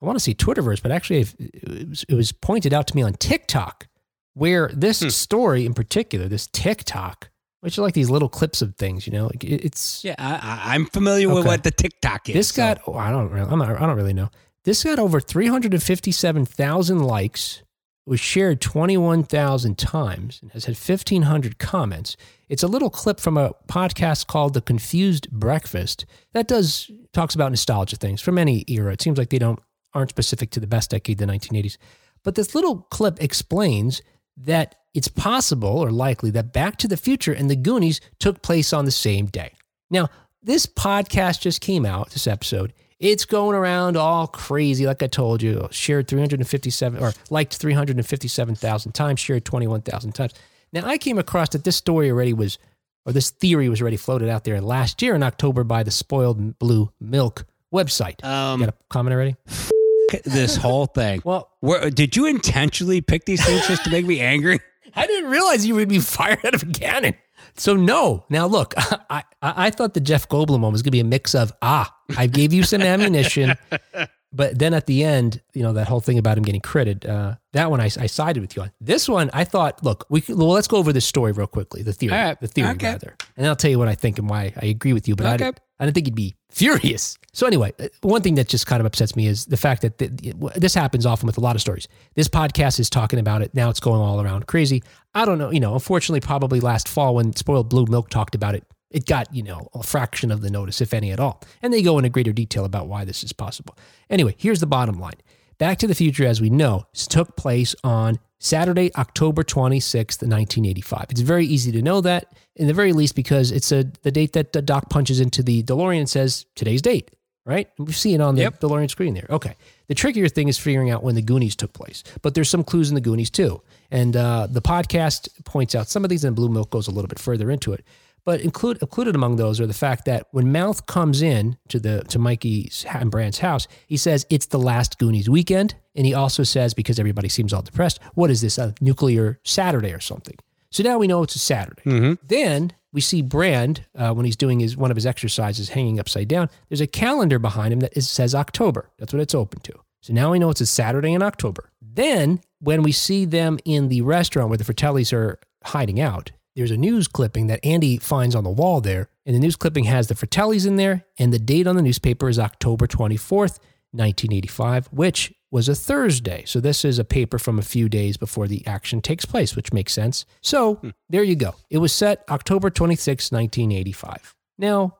I 0.01 0.05
want 0.05 0.15
to 0.17 0.23
say 0.23 0.33
Twitterverse, 0.33 0.81
but 0.81 0.91
actually 0.91 1.25
it 1.39 1.89
was, 1.89 2.05
it 2.09 2.13
was 2.15 2.31
pointed 2.31 2.73
out 2.73 2.87
to 2.87 2.95
me 2.95 3.01
on 3.01 3.13
TikTok, 3.13 3.87
where 4.33 4.69
this 4.73 5.01
Hmm. 5.01 5.09
story 5.09 5.65
in 5.65 5.73
particular, 5.73 6.27
this 6.27 6.47
TikTok, 6.47 7.29
which 7.61 7.77
are 7.77 7.81
like 7.81 7.93
these 7.93 8.09
little 8.09 8.29
clips 8.29 8.61
of 8.61 8.75
things, 8.77 9.05
you 9.05 9.13
know, 9.13 9.25
like 9.25 9.43
it's 9.43 10.03
Yeah, 10.03 10.15
I, 10.17 10.73
I'm 10.73 10.85
familiar 10.85 11.27
with 11.33 11.45
what 11.45 11.63
the 11.63 11.71
TikTok 11.71 12.29
is. 12.29 12.33
this 12.35 12.47
so- 12.49 12.57
got 12.61 12.81
oh, 12.87 12.93
I 12.95 13.09
don't 13.11 13.29
really, 13.29 13.49
I'm 13.49 13.59
not, 13.59 13.69
I 13.81 13.85
don't 13.85 13.97
really 13.97 14.13
know. 14.13 14.29
This 14.63 14.83
got 14.83 14.99
over 14.99 15.19
357,000 15.19 16.99
likes, 16.99 17.63
was 18.05 18.19
shared 18.19 18.61
21,000 18.61 19.77
times, 19.77 20.39
and 20.41 20.51
has 20.51 20.65
had 20.65 20.75
1,500 20.75 21.59
comments. 21.59 22.17
It's 22.49 22.63
a 22.63 22.67
little 22.67 22.89
clip 22.89 23.19
from 23.19 23.37
a 23.37 23.53
podcast 23.67 24.27
called 24.27 24.53
The 24.53 24.61
Confused 24.61 25.29
Breakfast 25.31 26.05
that 26.33 26.47
does 26.47 26.89
talks 27.13 27.35
about 27.35 27.51
nostalgia 27.51 27.97
things 27.97 28.21
from 28.21 28.37
any 28.37 28.63
era. 28.67 28.93
It 28.93 29.01
seems 29.01 29.17
like 29.17 29.29
they 29.29 29.39
don't 29.39 29.59
aren't 29.93 30.09
specific 30.09 30.49
to 30.51 30.59
the 30.59 30.67
best 30.67 30.89
decade, 30.89 31.17
the 31.17 31.25
1980s. 31.25 31.77
But 32.23 32.35
this 32.35 32.55
little 32.55 32.87
clip 32.91 33.21
explains 33.21 34.01
that 34.37 34.75
it's 34.93 35.07
possible 35.07 35.77
or 35.79 35.91
likely 35.91 36.31
that 36.31 36.53
Back 36.53 36.77
to 36.77 36.87
the 36.87 36.97
Future 36.97 37.33
and 37.33 37.49
The 37.49 37.55
Goonies 37.55 38.01
took 38.19 38.41
place 38.41 38.73
on 38.73 38.85
the 38.85 38.91
same 38.91 39.25
day. 39.25 39.53
Now, 39.89 40.09
this 40.41 40.65
podcast 40.65 41.41
just 41.41 41.61
came 41.61 41.85
out, 41.85 42.11
this 42.11 42.27
episode. 42.27 42.73
It's 43.01 43.25
going 43.25 43.55
around 43.55 43.97
all 43.97 44.27
crazy, 44.27 44.85
like 44.85 45.01
I 45.01 45.07
told 45.07 45.41
you. 45.41 45.67
Shared 45.71 46.07
357 46.07 47.01
or 47.01 47.13
liked 47.31 47.55
357,000 47.55 48.91
times, 48.91 49.19
shared 49.19 49.43
21,000 49.43 50.11
times. 50.11 50.33
Now, 50.71 50.85
I 50.85 50.99
came 50.99 51.17
across 51.17 51.49
that 51.49 51.63
this 51.63 51.75
story 51.75 52.11
already 52.11 52.33
was, 52.33 52.59
or 53.03 53.11
this 53.11 53.31
theory 53.31 53.69
was 53.69 53.81
already 53.81 53.97
floated 53.97 54.29
out 54.29 54.43
there 54.43 54.61
last 54.61 55.01
year 55.01 55.15
in 55.15 55.23
October 55.23 55.63
by 55.63 55.81
the 55.81 55.89
Spoiled 55.89 56.59
Blue 56.59 56.91
Milk 56.99 57.45
website. 57.73 58.23
Um, 58.23 58.59
Got 58.59 58.69
a 58.69 58.73
comment 58.89 59.15
already? 59.15 59.35
this 60.23 60.55
whole 60.55 60.85
thing. 60.85 61.21
Well, 61.25 61.49
Where, 61.59 61.89
did 61.89 62.15
you 62.15 62.27
intentionally 62.27 63.01
pick 63.01 63.25
these 63.25 63.43
things 63.43 63.67
just 63.67 63.83
to 63.85 63.89
make 63.89 64.05
me 64.05 64.19
angry? 64.19 64.59
I 64.95 65.07
didn't 65.07 65.31
realize 65.31 65.65
you 65.65 65.73
would 65.73 65.89
be 65.89 65.99
fired 65.99 66.45
out 66.45 66.53
of 66.53 66.61
a 66.61 66.67
cannon. 66.67 67.15
So 67.57 67.75
no. 67.75 68.25
Now 68.29 68.47
look, 68.47 68.73
I, 68.77 69.23
I 69.41 69.67
I 69.67 69.69
thought 69.69 69.93
the 69.93 69.99
Jeff 69.99 70.27
Goldblum 70.29 70.61
one 70.61 70.71
was 70.71 70.81
gonna 70.81 70.91
be 70.91 70.99
a 70.99 71.05
mix 71.05 71.35
of 71.35 71.51
ah, 71.61 71.95
I 72.17 72.27
gave 72.27 72.53
you 72.53 72.63
some 72.63 72.81
ammunition, 72.81 73.55
But 74.33 74.57
then 74.57 74.73
at 74.73 74.85
the 74.85 75.03
end, 75.03 75.41
you 75.53 75.61
know, 75.61 75.73
that 75.73 75.87
whole 75.89 75.99
thing 75.99 76.17
about 76.17 76.37
him 76.37 76.43
getting 76.43 76.61
critted, 76.61 77.07
uh, 77.07 77.35
that 77.51 77.69
one 77.69 77.81
I, 77.81 77.85
I 77.85 78.05
sided 78.07 78.39
with 78.39 78.55
you 78.55 78.61
on. 78.61 78.71
This 78.79 79.09
one, 79.09 79.29
I 79.33 79.43
thought, 79.43 79.83
look, 79.83 80.05
we 80.09 80.21
can, 80.21 80.37
well, 80.37 80.47
let's 80.49 80.69
go 80.69 80.77
over 80.77 80.93
this 80.93 81.05
story 81.05 81.33
real 81.33 81.47
quickly, 81.47 81.83
the 81.83 81.91
theory, 81.91 82.13
right. 82.13 82.39
the 82.39 82.47
theory 82.47 82.69
Okay. 82.71 82.91
rather, 82.91 83.15
and 83.35 83.45
I'll 83.45 83.57
tell 83.57 83.69
you 83.71 83.77
what 83.77 83.89
I 83.89 83.95
think 83.95 84.19
and 84.19 84.29
why 84.29 84.53
I 84.55 84.67
agree 84.67 84.93
with 84.93 85.07
you. 85.07 85.17
But 85.17 85.25
I, 85.25 85.33
Okay. 85.35 85.51
Didn't, 85.85 85.93
I 85.93 85.95
think 85.95 86.07
he'd 86.07 86.15
be 86.15 86.35
furious. 86.49 87.17
So 87.33 87.47
anyway, 87.47 87.73
uh, 87.79 87.87
one 88.01 88.21
thing 88.21 88.35
that 88.35 88.47
just 88.47 88.67
kind 88.67 88.79
of 88.79 88.85
upsets 88.85 89.15
me 89.15 89.27
is 89.27 89.45
the 89.45 89.57
fact 89.57 89.81
that 89.83 89.97
th- 89.97 90.35
this 90.55 90.73
happens 90.73 91.05
often 91.05 91.27
with 91.27 91.37
a 91.37 91.41
lot 91.41 91.55
of 91.55 91.61
stories. 91.61 91.87
This 92.15 92.27
podcast 92.27 92.79
is 92.79 92.89
talking 92.89 93.19
about 93.19 93.41
it 93.41 93.53
now; 93.55 93.69
it's 93.69 93.79
going 93.79 94.01
all 94.01 94.21
around 94.21 94.47
crazy. 94.47 94.83
I 95.15 95.25
don't 95.25 95.37
know, 95.37 95.49
you 95.51 95.59
know. 95.59 95.73
Unfortunately, 95.73 96.19
probably 96.19 96.59
last 96.59 96.87
fall 96.87 97.15
when 97.15 97.35
Spoiled 97.35 97.69
Blue 97.69 97.85
Milk 97.85 98.09
talked 98.09 98.35
about 98.35 98.55
it, 98.55 98.65
it 98.89 99.05
got 99.05 99.33
you 99.33 99.43
know 99.43 99.69
a 99.73 99.83
fraction 99.83 100.31
of 100.31 100.41
the 100.41 100.49
notice, 100.49 100.81
if 100.81 100.93
any 100.93 101.11
at 101.11 101.19
all. 101.19 101.41
And 101.61 101.73
they 101.73 101.81
go 101.81 101.97
into 101.97 102.09
greater 102.09 102.33
detail 102.33 102.65
about 102.65 102.87
why 102.87 103.05
this 103.05 103.23
is 103.23 103.31
possible. 103.31 103.77
Anyway, 104.09 104.35
here's 104.37 104.59
the 104.59 104.67
bottom 104.67 104.99
line: 104.99 105.15
Back 105.61 105.77
to 105.77 105.85
the 105.85 105.93
Future, 105.93 106.25
as 106.25 106.41
we 106.41 106.49
know, 106.49 106.87
took 106.95 107.37
place 107.37 107.75
on 107.83 108.17
Saturday, 108.39 108.89
October 108.95 109.43
26th, 109.43 110.23
1985. 110.23 111.05
It's 111.11 111.21
very 111.21 111.45
easy 111.45 111.71
to 111.73 111.83
know 111.83 112.01
that, 112.01 112.33
in 112.55 112.65
the 112.65 112.73
very 112.73 112.93
least, 112.93 113.13
because 113.15 113.51
it's 113.51 113.71
a 113.71 113.83
the 114.01 114.09
date 114.09 114.33
that 114.33 114.53
Doc 114.65 114.89
punches 114.89 115.19
into 115.19 115.43
the 115.43 115.61
DeLorean 115.61 115.99
and 115.99 116.09
says 116.09 116.47
today's 116.55 116.81
date, 116.81 117.11
right? 117.45 117.69
We 117.77 117.93
see 117.93 118.15
it 118.15 118.21
on 118.21 118.33
the 118.33 118.41
Yep. 118.41 118.59
DeLorean 118.59 118.89
screen 118.89 119.13
there. 119.13 119.27
Okay. 119.29 119.55
The 119.87 119.93
trickier 119.93 120.29
thing 120.29 120.47
is 120.47 120.57
figuring 120.57 120.89
out 120.89 121.03
when 121.03 121.13
the 121.13 121.21
Goonies 121.21 121.55
took 121.55 121.73
place, 121.73 122.03
but 122.23 122.33
there's 122.33 122.49
some 122.49 122.63
clues 122.63 122.89
in 122.89 122.95
the 122.95 123.01
Goonies 123.01 123.29
too. 123.29 123.61
And 123.91 124.17
uh, 124.17 124.47
the 124.49 124.63
podcast 124.63 125.29
points 125.45 125.75
out 125.75 125.87
some 125.89 126.03
of 126.03 126.09
these, 126.09 126.23
and 126.23 126.35
Blue 126.35 126.49
Milk 126.49 126.71
goes 126.71 126.87
a 126.87 126.91
little 126.91 127.07
bit 127.07 127.19
further 127.19 127.51
into 127.51 127.71
it. 127.71 127.85
But 128.23 128.41
include, 128.41 128.77
included 128.81 129.15
among 129.15 129.37
those 129.37 129.59
are 129.59 129.67
the 129.67 129.73
fact 129.73 130.05
that 130.05 130.27
when 130.31 130.51
Mouth 130.51 130.85
comes 130.85 131.21
in 131.21 131.57
to 131.69 131.79
the 131.79 132.03
to 132.09 132.19
Mikey's 132.19 132.85
and 132.89 133.09
Brand's 133.09 133.39
house, 133.39 133.67
he 133.87 133.97
says 133.97 134.25
it's 134.29 134.45
the 134.47 134.59
last 134.59 134.99
Goonies 134.99 135.29
weekend, 135.29 135.75
and 135.95 136.05
he 136.05 136.13
also 136.13 136.43
says 136.43 136.73
because 136.73 136.99
everybody 136.99 137.29
seems 137.29 137.53
all 137.53 137.61
depressed, 137.61 137.99
what 138.13 138.29
is 138.29 138.41
this 138.41 138.57
a 138.57 138.75
nuclear 138.79 139.39
Saturday 139.43 139.91
or 139.91 139.99
something? 139.99 140.35
So 140.69 140.83
now 140.83 140.97
we 140.99 141.07
know 141.07 141.23
it's 141.23 141.35
a 141.35 141.39
Saturday. 141.39 141.81
Then 142.23 142.73
we 142.93 143.01
see 143.01 143.21
Brand 143.21 143.85
uh, 143.95 144.13
when 144.13 144.25
he's 144.25 144.35
doing 144.35 144.59
his 144.59 144.77
one 144.77 144.91
of 144.91 144.95
his 144.97 145.05
exercises, 145.05 145.69
hanging 145.69 145.99
upside 145.99 146.27
down. 146.27 146.49
There's 146.69 146.81
a 146.81 146.87
calendar 146.87 147.39
behind 147.39 147.73
him 147.73 147.79
that 147.79 147.95
is, 147.97 148.09
says 148.09 148.35
October. 148.35 148.89
That's 148.97 149.13
what 149.13 149.21
it's 149.21 149.35
open 149.35 149.61
to. 149.61 149.73
So 150.01 150.13
now 150.13 150.31
we 150.31 150.39
know 150.39 150.49
it's 150.49 150.61
a 150.61 150.65
Saturday 150.65 151.13
in 151.13 151.21
October. 151.21 151.69
Then 151.81 152.41
when 152.59 152.83
we 152.83 152.91
see 152.91 153.25
them 153.25 153.59
in 153.65 153.89
the 153.89 154.01
restaurant 154.01 154.49
where 154.49 154.57
the 154.57 154.63
Fratellis 154.63 155.11
are 155.13 155.39
hiding 155.63 155.99
out, 155.99 156.31
there's 156.55 156.71
a 156.71 156.77
news 156.77 157.07
clipping 157.07 157.47
that 157.47 157.63
Andy 157.63 157.97
finds 157.97 158.35
on 158.35 158.43
the 158.43 158.49
wall 158.49 158.81
there, 158.81 159.09
and 159.25 159.35
the 159.35 159.39
news 159.39 159.55
clipping 159.55 159.85
has 159.85 160.07
the 160.07 160.15
Fratellis 160.15 160.67
in 160.67 160.75
there, 160.75 161.05
and 161.17 161.33
the 161.33 161.39
date 161.39 161.67
on 161.67 161.75
the 161.75 161.81
newspaper 161.81 162.27
is 162.29 162.39
October 162.39 162.87
24th, 162.87 163.59
1985, 163.93 164.87
which 164.87 165.33
was 165.51 165.67
a 165.67 165.75
Thursday. 165.75 166.43
So 166.45 166.59
this 166.59 166.85
is 166.85 166.97
a 166.97 167.03
paper 167.03 167.37
from 167.37 167.59
a 167.59 167.63
few 167.63 167.89
days 167.89 168.15
before 168.17 168.47
the 168.47 168.65
action 168.65 169.01
takes 169.01 169.25
place, 169.25 169.55
which 169.55 169.73
makes 169.73 169.93
sense. 169.93 170.25
So 170.41 170.75
hmm. 170.75 170.89
there 171.09 171.23
you 171.23 171.35
go. 171.35 171.55
It 171.69 171.79
was 171.79 171.93
set 171.93 172.23
October 172.29 172.69
26, 172.69 173.31
1985. 173.31 174.33
Now, 174.57 174.97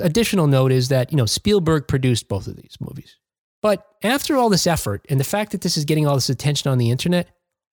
additional 0.00 0.46
note 0.46 0.70
is 0.70 0.88
that, 0.88 1.10
you 1.10 1.16
know, 1.16 1.26
Spielberg 1.26 1.88
produced 1.88 2.28
both 2.28 2.46
of 2.46 2.56
these 2.56 2.76
movies. 2.80 3.16
But 3.62 3.84
after 4.02 4.36
all 4.36 4.48
this 4.48 4.66
effort 4.66 5.04
and 5.10 5.18
the 5.18 5.24
fact 5.24 5.52
that 5.52 5.60
this 5.60 5.76
is 5.76 5.84
getting 5.84 6.06
all 6.06 6.14
this 6.14 6.30
attention 6.30 6.70
on 6.70 6.78
the 6.78 6.90
internet, 6.90 7.28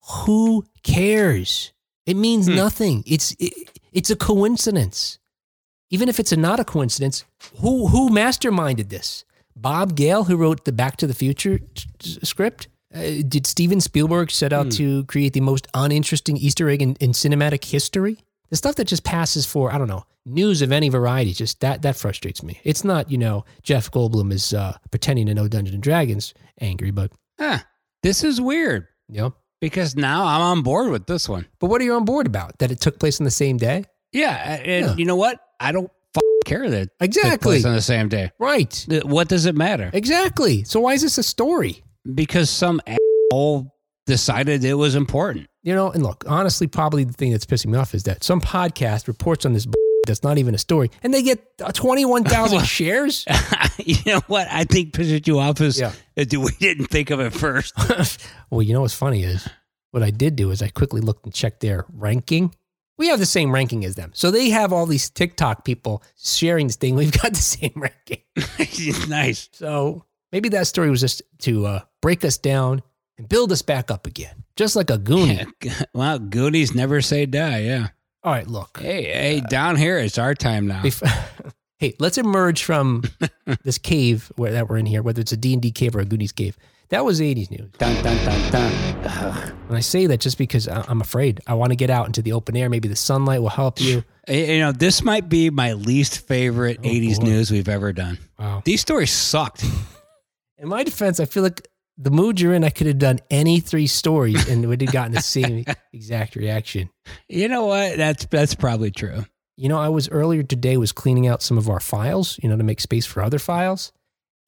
who 0.10 0.66
cares? 0.84 1.72
It 2.08 2.16
means 2.16 2.48
Hmm. 2.48 2.56
nothing. 2.56 3.04
It's 3.06 3.36
it, 3.38 3.54
it's 3.94 4.10
a 4.10 4.16
coincidence. 4.16 5.20
Even 5.92 6.10
if 6.10 6.20
it's 6.20 6.32
a 6.32 6.38
not 6.38 6.60
a 6.60 6.66
coincidence, 6.66 7.24
who 7.62 7.88
who 7.88 8.10
masterminded 8.10 8.90
this? 8.90 9.24
Bob 9.56 9.96
Gale, 9.96 10.24
who 10.26 10.36
wrote 10.38 10.66
the 10.66 10.72
Back 10.72 10.98
to 10.98 11.08
the 11.08 11.14
Future 11.14 11.60
t- 11.60 11.90
t- 12.00 12.20
script. 12.24 12.68
Uh, 12.94 13.22
did 13.28 13.46
Steven 13.46 13.82
Spielberg 13.82 14.32
set 14.32 14.54
out 14.54 14.66
Hmm. 14.68 14.70
to 14.80 15.04
create 15.06 15.34
the 15.34 15.42
most 15.42 15.68
uninteresting 15.74 16.38
Easter 16.38 16.70
egg 16.70 16.82
in, 16.82 16.96
in 17.00 17.12
cinematic 17.12 17.66
history? 17.66 18.18
The 18.50 18.56
stuff 18.56 18.76
that 18.76 18.88
just 18.88 19.04
passes 19.04 19.46
for 19.46 19.74
I 19.74 19.78
don't 19.78 19.90
know 19.90 20.06
news 20.26 20.62
of 20.62 20.72
any 20.72 20.88
variety. 20.90 21.34
Just 21.34 21.60
that 21.60 21.82
that 21.82 21.96
frustrates 21.98 22.42
me. 22.44 22.60
It's 22.64 22.84
not 22.86 23.12
you 23.12 23.18
know 23.18 23.44
Jeff 23.64 23.92
Goldblum 23.92 24.32
is 24.32 24.54
uh, 24.54 24.78
pretending 24.92 25.26
to 25.28 25.34
know 25.34 25.48
Dungeons 25.50 25.74
and 25.74 25.84
Dragons 25.84 26.34
angry, 26.62 26.92
but 26.92 27.12
Huh. 27.40 27.60
This 28.04 28.24
is 28.24 28.40
weird 28.40 28.88
know. 29.10 29.34
Because 29.62 29.96
now 29.96 30.26
I'm 30.26 30.42
on 30.42 30.62
board 30.64 30.90
with 30.92 31.06
this 31.08 31.28
one. 31.28 31.46
But 31.60 31.68
what 31.70 31.82
are 31.82 31.84
you 31.86 31.94
on 31.96 32.06
board 32.06 32.28
about? 32.28 32.60
That 32.60 32.72
it 32.72 32.80
took 32.80 33.00
place 33.00 33.20
on 33.20 33.26
the 33.26 33.32
same 33.32 33.58
day? 33.58 33.84
Yeah. 34.12 34.60
And 34.64 34.86
Yeah. 34.86 34.96
you 34.98 35.06
know 35.06 35.16
what? 35.16 35.40
I 35.60 35.72
don't 35.72 35.90
f- 36.16 36.22
care 36.46 36.70
that 36.70 36.82
it 36.82 36.90
took 37.00 37.06
Exactly. 37.08 37.52
place 37.56 37.66
on 37.66 37.74
the 37.76 37.82
same 37.82 38.10
day. 38.10 38.32
Right. 38.40 38.86
Uh, 38.92 39.00
what 39.06 39.28
does 39.28 39.46
it 39.46 39.56
matter? 39.56 39.90
Exactly. 39.94 40.64
So 40.64 40.80
why 40.80 40.94
is 40.94 41.02
this 41.02 41.18
a 41.18 41.24
story? 41.24 41.84
Because 42.16 42.50
some 42.50 42.80
asshole 42.88 43.74
decided 44.06 44.64
it 44.64 44.76
was 44.76 44.96
important. 44.96 45.48
You 45.64 45.76
know, 45.76 45.92
and 45.92 46.02
look, 46.04 46.24
honestly, 46.28 46.68
probably 46.68 47.04
the 47.04 47.12
thing 47.14 47.32
that's 47.32 47.46
pissing 47.46 47.68
me 47.68 47.78
off 47.78 47.94
is 47.94 48.04
that 48.04 48.24
some 48.24 48.40
podcast 48.40 49.08
reports 49.08 49.46
on 49.46 49.52
this 49.54 49.66
b- 49.66 49.74
that's 50.08 50.24
not 50.24 50.38
even 50.40 50.56
a 50.56 50.58
story, 50.58 50.90
and 51.04 51.14
they 51.14 51.22
get 51.22 51.46
uh, 51.64 51.72
twenty-one 51.72 52.24
thousand 52.24 52.66
shares. 52.66 53.26
you 53.78 53.98
know 54.06 54.22
what? 54.28 54.48
I 54.50 54.64
think 54.64 54.94
pisses 54.94 55.28
you 55.28 55.38
off 55.40 55.62
is 55.62 55.80
Yeah. 55.80 55.92
is 56.16 56.36
we 56.36 56.50
didn't 56.60 56.88
think 56.88 57.12
of 57.12 57.20
it 57.20 57.32
first. 57.34 57.74
well, 58.50 58.62
you 58.64 58.74
know 58.74 58.82
what's 58.82 58.94
funny 58.96 59.24
is 59.24 59.48
what 59.92 60.02
I 60.04 60.10
did 60.10 60.36
do 60.36 60.50
is 60.52 60.62
I 60.62 60.70
quickly 60.70 61.02
looked 61.02 61.26
and 61.26 61.34
checked 61.34 61.60
their 61.60 61.86
ranking. 61.94 62.54
We 62.98 63.10
have 63.10 63.20
the 63.20 63.28
same 63.28 63.54
ranking 63.54 63.86
as 63.86 63.94
them, 63.94 64.10
so 64.16 64.32
they 64.32 64.50
have 64.50 64.74
all 64.74 64.88
these 64.88 65.10
TikTok 65.12 65.64
people 65.66 66.02
sharing 66.18 66.66
this 66.68 66.78
thing. 66.78 66.96
We've 66.96 67.12
got 67.12 67.32
the 67.34 67.38
same 67.38 67.74
ranking. 67.76 68.24
nice. 69.08 69.50
So 69.54 70.04
maybe 70.32 70.50
that 70.50 70.66
story 70.68 70.90
was 70.90 71.02
just 71.02 71.22
to 71.40 71.66
uh, 71.68 71.80
break 72.02 72.26
us 72.26 72.38
down 72.40 72.82
and 73.20 73.30
build 73.30 73.52
us 73.52 73.62
back 73.62 73.92
up 73.92 74.08
again, 74.08 74.44
just 74.56 74.76
like 74.76 74.90
a 74.90 74.98
goonie. 74.98 75.46
Yeah. 75.64 75.82
Well, 75.94 76.20
Goonies 76.20 76.74
never 76.76 77.02
say 77.02 77.26
die. 77.28 77.60
Yeah. 77.62 77.88
All 78.28 78.34
right, 78.34 78.46
look. 78.46 78.80
Hey, 78.82 79.04
hey, 79.06 79.40
down 79.40 79.78
here 79.78 79.98
it's 80.00 80.18
our 80.18 80.36
time 80.36 80.68
now. 80.68 80.84
Hey, 81.80 81.94
let's 82.00 82.18
emerge 82.18 82.64
from 82.64 83.04
this 83.64 83.78
cave 83.78 84.32
where 84.36 84.52
that 84.52 84.68
we're 84.68 84.80
in 84.80 84.86
here, 84.88 85.02
whether 85.04 85.22
it's 85.22 85.32
a 85.32 85.38
D&D 85.38 85.72
cave 85.72 85.96
or 85.96 86.00
a 86.00 86.06
Goonies 86.06 86.32
cave. 86.32 86.58
That 86.90 87.06
was 87.06 87.22
80s 87.22 87.52
news. 87.52 87.70
Dun, 87.78 88.04
dun, 88.04 88.18
dun, 88.26 88.52
dun. 88.52 88.74
Ugh. 89.06 89.54
And 89.70 89.78
I 89.78 89.82
say 89.82 90.08
that 90.08 90.20
just 90.20 90.40
because 90.40 90.68
I- 90.68 90.84
I'm 90.88 91.02
afraid. 91.02 91.40
I 91.46 91.54
want 91.54 91.72
to 91.72 91.76
get 91.76 91.92
out 91.92 92.08
into 92.08 92.24
the 92.24 92.34
open 92.34 92.58
air. 92.58 92.68
Maybe 92.68 92.88
the 92.90 92.96
sunlight 92.96 93.42
will 93.44 93.50
help 93.50 93.80
you. 93.80 94.04
You 94.28 94.58
know, 94.60 94.72
this 94.74 95.04
might 95.04 95.30
be 95.30 95.50
my 95.52 95.72
least 95.74 96.28
favorite 96.28 96.80
Oh, 96.84 96.88
80s 96.88 97.20
boy. 97.20 97.26
news 97.28 97.50
we've 97.52 97.70
ever 97.70 97.94
done. 97.94 98.18
Wow. 98.40 98.62
These 98.66 98.82
stories 98.82 99.12
sucked. 99.12 99.64
In 100.58 100.68
my 100.68 100.84
defense, 100.84 101.20
I 101.22 101.26
feel 101.26 101.44
like 101.44 101.66
the 101.98 102.12
mood 102.12 102.40
you're 102.40 102.54
in, 102.54 102.64
I 102.64 102.70
could 102.70 102.88
have 102.88 103.00
done 103.00 103.20
any 103.32 103.60
three 103.60 103.88
stories 103.88 104.48
and 104.48 104.66
would 104.68 104.82
have 104.82 104.92
gotten 104.92 105.14
the 105.14 105.22
same 105.22 105.66
exact 105.94 106.36
reaction. 106.36 106.90
You 107.28 107.48
know 107.48 107.66
what? 107.66 107.98
That's 107.98 108.26
that's 108.26 108.56
probably 108.56 108.92
true. 108.92 109.26
You 109.56 109.70
know, 109.70 109.80
I 109.80 109.90
was 109.90 110.08
earlier 110.10 110.44
today 110.44 110.78
was 110.78 110.92
cleaning 110.92 111.26
out 111.28 111.42
some 111.42 111.58
of 111.58 111.70
our 111.70 111.80
files, 111.80 112.40
you 112.44 112.50
know, 112.50 112.58
to 112.58 112.64
make 112.64 112.80
space 112.80 113.06
for 113.08 113.24
other 113.24 113.40
files. 113.40 113.92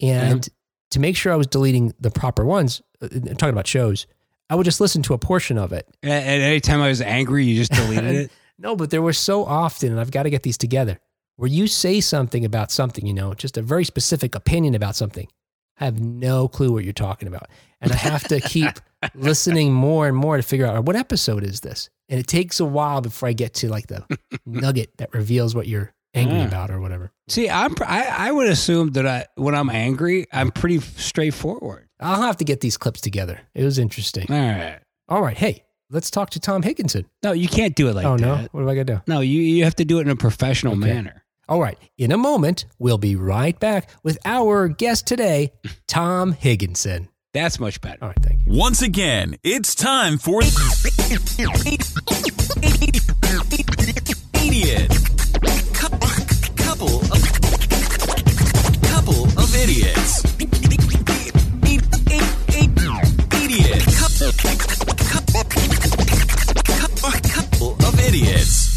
And 0.01 0.47
to 0.91 0.99
make 0.99 1.17
sure 1.17 1.33
I 1.33 1.35
was 1.35 1.47
deleting 1.47 1.93
the 1.99 2.11
proper 2.11 2.45
ones, 2.45 2.81
uh, 3.01 3.09
I'm 3.11 3.35
talking 3.35 3.49
about 3.49 3.67
shows, 3.67 4.05
I 4.49 4.55
would 4.55 4.65
just 4.65 4.79
listen 4.79 5.01
to 5.03 5.13
a 5.13 5.17
portion 5.17 5.57
of 5.57 5.73
it. 5.73 5.87
And 6.03 6.43
any 6.43 6.59
time 6.59 6.81
I 6.81 6.89
was 6.89 7.01
angry, 7.01 7.45
you 7.45 7.55
just 7.55 7.71
deleted 7.71 8.15
it. 8.15 8.31
No, 8.61 8.75
but 8.75 8.89
there 8.89 9.01
were 9.01 9.13
so 9.13 9.45
often, 9.45 9.89
and 9.89 10.01
I've 10.01 10.11
got 10.11 10.23
to 10.23 10.29
get 10.29 10.43
these 10.43 10.57
together, 10.57 10.99
where 11.37 11.47
you 11.47 11.65
say 11.65 12.01
something 12.01 12.43
about 12.43 12.71
something, 12.71 13.05
you 13.05 13.13
know, 13.13 13.33
just 13.33 13.55
a 13.55 13.61
very 13.61 13.85
specific 13.85 14.35
opinion 14.35 14.75
about 14.75 14.97
something. 14.97 15.29
I 15.79 15.85
have 15.85 15.99
no 15.99 16.47
clue 16.47 16.71
what 16.71 16.83
you're 16.83 16.93
talking 16.93 17.27
about. 17.27 17.47
And 17.81 17.91
I 17.91 17.95
have 17.95 18.23
to 18.25 18.39
keep 18.41 18.71
listening 19.15 19.71
more 19.73 20.07
and 20.07 20.15
more 20.17 20.35
to 20.37 20.43
figure 20.43 20.65
out 20.65 20.83
what 20.83 20.95
episode 20.95 21.43
is 21.43 21.61
this? 21.61 21.89
And 22.09 22.19
it 22.19 22.27
takes 22.27 22.59
a 22.59 22.65
while 22.65 23.01
before 23.01 23.29
I 23.29 23.33
get 23.33 23.53
to 23.55 23.69
like 23.69 23.87
the 23.87 24.05
nugget 24.45 24.91
that 24.97 25.13
reveals 25.13 25.55
what 25.55 25.67
you're 25.67 25.93
angry 26.13 26.39
Yeah. 26.39 26.47
about 26.47 26.71
or 26.71 26.81
whatever. 26.81 27.11
See, 27.29 27.49
I'm 27.49 27.73
I, 27.85 28.05
I 28.27 28.31
would 28.31 28.47
assume 28.49 28.89
that 28.93 29.05
I 29.07 29.27
when 29.35 29.55
I'm 29.55 29.69
angry, 29.69 30.25
I'm 30.33 30.51
pretty 30.51 30.79
straightforward. 30.79 31.87
I'll 31.99 32.21
have 32.23 32.37
to 32.37 32.43
get 32.45 32.61
these 32.61 32.77
clips 32.77 33.01
together. 33.01 33.41
It 33.53 33.63
was 33.63 33.77
interesting. 33.79 34.25
All 34.29 34.35
right. 34.37 34.79
All 35.07 35.21
right. 35.21 35.37
Hey, 35.37 35.63
let's 35.89 36.09
talk 36.09 36.29
to 36.31 36.39
Tom 36.39 36.63
Higgenson. 36.63 37.05
No, 37.23 37.31
you 37.33 37.47
can't 37.47 37.75
do 37.75 37.87
it 37.89 37.95
like 37.95 38.05
oh, 38.05 38.17
that. 38.17 38.21
no. 38.21 38.47
What 38.51 38.61
do 38.61 38.69
I 38.69 38.75
got 38.75 38.87
to 38.87 38.93
do? 38.95 39.01
No, 39.07 39.19
you 39.21 39.41
you 39.41 39.63
have 39.65 39.75
to 39.75 39.85
do 39.85 39.99
it 39.99 40.01
in 40.01 40.09
a 40.09 40.15
professional 40.15 40.73
Okay. 40.73 40.93
manner. 40.93 41.23
All 41.49 41.59
right. 41.59 41.77
In 41.97 42.11
a 42.11 42.17
moment, 42.17 42.65
we'll 42.77 42.99
be 42.99 43.15
right 43.15 43.59
back 43.59 43.89
with 44.03 44.19
our 44.23 44.67
guest 44.67 45.07
today, 45.07 45.51
Tom 45.87 46.35
Higgenson. 46.35 47.07
That's 47.33 47.59
much 47.59 47.81
better. 47.81 47.97
All 48.03 48.09
right. 48.09 48.17
Thank 48.21 48.45
you. 48.45 48.53
Once 48.53 48.83
again, 48.83 49.35
it's 49.43 49.73
time 49.73 50.19
for 50.19 50.43
Idiot. 50.43 50.59
Couple 55.73 56.99
of 56.99 57.31
couple 58.83 59.23
of 59.25 59.55
idiots. 59.55 60.23
Idiot. 63.33 63.83
Couple 67.33 67.73
of 67.87 67.99
idiots. 68.07 68.68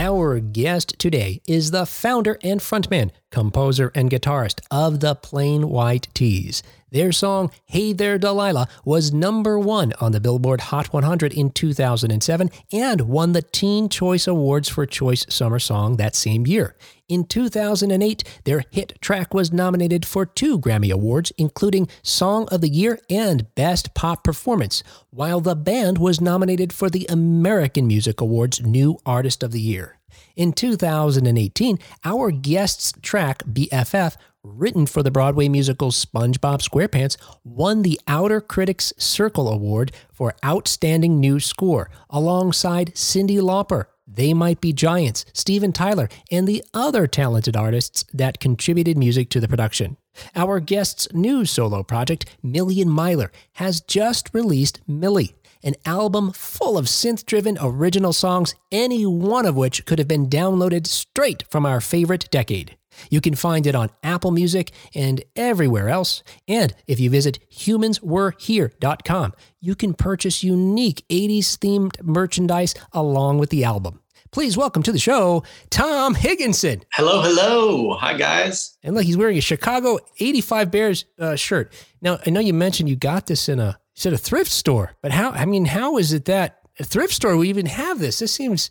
Our 0.00 0.40
guest, 0.40 0.98
today 0.98 1.42
is 1.46 1.72
the 1.72 1.84
founder 1.84 2.38
and 2.42 2.58
frontman, 2.58 3.10
composer, 3.30 3.92
and 3.94 4.10
guitarist 4.10 4.60
of 4.70 5.00
the 5.00 5.14
Plain 5.14 5.68
White 5.68 6.08
T's. 6.14 6.62
Their 6.92 7.12
song, 7.12 7.52
Hey 7.66 7.92
There 7.92 8.18
Delilah, 8.18 8.66
was 8.84 9.12
number 9.12 9.60
one 9.60 9.92
on 10.00 10.10
the 10.10 10.20
Billboard 10.20 10.60
Hot 10.60 10.92
100 10.92 11.32
in 11.32 11.50
2007 11.50 12.50
and 12.72 13.02
won 13.02 13.30
the 13.30 13.42
Teen 13.42 13.88
Choice 13.88 14.26
Awards 14.26 14.68
for 14.68 14.86
Choice 14.86 15.24
Summer 15.28 15.60
Song 15.60 15.98
that 15.98 16.16
same 16.16 16.48
year. 16.48 16.74
In 17.08 17.24
2008, 17.24 18.40
their 18.44 18.64
hit 18.70 19.00
track 19.00 19.32
was 19.32 19.52
nominated 19.52 20.04
for 20.04 20.26
two 20.26 20.58
Grammy 20.58 20.90
Awards, 20.90 21.32
including 21.38 21.88
Song 22.02 22.48
of 22.50 22.60
the 22.60 22.68
Year 22.68 22.98
and 23.08 23.54
Best 23.54 23.94
Pop 23.94 24.24
Performance, 24.24 24.82
while 25.10 25.40
the 25.40 25.56
band 25.56 25.98
was 25.98 26.20
nominated 26.20 26.72
for 26.72 26.90
the 26.90 27.06
American 27.08 27.86
Music 27.86 28.20
Awards 28.20 28.60
New 28.62 28.98
Artist 29.06 29.44
of 29.44 29.52
the 29.52 29.60
Year. 29.60 29.99
In 30.36 30.52
2018, 30.52 31.78
our 32.04 32.30
guest's 32.30 32.92
track, 33.02 33.42
BFF, 33.44 34.16
written 34.42 34.86
for 34.86 35.02
the 35.02 35.10
Broadway 35.10 35.48
musical 35.48 35.90
SpongeBob 35.90 36.62
SquarePants, 36.62 37.16
won 37.44 37.82
the 37.82 38.00
Outer 38.06 38.40
Critics 38.40 38.92
Circle 38.96 39.48
Award 39.48 39.92
for 40.12 40.34
Outstanding 40.44 41.20
New 41.20 41.40
Score, 41.40 41.90
alongside 42.08 42.94
Cyndi 42.94 43.38
Lauper, 43.38 43.86
They 44.06 44.32
Might 44.32 44.60
Be 44.60 44.72
Giants, 44.72 45.24
Steven 45.32 45.72
Tyler, 45.72 46.08
and 46.30 46.46
the 46.46 46.64
other 46.72 47.06
talented 47.06 47.56
artists 47.56 48.04
that 48.14 48.40
contributed 48.40 48.96
music 48.96 49.28
to 49.30 49.40
the 49.40 49.48
production. 49.48 49.96
Our 50.34 50.60
guest's 50.60 51.12
new 51.12 51.44
solo 51.44 51.82
project, 51.82 52.24
Million 52.42 52.88
Miler, 52.88 53.30
has 53.54 53.80
just 53.80 54.30
released 54.32 54.80
Millie, 54.86 55.34
an 55.62 55.74
album 55.84 56.32
full 56.32 56.76
of 56.78 56.86
synth 56.86 57.26
driven 57.26 57.58
original 57.60 58.12
songs, 58.12 58.54
any 58.72 59.04
one 59.06 59.46
of 59.46 59.56
which 59.56 59.84
could 59.86 59.98
have 59.98 60.08
been 60.08 60.28
downloaded 60.28 60.86
straight 60.86 61.44
from 61.50 61.66
our 61.66 61.80
favorite 61.80 62.28
decade. 62.30 62.76
You 63.10 63.20
can 63.20 63.34
find 63.34 63.66
it 63.66 63.74
on 63.74 63.90
Apple 64.02 64.30
Music 64.30 64.72
and 64.94 65.22
everywhere 65.36 65.88
else. 65.88 66.22
And 66.48 66.74
if 66.86 67.00
you 67.00 67.08
visit 67.10 67.38
humanswerehere.com, 67.52 69.32
you 69.60 69.74
can 69.74 69.94
purchase 69.94 70.42
unique 70.42 71.04
80s 71.08 71.56
themed 71.58 72.02
merchandise 72.02 72.74
along 72.92 73.38
with 73.38 73.50
the 73.50 73.64
album. 73.64 74.00
Please 74.32 74.56
welcome 74.56 74.84
to 74.84 74.92
the 74.92 74.98
show, 74.98 75.42
Tom 75.70 76.14
Higgenson. 76.14 76.82
Hello, 76.92 77.20
hello. 77.20 77.94
Hi, 77.94 78.16
guys. 78.16 78.76
And 78.84 78.94
look, 78.94 79.04
he's 79.04 79.16
wearing 79.16 79.36
a 79.36 79.40
Chicago 79.40 79.98
85 80.20 80.70
Bears 80.70 81.04
uh, 81.18 81.34
shirt. 81.34 81.72
Now, 82.00 82.20
I 82.24 82.30
know 82.30 82.38
you 82.38 82.54
mentioned 82.54 82.88
you 82.88 82.94
got 82.94 83.26
this 83.26 83.48
in 83.48 83.58
a, 83.58 83.79
said 84.00 84.12
a 84.14 84.18
thrift 84.18 84.50
store, 84.50 84.92
but 85.02 85.12
how, 85.12 85.30
I 85.30 85.44
mean, 85.44 85.66
how 85.66 85.98
is 85.98 86.12
it 86.14 86.24
that 86.24 86.60
a 86.78 86.84
thrift 86.84 87.12
store 87.12 87.36
would 87.36 87.46
even 87.46 87.66
have 87.66 87.98
this? 87.98 88.18
This 88.20 88.32
seems 88.32 88.70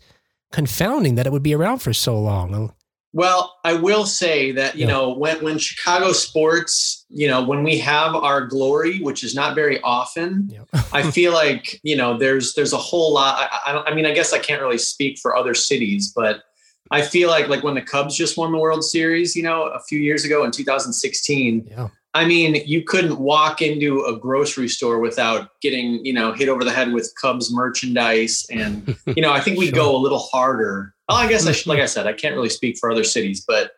confounding 0.50 1.14
that 1.14 1.26
it 1.26 1.32
would 1.32 1.42
be 1.42 1.54
around 1.54 1.78
for 1.78 1.92
so 1.92 2.18
long. 2.18 2.54
Oh. 2.54 2.74
Well, 3.12 3.56
I 3.64 3.74
will 3.74 4.06
say 4.06 4.52
that 4.52 4.76
you 4.76 4.86
yeah. 4.86 4.92
know 4.92 5.10
when 5.10 5.42
when 5.42 5.58
Chicago 5.58 6.12
sports, 6.12 7.04
you 7.08 7.26
know, 7.26 7.42
when 7.42 7.64
we 7.64 7.76
have 7.78 8.14
our 8.14 8.46
glory, 8.46 9.00
which 9.00 9.24
is 9.24 9.34
not 9.34 9.56
very 9.56 9.80
often, 9.80 10.48
yeah. 10.48 10.82
I 10.92 11.10
feel 11.10 11.32
like 11.32 11.80
you 11.82 11.96
know 11.96 12.16
there's 12.16 12.54
there's 12.54 12.72
a 12.72 12.78
whole 12.78 13.12
lot. 13.12 13.50
I, 13.50 13.72
I, 13.72 13.90
I 13.90 13.94
mean, 13.94 14.06
I 14.06 14.14
guess 14.14 14.32
I 14.32 14.38
can't 14.38 14.62
really 14.62 14.78
speak 14.78 15.18
for 15.18 15.34
other 15.34 15.54
cities, 15.54 16.12
but 16.14 16.44
I 16.92 17.02
feel 17.02 17.28
like 17.28 17.48
like 17.48 17.64
when 17.64 17.74
the 17.74 17.82
Cubs 17.82 18.16
just 18.16 18.36
won 18.36 18.52
the 18.52 18.58
World 18.58 18.84
Series, 18.84 19.34
you 19.34 19.42
know, 19.42 19.64
a 19.64 19.80
few 19.80 19.98
years 19.98 20.24
ago 20.24 20.44
in 20.44 20.52
2016. 20.52 21.66
Yeah. 21.68 21.88
I 22.12 22.24
mean, 22.24 22.56
you 22.66 22.82
couldn't 22.82 23.20
walk 23.20 23.62
into 23.62 24.04
a 24.04 24.16
grocery 24.18 24.68
store 24.68 24.98
without 24.98 25.60
getting, 25.60 26.04
you 26.04 26.12
know, 26.12 26.32
hit 26.32 26.48
over 26.48 26.64
the 26.64 26.72
head 26.72 26.92
with 26.92 27.12
Cubs 27.20 27.52
merchandise. 27.52 28.46
And, 28.50 28.96
you 29.06 29.22
know, 29.22 29.32
I 29.32 29.40
think 29.40 29.58
we 29.58 29.66
sure. 29.66 29.76
go 29.76 29.96
a 29.96 29.98
little 29.98 30.18
harder. 30.18 30.94
Well, 31.08 31.18
I 31.18 31.28
guess 31.28 31.46
I 31.46 31.52
should, 31.52 31.68
like 31.68 31.78
I 31.78 31.86
said, 31.86 32.06
I 32.06 32.12
can't 32.12 32.34
really 32.34 32.48
speak 32.48 32.78
for 32.78 32.90
other 32.90 33.04
cities, 33.04 33.44
but, 33.46 33.72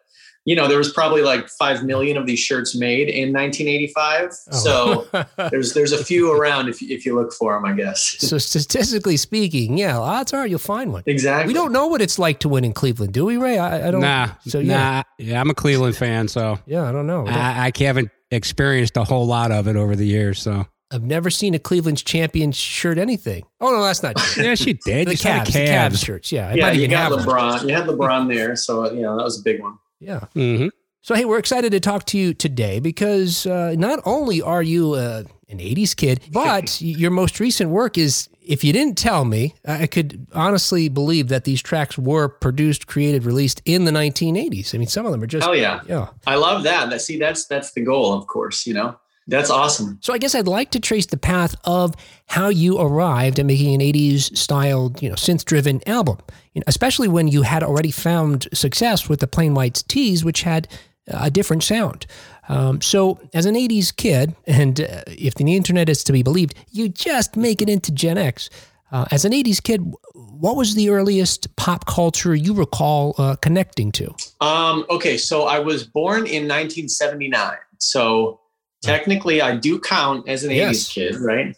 you 0.45 0.57
know, 0.57 0.67
there 0.67 0.79
was 0.79 0.93
probably 0.93 1.23
like 1.23 1.49
5 1.49 1.85
million 1.85 2.17
of 2.17 2.27
these 2.27 2.39
shirts 2.39 2.75
made 2.75 3.09
in 3.09 3.33
1985. 3.33 4.31
Oh. 4.51 4.57
So 4.57 5.25
there's, 5.51 5.75
there's 5.75 5.93
a 5.93 6.03
few 6.03 6.33
around 6.33 6.69
if, 6.69 6.83
if 6.83 7.07
you 7.07 7.15
look 7.15 7.33
for 7.35 7.53
them, 7.53 7.65
I 7.65 7.75
guess. 7.75 8.17
so 8.19 8.39
statistically 8.39 9.19
speaking, 9.19 9.77
yeah, 9.79 9.99
odds 9.99 10.33
are 10.33 10.47
you'll 10.47 10.59
find 10.59 10.93
one. 10.93 11.03
Exactly. 11.07 11.49
We 11.49 11.55
don't 11.55 11.73
know 11.73 11.87
what 11.87 12.01
it's 12.01 12.19
like 12.19 12.41
to 12.41 12.49
win 12.49 12.65
in 12.65 12.73
Cleveland, 12.73 13.13
do 13.13 13.27
we, 13.27 13.37
Ray? 13.37 13.59
I, 13.59 13.89
I 13.89 13.91
don't. 13.91 14.01
Nah. 14.01 14.31
So 14.47 14.59
yeah. 14.59 14.77
Nah. 14.79 15.03
Yeah, 15.19 15.41
I'm 15.41 15.51
a 15.51 15.55
Cleveland 15.55 15.97
fan, 15.97 16.29
so. 16.29 16.59
Yeah, 16.67 16.89
I 16.89 16.93
don't 16.93 17.07
know. 17.07 17.27
I, 17.27 17.67
I 17.67 17.73
haven't 17.79 18.11
experienced 18.33 18.97
a 18.97 19.05
whole 19.05 19.27
lot 19.27 19.53
of 19.53 19.69
it 19.69 19.77
over 19.77 19.95
the 19.95 20.07
years. 20.07 20.41
So 20.43 20.67
I've 20.91 21.03
never 21.03 21.31
seen 21.31 21.55
a 21.55 21.59
Cleveland's 21.59 22.03
champion 22.03 22.53
shirt 22.53 22.99
anything. 22.99 23.45
Oh 23.61 23.71
no, 23.71 23.83
that's 23.83 24.03
not 24.03 24.17
true. 24.17 24.45
yeah, 24.45 24.55
she 24.55 24.75
did. 24.75 25.09
the 25.09 25.13
Cavs, 25.13 25.53
the 25.53 25.67
Cavs 25.67 26.05
shirts. 26.05 26.33
Yeah, 26.33 26.53
yeah. 26.55 26.73
You 26.73 26.89
got 26.89 27.13
LeBron. 27.13 27.59
One. 27.59 27.69
You 27.69 27.75
had 27.75 27.87
LeBron 27.87 28.29
there, 28.33 28.57
so 28.57 28.93
you 28.93 29.03
know 29.03 29.17
that 29.17 29.25
was 29.25 29.41
a 29.41 29.43
big 29.43 29.63
one. 29.63 29.79
Yeah. 30.01 30.27
Mm-hmm. 30.35 30.69
So 31.01 31.15
hey, 31.15 31.25
we're 31.25 31.39
excited 31.39 31.73
to 31.73 31.81
talk 31.81 32.05
to 32.07 32.19
you 32.19 32.35
today 32.35 32.79
because 32.79 33.47
uh, 33.47 33.75
not 33.79 34.01
only 34.05 34.43
are 34.43 34.63
you 34.63 34.93
uh, 34.93 35.25
an 35.49 35.59
'80s 35.59 35.97
kid, 35.97 36.21
but 36.33 36.81
your 36.81 37.11
most 37.11 37.41
recent 37.41 37.71
work 37.71 37.97
is. 37.97 38.29
If 38.45 38.65
you 38.65 38.73
didn't 38.73 38.99
tell 38.99 39.25
me, 39.25 39.55
I 39.65 39.87
could 39.87 40.27
honestly 40.33 40.89
believe 40.89 41.29
that 41.29 41.45
these 41.45 41.63
tracks 41.63 41.97
were 41.97 42.29
produced, 42.29 42.87
created, 42.87 43.25
released 43.25 43.63
in 43.65 43.85
the 43.85 43.93
1980s. 43.93 44.75
I 44.75 44.79
mean, 44.79 44.89
some 44.89 45.07
of 45.07 45.13
them 45.13 45.23
are 45.23 45.27
just. 45.27 45.47
Oh 45.47 45.53
yeah, 45.53 45.81
yeah. 45.89 46.09
I 46.27 46.35
love 46.35 46.65
that. 46.65 46.91
That 46.91 47.01
see, 47.01 47.19
that's 47.19 47.47
that's 47.47 47.73
the 47.73 47.83
goal, 47.83 48.13
of 48.13 48.27
course. 48.27 48.67
You 48.67 48.75
know, 48.75 48.99
that's 49.29 49.51
awesome. 49.51 49.99
So 50.01 50.13
I 50.13 50.19
guess 50.19 50.35
I'd 50.35 50.49
like 50.49 50.71
to 50.73 50.81
trace 50.81 51.07
the 51.07 51.17
path 51.17 51.55
of 51.65 51.95
how 52.27 52.49
you 52.49 52.79
arrived 52.79 53.39
at 53.39 53.47
making 53.47 53.75
an 53.75 53.81
80s 53.81 54.37
styled, 54.37 55.01
you 55.01 55.09
know, 55.09 55.15
synth 55.15 55.45
driven 55.45 55.81
album, 55.87 56.19
you 56.55 56.61
know, 56.61 56.65
especially 56.67 57.09
when 57.09 57.29
you 57.29 57.43
had 57.43 57.63
already 57.63 57.91
found 57.91 58.49
success 58.53 59.09
with 59.09 59.21
the 59.21 59.29
Plain 59.29 59.55
White 59.55 59.85
T's, 59.87 60.25
which 60.25 60.43
had 60.43 60.67
a 61.07 61.31
different 61.31 61.63
sound. 61.63 62.07
Um, 62.49 62.81
so, 62.81 63.21
as 63.35 63.47
an 63.47 63.55
80s 63.55 63.95
kid, 63.95 64.35
and 64.47 64.81
uh, 64.81 65.03
if 65.07 65.35
the 65.35 65.55
internet 65.55 65.89
is 65.89 66.03
to 66.05 66.13
be 66.13 66.23
believed, 66.23 66.55
you 66.71 66.89
just 66.89 67.37
make 67.37 67.63
it 67.63 67.69
into 67.69 67.93
Gen 67.93 68.19
X. 68.19 68.51
Uh, 68.91 69.07
as 69.11 69.25
an 69.25 69.33
80s 69.33 69.63
kid, 69.63 69.81
what 70.15 70.57
was 70.57 70.75
the 70.75 70.91
earliest 70.91 71.55
pop 71.57 71.87
culture 71.87 72.35
you 72.35 72.53
recall 72.53 73.15
uh, 73.17 73.37
connecting 73.37 73.91
to? 73.93 74.15
Um, 74.41 74.85
okay, 74.91 75.17
so 75.17 75.45
I 75.45 75.61
was 75.61 75.85
born 75.85 76.27
in 76.27 76.49
1979. 76.49 77.57
So, 77.79 78.41
technically, 78.83 79.41
I 79.41 79.57
do 79.57 79.79
count 79.79 80.29
as 80.29 80.45
an 80.45 80.51
yes. 80.51 80.89
80s 80.89 80.93
kid, 80.93 81.17
right? 81.17 81.57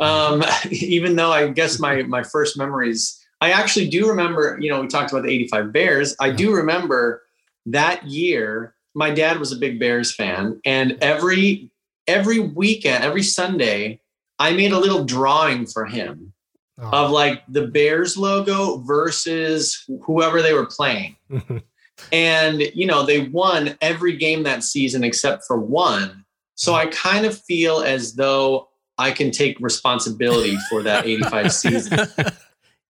Um, 0.00 0.42
even 0.70 1.16
though 1.16 1.30
I 1.30 1.48
guess 1.48 1.78
my, 1.78 2.02
my 2.02 2.22
first 2.22 2.56
memories, 2.56 3.22
I 3.42 3.50
actually 3.50 3.88
do 3.88 4.08
remember, 4.08 4.56
you 4.60 4.70
know, 4.70 4.80
we 4.80 4.86
talked 4.86 5.12
about 5.12 5.24
the 5.24 5.30
85 5.30 5.72
Bears. 5.72 6.16
I 6.20 6.30
do 6.30 6.54
remember 6.54 7.22
that 7.66 8.06
year 8.06 8.74
my 8.94 9.10
dad 9.10 9.38
was 9.38 9.52
a 9.52 9.56
big 9.56 9.78
Bears 9.78 10.14
fan, 10.14 10.60
and 10.64 10.98
every 11.00 11.70
every 12.06 12.40
weekend, 12.40 13.04
every 13.04 13.22
Sunday, 13.22 14.00
I 14.38 14.52
made 14.52 14.72
a 14.72 14.78
little 14.78 15.04
drawing 15.04 15.66
for 15.66 15.86
him 15.86 16.32
oh. 16.78 16.90
of 16.90 17.10
like 17.10 17.42
the 17.48 17.68
Bears 17.68 18.16
logo 18.16 18.78
versus 18.78 19.84
whoever 20.02 20.42
they 20.42 20.52
were 20.52 20.66
playing. 20.66 21.16
and 22.12 22.62
you 22.74 22.86
know, 22.86 23.04
they 23.04 23.28
won 23.28 23.76
every 23.80 24.16
game 24.16 24.42
that 24.42 24.64
season 24.64 25.04
except 25.04 25.44
for 25.46 25.58
one. 25.58 26.24
So 26.54 26.74
I 26.74 26.86
kind 26.86 27.26
of 27.26 27.38
feel 27.38 27.80
as 27.80 28.14
though 28.14 28.68
I 28.98 29.10
can 29.10 29.30
take 29.30 29.58
responsibility 29.60 30.56
for 30.70 30.82
that 30.82 31.06
85 31.06 31.52
season. 31.52 31.98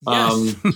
Yes. 0.07 0.31
Um, 0.65 0.73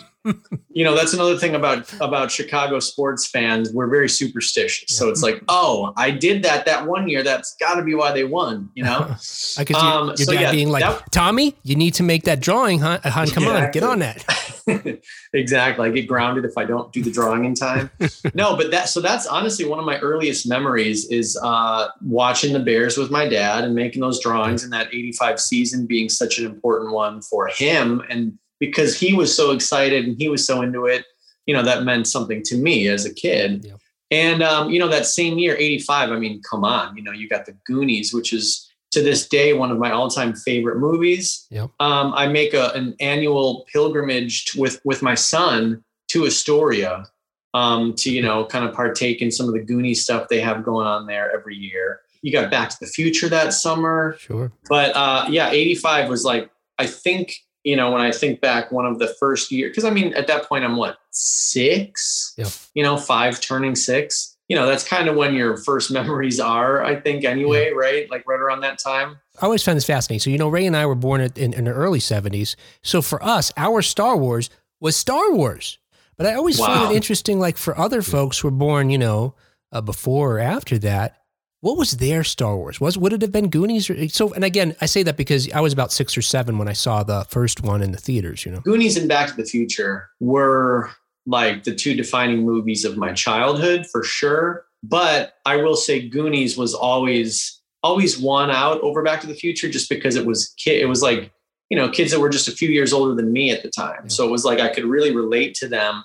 you 0.71 0.83
know, 0.83 0.95
that's 0.95 1.13
another 1.13 1.37
thing 1.37 1.55
about 1.55 1.91
about 2.01 2.31
Chicago 2.31 2.79
sports 2.79 3.27
fans. 3.27 3.71
We're 3.71 3.87
very 3.87 4.09
superstitious. 4.09 4.91
Yeah. 4.91 4.97
So 4.97 5.09
it's 5.09 5.21
like, 5.21 5.41
oh, 5.47 5.93
I 5.97 6.11
did 6.11 6.43
that 6.43 6.65
that 6.65 6.87
one 6.87 7.07
year. 7.07 7.23
That's 7.23 7.55
got 7.59 7.75
to 7.75 7.83
be 7.83 7.95
why 7.95 8.11
they 8.11 8.23
won. 8.23 8.69
You 8.75 8.83
know, 8.83 8.99
I 9.57 9.63
could 9.63 9.75
see 9.75 9.75
um, 9.75 10.07
your 10.07 10.17
so 10.17 10.33
dad 10.33 10.41
yeah, 10.41 10.51
being 10.51 10.69
like, 10.69 10.83
that, 10.83 11.11
"Tommy, 11.11 11.55
you 11.63 11.75
need 11.75 11.93
to 11.95 12.03
make 12.03 12.23
that 12.23 12.39
drawing, 12.39 12.79
huh? 12.79 12.99
huh 13.03 13.25
come 13.31 13.43
exactly. 13.43 13.49
on, 13.49 13.71
get 13.71 13.83
on 13.83 13.99
that." 13.99 15.01
exactly. 15.33 15.87
I 15.87 15.91
get 15.91 16.07
grounded 16.07 16.45
if 16.45 16.57
I 16.57 16.65
don't 16.65 16.91
do 16.91 17.03
the 17.03 17.11
drawing 17.11 17.45
in 17.45 17.53
time. 17.53 17.91
no, 18.33 18.55
but 18.57 18.71
that 18.71 18.89
so 18.89 19.01
that's 19.01 19.27
honestly 19.27 19.65
one 19.65 19.79
of 19.79 19.85
my 19.85 19.99
earliest 19.99 20.47
memories 20.47 21.07
is 21.09 21.39
uh, 21.43 21.87
watching 22.01 22.53
the 22.53 22.59
Bears 22.59 22.97
with 22.97 23.11
my 23.11 23.27
dad 23.27 23.63
and 23.63 23.75
making 23.75 24.01
those 24.01 24.19
drawings 24.19 24.63
and 24.63 24.73
that 24.73 24.87
'85 24.87 25.39
season 25.39 25.85
being 25.85 26.09
such 26.09 26.39
an 26.39 26.45
important 26.45 26.91
one 26.93 27.21
for 27.21 27.47
him 27.47 28.03
and 28.09 28.37
because 28.59 28.99
he 28.99 29.13
was 29.13 29.35
so 29.35 29.51
excited 29.51 30.05
and 30.05 30.17
he 30.17 30.29
was 30.29 30.45
so 30.45 30.61
into 30.61 30.85
it. 30.85 31.05
You 31.45 31.55
know, 31.55 31.63
that 31.63 31.83
meant 31.83 32.07
something 32.07 32.41
to 32.43 32.57
me 32.57 32.87
as 32.87 33.05
a 33.05 33.13
kid. 33.13 33.65
Yeah. 33.65 33.75
And 34.11 34.43
um, 34.43 34.69
you 34.69 34.79
know, 34.79 34.87
that 34.87 35.05
same 35.05 35.37
year, 35.37 35.55
85, 35.57 36.11
I 36.11 36.19
mean, 36.19 36.41
come 36.49 36.63
on, 36.63 36.95
you 36.95 37.03
know, 37.03 37.11
you 37.11 37.27
got 37.27 37.45
the 37.45 37.55
Goonies, 37.65 38.13
which 38.13 38.33
is 38.33 38.69
to 38.91 39.01
this 39.01 39.27
day 39.27 39.53
one 39.53 39.71
of 39.71 39.77
my 39.77 39.91
all-time 39.91 40.33
favorite 40.33 40.79
movies. 40.79 41.47
Yep. 41.49 41.69
Um, 41.79 42.13
I 42.15 42.27
make 42.27 42.53
a, 42.53 42.71
an 42.71 42.95
annual 42.99 43.65
pilgrimage 43.71 44.53
with 44.55 44.79
with 44.85 45.01
my 45.01 45.15
son 45.15 45.83
to 46.09 46.25
Astoria 46.25 47.05
um, 47.53 47.93
to 47.95 48.11
you 48.11 48.21
know 48.21 48.45
kind 48.45 48.65
of 48.65 48.73
partake 48.75 49.21
in 49.21 49.31
some 49.31 49.47
of 49.47 49.53
the 49.53 49.63
Goonies 49.63 50.03
stuff 50.03 50.27
they 50.29 50.39
have 50.39 50.63
going 50.63 50.85
on 50.85 51.07
there 51.07 51.31
every 51.33 51.55
year. 51.55 52.01
You 52.21 52.31
got 52.31 52.49
Back 52.49 52.69
to 52.69 52.77
the 52.79 52.87
Future 52.87 53.29
that 53.29 53.53
summer, 53.53 54.15
sure. 54.19 54.51
But 54.67 54.95
uh, 54.95 55.25
yeah, 55.29 55.51
85 55.51 56.09
was 56.09 56.23
like 56.23 56.49
I 56.77 56.85
think 56.85 57.35
you 57.65 57.75
know, 57.75 57.91
when 57.91 57.99
I 58.01 58.11
think 58.11 58.39
back, 58.39 58.71
one 58.71 58.85
of 58.85 58.99
the 58.99 59.07
first 59.19 59.51
year, 59.51 59.67
because 59.69 59.83
I 59.83 59.89
mean, 59.89 60.13
at 60.13 60.27
that 60.27 60.47
point, 60.47 60.63
I'm 60.63 60.77
what 60.77 60.97
six, 61.11 62.33
Yeah. 62.37 62.49
you 62.73 62.83
know, 62.83 62.95
five 62.95 63.41
turning 63.41 63.75
six. 63.75 64.37
You 64.47 64.55
know, 64.55 64.67
that's 64.67 64.87
kind 64.87 65.09
of 65.09 65.15
when 65.15 65.33
your 65.33 65.57
first 65.57 65.91
memories 65.99 66.39
are, 66.39 66.83
I 66.83 66.95
think, 66.99 67.25
anyway, 67.25 67.71
right? 67.73 68.09
Like 68.11 68.23
right 68.27 68.39
around 68.39 68.61
that 68.61 68.77
time. 68.77 69.17
I 69.41 69.45
always 69.45 69.63
find 69.63 69.75
this 69.75 69.85
fascinating. 69.85 70.19
So, 70.21 70.29
you 70.29 70.37
know, 70.37 70.47
Ray 70.47 70.65
and 70.67 70.77
I 70.77 70.85
were 70.85 70.95
born 70.95 71.19
in, 71.21 71.53
in, 71.53 71.65
the 71.65 71.71
early 71.71 71.99
70s. 71.99 72.55
So 72.83 73.01
for 73.01 73.21
us, 73.23 73.51
our 73.57 73.81
Star 73.81 74.15
Wars 74.15 74.49
was 74.79 74.95
Star 74.95 75.31
Wars. 75.33 75.79
But 76.17 76.27
I 76.27 76.35
always 76.35 76.59
Wow. 76.59 76.67
find 76.67 76.91
it 76.91 76.95
interesting, 76.95 77.39
like 77.39 77.57
for 77.57 77.77
other 77.77 78.01
folks 78.03 78.37
who 78.39 78.47
were 78.47 78.51
born, 78.51 78.89
you 78.91 78.97
know, 78.99 79.33
uh, 79.71 79.81
before 79.81 80.37
or 80.37 80.39
after 80.39 80.77
that, 80.77 81.17
what 81.65 81.77
was 81.77 81.97
their 81.97 82.23
Star 82.23 82.55
Wars? 82.55 82.79
Was 82.79 82.95
would 82.95 83.11
it 83.11 83.23
have 83.23 83.31
been 83.31 83.49
Goonies? 83.49 83.89
Or, 83.89 84.07
so, 84.07 84.31
and 84.33 84.43
again, 84.43 84.75
I 84.81 84.85
say 84.85 85.01
that 85.01 85.17
because 85.17 85.51
I 85.51 85.61
was 85.61 85.73
about 85.73 85.91
six 85.91 86.15
or 86.15 86.21
seven 86.21 86.59
when 86.59 86.67
I 86.67 86.73
saw 86.73 87.01
the 87.01 87.25
first 87.27 87.63
one 87.63 87.81
in 87.81 87.91
the 87.91 87.97
theaters. 87.97 88.45
You 88.45 88.51
know, 88.51 88.59
Goonies 88.59 88.97
and 88.97 89.09
Back 89.09 89.29
to 89.29 89.35
the 89.35 89.45
Future 89.45 90.07
were 90.19 90.91
like 91.25 91.63
the 91.63 91.73
two 91.73 91.95
defining 91.95 92.45
movies 92.45 92.85
of 92.85 92.97
my 92.97 93.13
childhood 93.13 93.87
for 93.87 94.03
sure. 94.03 94.65
But 94.83 95.37
I 95.47 95.55
will 95.55 95.75
say 95.75 96.07
Goonies 96.07 96.55
was 96.55 96.75
always 96.75 97.59
always 97.81 98.19
won 98.19 98.51
out 98.51 98.79
over 98.81 99.01
Back 99.01 99.21
to 99.21 99.27
the 99.27 99.33
Future 99.33 99.67
just 99.67 99.89
because 99.89 100.15
it 100.15 100.27
was 100.27 100.53
kid 100.57 100.79
it 100.79 100.85
was 100.85 101.01
like, 101.01 101.31
you 101.71 101.77
know, 101.77 101.89
kids 101.89 102.11
that 102.11 102.19
were 102.19 102.29
just 102.29 102.47
a 102.47 102.51
few 102.51 102.69
years 102.69 102.93
older 102.93 103.15
than 103.15 103.33
me 103.33 103.49
at 103.49 103.63
the 103.63 103.71
time. 103.71 104.01
Yeah. 104.03 104.09
So 104.09 104.23
it 104.23 104.29
was 104.29 104.45
like 104.45 104.59
I 104.59 104.69
could 104.69 104.85
really 104.85 105.15
relate 105.15 105.55
to 105.55 105.67
them. 105.67 106.03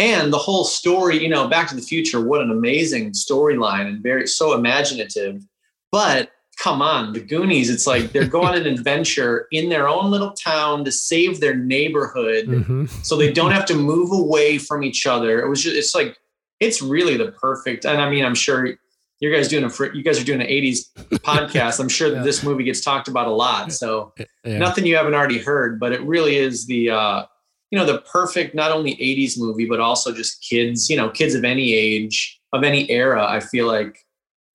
And 0.00 0.32
the 0.32 0.38
whole 0.38 0.64
story, 0.64 1.22
you 1.22 1.28
know, 1.28 1.46
Back 1.46 1.68
to 1.68 1.76
the 1.76 1.82
Future, 1.82 2.20
what 2.20 2.40
an 2.40 2.50
amazing 2.50 3.12
storyline 3.12 3.86
and 3.86 4.02
very 4.02 4.26
so 4.26 4.54
imaginative. 4.54 5.42
But 5.92 6.30
come 6.58 6.80
on, 6.82 7.12
the 7.12 7.20
Goonies, 7.20 7.68
it's 7.70 7.86
like 7.86 8.12
they're 8.12 8.26
going 8.26 8.48
on 8.48 8.54
an 8.54 8.66
adventure 8.78 9.46
in 9.52 9.68
their 9.68 9.88
own 9.88 10.10
little 10.10 10.32
town 10.32 10.84
to 10.86 10.92
save 10.92 11.40
their 11.40 11.54
neighborhood 11.54 12.46
Mhm. 12.46 13.04
so 13.04 13.16
they 13.16 13.32
don't 13.32 13.52
have 13.52 13.66
to 13.66 13.74
move 13.74 14.10
away 14.12 14.58
from 14.58 14.82
each 14.82 15.06
other. 15.06 15.40
It 15.40 15.48
was 15.48 15.62
just, 15.62 15.76
it's 15.76 15.94
like, 15.94 16.16
it's 16.60 16.80
really 16.82 17.16
the 17.16 17.32
perfect. 17.32 17.84
And 17.84 18.00
I 18.00 18.08
mean, 18.10 18.24
I'm 18.24 18.34
sure 18.34 18.74
you 19.20 19.30
guys 19.32 19.48
doing 19.48 19.64
a, 19.64 19.70
you 19.94 20.02
guys 20.02 20.18
are 20.20 20.24
doing 20.24 20.40
an 20.40 20.46
80s 20.46 20.92
podcast. 21.24 21.78
I'm 21.80 21.88
sure 21.90 22.08
that 22.10 22.16
Yeah. 22.16 22.22
this 22.22 22.42
movie 22.42 22.64
gets 22.64 22.80
talked 22.80 23.08
about 23.08 23.26
a 23.26 23.32
lot. 23.32 23.72
So 23.72 24.12
Yeah. 24.44 24.58
nothing 24.58 24.86
you 24.86 24.96
haven't 24.96 25.14
already 25.14 25.38
heard, 25.38 25.78
but 25.80 25.92
it 25.92 26.00
really 26.02 26.36
is 26.36 26.66
the, 26.66 26.90
uh, 26.90 27.24
you 27.70 27.78
know, 27.78 27.84
the 27.84 27.98
perfect, 28.00 28.54
not 28.54 28.72
only 28.72 28.96
80s 28.96 29.38
movie, 29.38 29.66
but 29.66 29.80
also 29.80 30.12
just 30.12 30.42
kids, 30.42 30.90
you 30.90 30.96
know, 30.96 31.08
kids 31.08 31.34
of 31.34 31.44
any 31.44 31.72
age, 31.74 32.40
of 32.52 32.64
any 32.64 32.90
era, 32.90 33.24
I 33.26 33.40
feel 33.40 33.66
like 33.66 33.96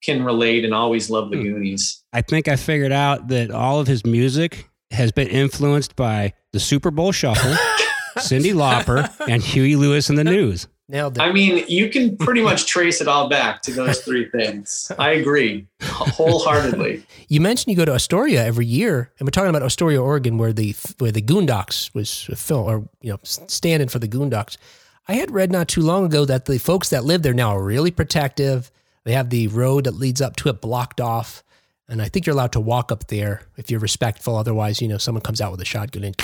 can 0.03 0.23
relate 0.23 0.63
and 0.65 0.73
always 0.73 1.09
love 1.09 1.31
the 1.31 1.37
Hmm. 1.37 1.43
Goonies. 1.43 2.03
I 2.13 2.21
think 2.21 2.47
I 2.47 2.55
figured 2.57 2.91
out 2.91 3.27
that 3.29 3.49
all 3.51 3.79
of 3.79 3.87
his 3.87 4.05
music 4.05 4.69
has 4.91 5.11
been 5.11 5.27
influenced 5.27 5.95
by 5.95 6.33
the 6.53 6.59
Super 6.59 6.91
Bowl 6.91 7.11
Shuffle, 7.11 7.51
Cyndi 8.17 8.53
Lauper, 8.53 9.09
and 9.27 9.41
Huey 9.41 9.75
Lewis 9.75 10.09
and 10.09 10.17
the 10.17 10.23
News. 10.23 10.67
Nailed 10.87 11.17
it. 11.17 11.21
I 11.21 11.31
mean, 11.31 11.65
you 11.67 11.89
can 11.89 12.17
pretty 12.17 12.41
much 12.41 12.65
trace 12.65 13.01
it 13.01 13.07
all 13.07 13.29
back 13.29 13.61
to 13.63 13.71
those 13.71 14.01
three 14.01 14.29
things. 14.29 14.91
I 14.97 15.11
agree 15.11 15.67
wholeheartedly. 15.81 17.05
You 17.27 17.41
mentioned 17.41 17.71
you 17.71 17.77
go 17.77 17.85
to 17.85 17.93
Astoria 17.93 18.45
every 18.45 18.65
year, 18.65 19.11
and 19.19 19.27
we're 19.27 19.31
talking 19.31 19.49
about 19.49 19.63
Astoria, 19.63 20.01
Oregon, 20.01 20.37
where 20.37 20.53
the 20.53 20.75
where 20.99 21.11
the 21.11 21.21
Goondocks 21.21 21.93
was 21.93 22.29
film 22.35 22.67
or 22.67 22.87
you 23.01 23.11
know 23.11 23.19
standing 23.23 23.87
for 23.87 23.99
the 23.99 24.07
Goondocks. 24.07 24.57
I 25.07 25.13
had 25.13 25.31
read 25.31 25.51
not 25.51 25.67
too 25.67 25.81
long 25.81 26.05
ago 26.05 26.25
that 26.25 26.45
the 26.45 26.57
folks 26.57 26.89
that 26.89 27.05
live 27.05 27.21
there 27.21 27.33
now 27.33 27.55
are 27.55 27.63
really 27.63 27.91
protective. 27.91 28.71
They 29.03 29.13
have 29.13 29.29
the 29.29 29.47
road 29.49 29.83
that 29.83 29.93
leads 29.93 30.19
up 30.19 30.35
to 30.37 30.49
it 30.49 30.61
blocked 30.61 30.99
off, 30.99 31.43
and 31.87 32.01
I 32.01 32.09
think 32.09 32.25
you're 32.25 32.33
allowed 32.33 32.53
to 32.53 32.59
walk 32.59 32.91
up 32.91 33.07
there 33.07 33.41
if 33.57 33.69
you're 33.69 33.79
respectful. 33.79 34.35
Otherwise, 34.35 34.81
you 34.81 34.87
know, 34.87 34.97
someone 34.97 35.21
comes 35.21 35.41
out 35.41 35.51
with 35.51 35.61
a 35.61 35.65
shotgun 35.65 36.03
and 36.03 36.15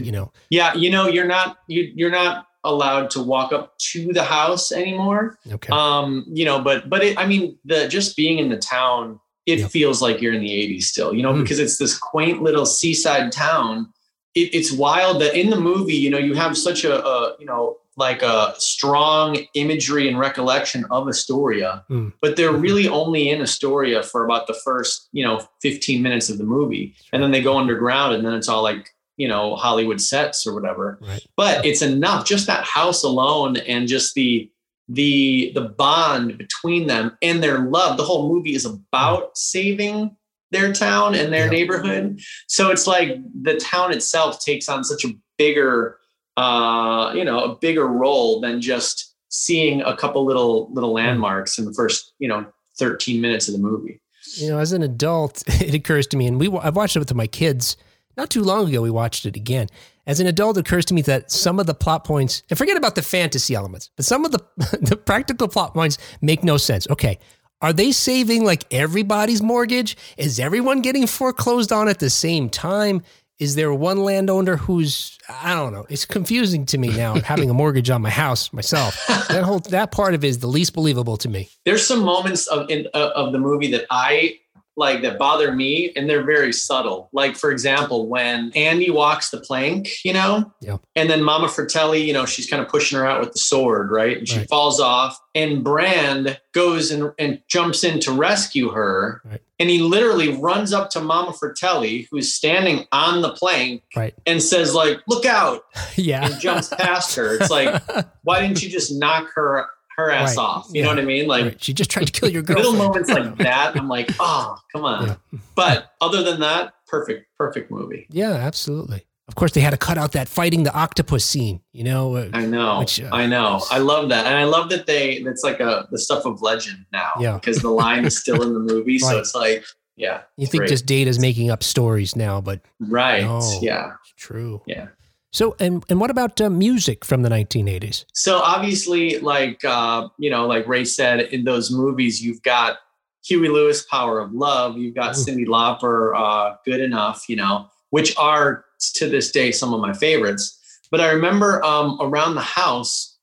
you 0.00 0.10
know, 0.12 0.32
Yeah, 0.50 0.74
you 0.74 0.90
know, 0.90 1.06
you're 1.06 1.26
not 1.26 1.58
you 1.68 1.92
you're 1.94 2.10
not 2.10 2.48
allowed 2.66 3.10
to 3.10 3.22
walk 3.22 3.52
up 3.52 3.78
to 3.92 4.12
the 4.12 4.24
house 4.24 4.72
anymore. 4.72 5.38
okay, 5.52 5.72
Um, 5.72 6.24
you 6.28 6.44
know, 6.44 6.60
but 6.60 6.88
but 6.90 7.02
it, 7.02 7.18
I 7.18 7.26
mean, 7.26 7.58
the 7.64 7.88
just 7.88 8.16
being 8.16 8.38
in 8.38 8.48
the 8.48 8.58
town, 8.58 9.20
it 9.46 9.66
feels 9.68 10.02
like 10.02 10.20
you're 10.20 10.32
in 10.34 10.40
the 10.42 10.50
80s 10.50 10.82
still, 10.84 11.14
you 11.14 11.22
know, 11.22 11.32
Mm. 11.32 11.42
because 11.42 11.58
it's 11.60 11.78
this 11.78 11.96
quaint 11.96 12.42
little 12.42 12.66
seaside 12.66 13.30
town. 13.32 13.92
It, 14.34 14.54
it's 14.54 14.72
wild 14.72 15.20
that 15.22 15.34
in 15.38 15.50
the 15.50 15.60
movie, 15.60 15.94
you 15.94 16.10
know, 16.10 16.18
you 16.18 16.34
have 16.34 16.56
such 16.58 16.84
a, 16.84 16.94
a 17.04 17.36
you 17.38 17.46
know, 17.46 17.76
like 17.98 18.20
a 18.22 18.54
strong 18.58 19.38
imagery 19.54 20.06
and 20.08 20.18
recollection 20.18 20.84
of 20.90 21.08
Astoria, 21.08 21.84
Mm. 21.88 22.12
but 22.20 22.36
they're 22.36 22.52
Mhm. 22.52 22.60
really 22.60 22.88
only 22.88 23.30
in 23.30 23.40
Astoria 23.40 24.02
for 24.02 24.24
about 24.24 24.46
the 24.48 24.52
first, 24.66 25.08
you 25.12 25.24
know, 25.24 25.40
15 25.62 26.02
minutes 26.02 26.28
of 26.28 26.36
the 26.36 26.44
movie. 26.44 26.94
And 27.12 27.22
then 27.22 27.30
they 27.30 27.40
go 27.40 27.56
underground 27.56 28.14
and 28.14 28.22
then 28.26 28.34
it's 28.34 28.48
all 28.48 28.62
like, 28.62 28.90
you 29.16 29.28
know, 29.28 29.56
Hollywood 29.56 30.00
sets 30.00 30.46
or 30.46 30.54
whatever. 30.54 30.98
Right, 31.00 31.24
but 31.36 31.64
it's 31.64 31.82
enough. 31.82 32.26
Just 32.26 32.46
that 32.46 32.64
house 32.64 33.02
alone 33.02 33.56
and 33.58 33.88
just 33.88 34.14
the 34.14 34.50
the 34.88 35.50
the 35.54 35.62
bond 35.62 36.38
between 36.38 36.86
them 36.86 37.16
and 37.22 37.42
their 37.42 37.58
love. 37.60 37.96
The 37.96 38.04
whole 38.04 38.32
movie 38.32 38.54
is 38.54 38.64
about 38.64 39.36
saving 39.36 40.16
their 40.52 40.72
town 40.72 41.14
and 41.16 41.32
their 41.32 41.46
Yeah. 41.46 41.50
neighborhood. 41.50 42.20
So 42.46 42.70
it's 42.70 42.86
like 42.86 43.16
the 43.42 43.56
town 43.56 43.92
itself 43.92 44.38
takes 44.44 44.68
on 44.68 44.84
such 44.84 45.04
a 45.04 45.08
bigger 45.38 45.98
uh 46.36 47.12
you 47.14 47.24
know 47.24 47.40
a 47.44 47.56
bigger 47.56 47.86
role 47.86 48.40
than 48.40 48.60
just 48.60 49.14
seeing 49.28 49.80
a 49.82 49.96
couple 49.96 50.24
little 50.24 50.70
little 50.72 50.92
landmarks 50.92 51.58
in 51.58 51.64
the 51.64 51.72
first 51.74 52.12
you 52.18 52.28
know 52.28 52.46
13 52.78 53.20
minutes 53.20 53.48
of 53.48 53.54
the 53.54 53.60
movie. 53.60 54.00
You 54.36 54.50
know, 54.50 54.58
as 54.58 54.72
an 54.72 54.82
adult, 54.82 55.42
it 55.62 55.72
occurs 55.74 56.06
to 56.08 56.16
me, 56.16 56.26
and 56.26 56.38
we 56.38 56.48
I've 56.58 56.76
watched 56.76 56.94
it 56.94 56.98
with 57.00 57.12
my 57.14 57.26
kids 57.26 57.76
not 58.16 58.30
too 58.30 58.42
long 58.42 58.68
ago. 58.68 58.82
We 58.82 58.90
watched 58.90 59.26
it 59.26 59.36
again. 59.36 59.68
As 60.06 60.20
an 60.20 60.26
adult, 60.26 60.56
it 60.56 60.60
occurs 60.60 60.84
to 60.86 60.94
me 60.94 61.02
that 61.02 61.30
some 61.30 61.58
of 61.58 61.66
the 61.66 61.74
plot 61.74 62.04
points, 62.04 62.42
and 62.48 62.56
forget 62.56 62.76
about 62.76 62.94
the 62.94 63.02
fantasy 63.02 63.54
elements, 63.54 63.90
but 63.96 64.04
some 64.04 64.24
of 64.24 64.32
the 64.32 64.40
the 64.80 64.96
practical 64.96 65.48
plot 65.48 65.74
points 65.74 65.98
make 66.20 66.44
no 66.44 66.56
sense. 66.56 66.86
Okay, 66.88 67.18
are 67.60 67.72
they 67.72 67.90
saving 67.92 68.44
like 68.44 68.64
everybody's 68.72 69.42
mortgage? 69.42 69.96
Is 70.16 70.38
everyone 70.38 70.82
getting 70.82 71.06
foreclosed 71.06 71.72
on 71.72 71.88
at 71.88 71.98
the 71.98 72.10
same 72.10 72.48
time? 72.48 73.02
Is 73.38 73.54
there 73.54 73.72
one 73.74 73.98
landowner 73.98 74.56
who's 74.56 75.18
I 75.28 75.54
don't 75.54 75.72
know? 75.72 75.86
It's 75.90 76.04
confusing 76.06 76.64
to 76.66 76.78
me 76.78 76.88
now 76.88 77.14
having 77.24 77.50
a 77.50 77.54
mortgage 77.54 77.90
on 77.90 78.00
my 78.00 78.10
house 78.10 78.52
myself. 78.52 79.04
That 79.28 79.42
whole 79.44 79.58
that 79.58 79.90
part 79.90 80.14
of 80.14 80.24
it 80.24 80.28
is 80.28 80.38
the 80.38 80.46
least 80.46 80.72
believable 80.74 81.16
to 81.18 81.28
me. 81.28 81.50
there's 81.64 81.86
some 81.86 82.02
moments 82.02 82.46
of 82.46 82.70
in, 82.70 82.86
uh, 82.94 83.10
of 83.14 83.32
the 83.32 83.38
movie 83.38 83.70
that 83.72 83.86
I 83.90 84.38
like 84.76 85.02
that 85.02 85.18
bother 85.18 85.52
me, 85.52 85.92
and 85.96 86.08
they're 86.08 86.24
very 86.24 86.52
subtle. 86.52 87.08
Like 87.12 87.36
for 87.36 87.50
example, 87.50 88.08
when 88.08 88.52
Andy 88.54 88.90
walks 88.90 89.30
the 89.30 89.40
plank, 89.40 89.88
you 90.04 90.12
know, 90.12 90.52
Yeah. 90.60 90.76
and 90.94 91.08
then 91.08 91.22
Mama 91.22 91.48
Fratelli, 91.48 92.02
you 92.02 92.12
know, 92.12 92.26
she's 92.26 92.48
kind 92.48 92.62
of 92.62 92.68
pushing 92.68 92.98
her 92.98 93.06
out 93.06 93.20
with 93.20 93.32
the 93.32 93.38
sword, 93.38 93.90
right, 93.90 94.18
and 94.18 94.28
she 94.28 94.38
Right. 94.38 94.48
falls 94.48 94.78
off, 94.80 95.18
and 95.34 95.64
Brand 95.64 96.38
goes 96.52 96.90
and, 96.90 97.12
and 97.18 97.40
jumps 97.48 97.84
in 97.84 98.00
to 98.00 98.12
rescue 98.12 98.70
her. 98.70 99.22
Right. 99.24 99.40
And 99.58 99.70
he 99.70 99.78
literally 99.78 100.36
runs 100.36 100.74
up 100.74 100.90
to 100.90 101.00
Mama 101.00 101.32
Fratelli, 101.32 102.06
who's 102.10 102.34
standing 102.34 102.84
on 102.92 103.22
the 103.22 103.32
plank, 103.32 103.82
Right. 103.96 104.12
and 104.26 104.42
says, 104.42 104.74
like, 104.74 104.98
look 105.08 105.24
out, 105.24 105.62
Yeah. 105.96 106.26
and 106.26 106.38
jumps 106.40 106.68
past 106.68 107.16
her. 107.16 107.36
It's 107.36 107.50
like, 107.50 107.82
why 108.24 108.40
didn't 108.42 108.62
you 108.62 108.68
just 108.68 108.92
knock 108.92 109.28
her 109.34 109.66
her 109.96 110.10
ass 110.10 110.36
Right. 110.36 110.42
off? 110.42 110.66
You 110.70 110.80
Yeah. 110.80 110.82
know 110.84 110.88
what 110.90 110.98
I 110.98 111.04
mean? 111.06 111.26
Like 111.26 111.44
Right. 111.44 111.62
She 111.62 111.72
just 111.72 111.90
tried 111.90 112.06
to 112.06 112.12
kill 112.12 112.28
your 112.28 112.42
girl. 112.42 112.56
little 112.58 112.72
moments 112.74 113.08
like 113.10 113.36
that, 113.38 113.76
I'm 113.76 113.88
like, 113.88 114.10
oh, 114.20 114.56
come 114.72 114.84
on. 114.84 115.06
Yeah. 115.06 115.38
But 115.54 115.90
other 116.00 116.22
than 116.22 116.40
that, 116.40 116.74
perfect, 116.86 117.26
perfect 117.38 117.70
movie. 117.70 118.06
Yeah, 118.10 118.32
absolutely. 118.32 119.06
Of 119.28 119.34
course, 119.34 119.50
they 119.52 119.60
had 119.60 119.70
to 119.70 119.76
cut 119.76 119.98
out 119.98 120.12
that 120.12 120.28
fighting 120.28 120.62
the 120.62 120.72
octopus 120.72 121.24
scene. 121.24 121.60
You 121.72 121.82
know, 121.82 122.14
uh, 122.14 122.28
I 122.32 122.46
know, 122.46 122.78
Which, 122.78 123.00
uh, 123.00 123.08
I 123.12 123.26
know, 123.26 123.60
I 123.72 123.78
love 123.78 124.08
that, 124.10 124.24
and 124.26 124.36
I 124.36 124.44
love 124.44 124.68
that 124.70 124.86
they. 124.86 125.14
It's 125.14 125.42
like 125.42 125.58
a 125.58 125.88
the 125.90 125.98
stuff 125.98 126.24
of 126.26 126.42
legend 126.42 126.84
now, 126.92 127.10
Yeah. 127.18 127.34
because 127.34 127.58
the 127.58 127.70
line 127.70 128.04
is 128.04 128.16
still 128.16 128.40
in 128.42 128.52
the 128.54 128.60
movie, 128.72 129.00
so 129.00 129.18
it's 129.18 129.34
like, 129.34 129.64
yeah, 129.96 130.20
you 130.36 130.46
think 130.46 130.60
great. 130.60 130.68
just 130.70 130.86
Data's 130.86 131.18
making 131.18 131.50
up 131.50 131.64
stories 131.64 132.14
now, 132.14 132.40
but 132.40 132.60
right, 132.78 133.24
No. 133.24 133.40
yeah. 133.62 133.94
true. 134.16 134.62
Yeah. 134.66 134.88
So, 135.36 135.54
and 135.60 135.84
and 135.90 136.00
what 136.00 136.10
about 136.10 136.40
uh, 136.40 136.48
music 136.48 137.04
from 137.04 137.20
the 137.20 137.28
1980s? 137.28 138.06
So 138.14 138.38
obviously, 138.38 139.18
like 139.18 139.62
uh, 139.66 140.08
you 140.18 140.30
know, 140.30 140.46
like 140.46 140.66
Ray 140.66 140.86
said, 140.86 141.20
in 141.20 141.44
those 141.44 141.70
movies, 141.70 142.24
you've 142.24 142.40
got 142.40 142.78
Huey 143.22 143.50
Lewis, 143.50 143.84
Power 143.84 144.18
of 144.18 144.32
Love. 144.32 144.78
You've 144.78 144.94
got 144.94 145.14
Ooh. 145.14 145.20
Cyndi 145.20 145.44
Lauper, 145.44 146.16
uh, 146.16 146.56
Good 146.64 146.80
Enough. 146.80 147.28
You 147.28 147.36
know, 147.36 147.68
which 147.90 148.16
are 148.16 148.64
to 148.94 149.10
this 149.10 149.30
day 149.30 149.52
some 149.52 149.74
of 149.74 149.80
my 149.82 149.92
favorites. 149.92 150.58
But 150.90 151.02
I 151.02 151.10
remember 151.10 151.62
um, 151.62 151.98
around 152.00 152.36
the 152.36 152.40
house, 152.40 153.15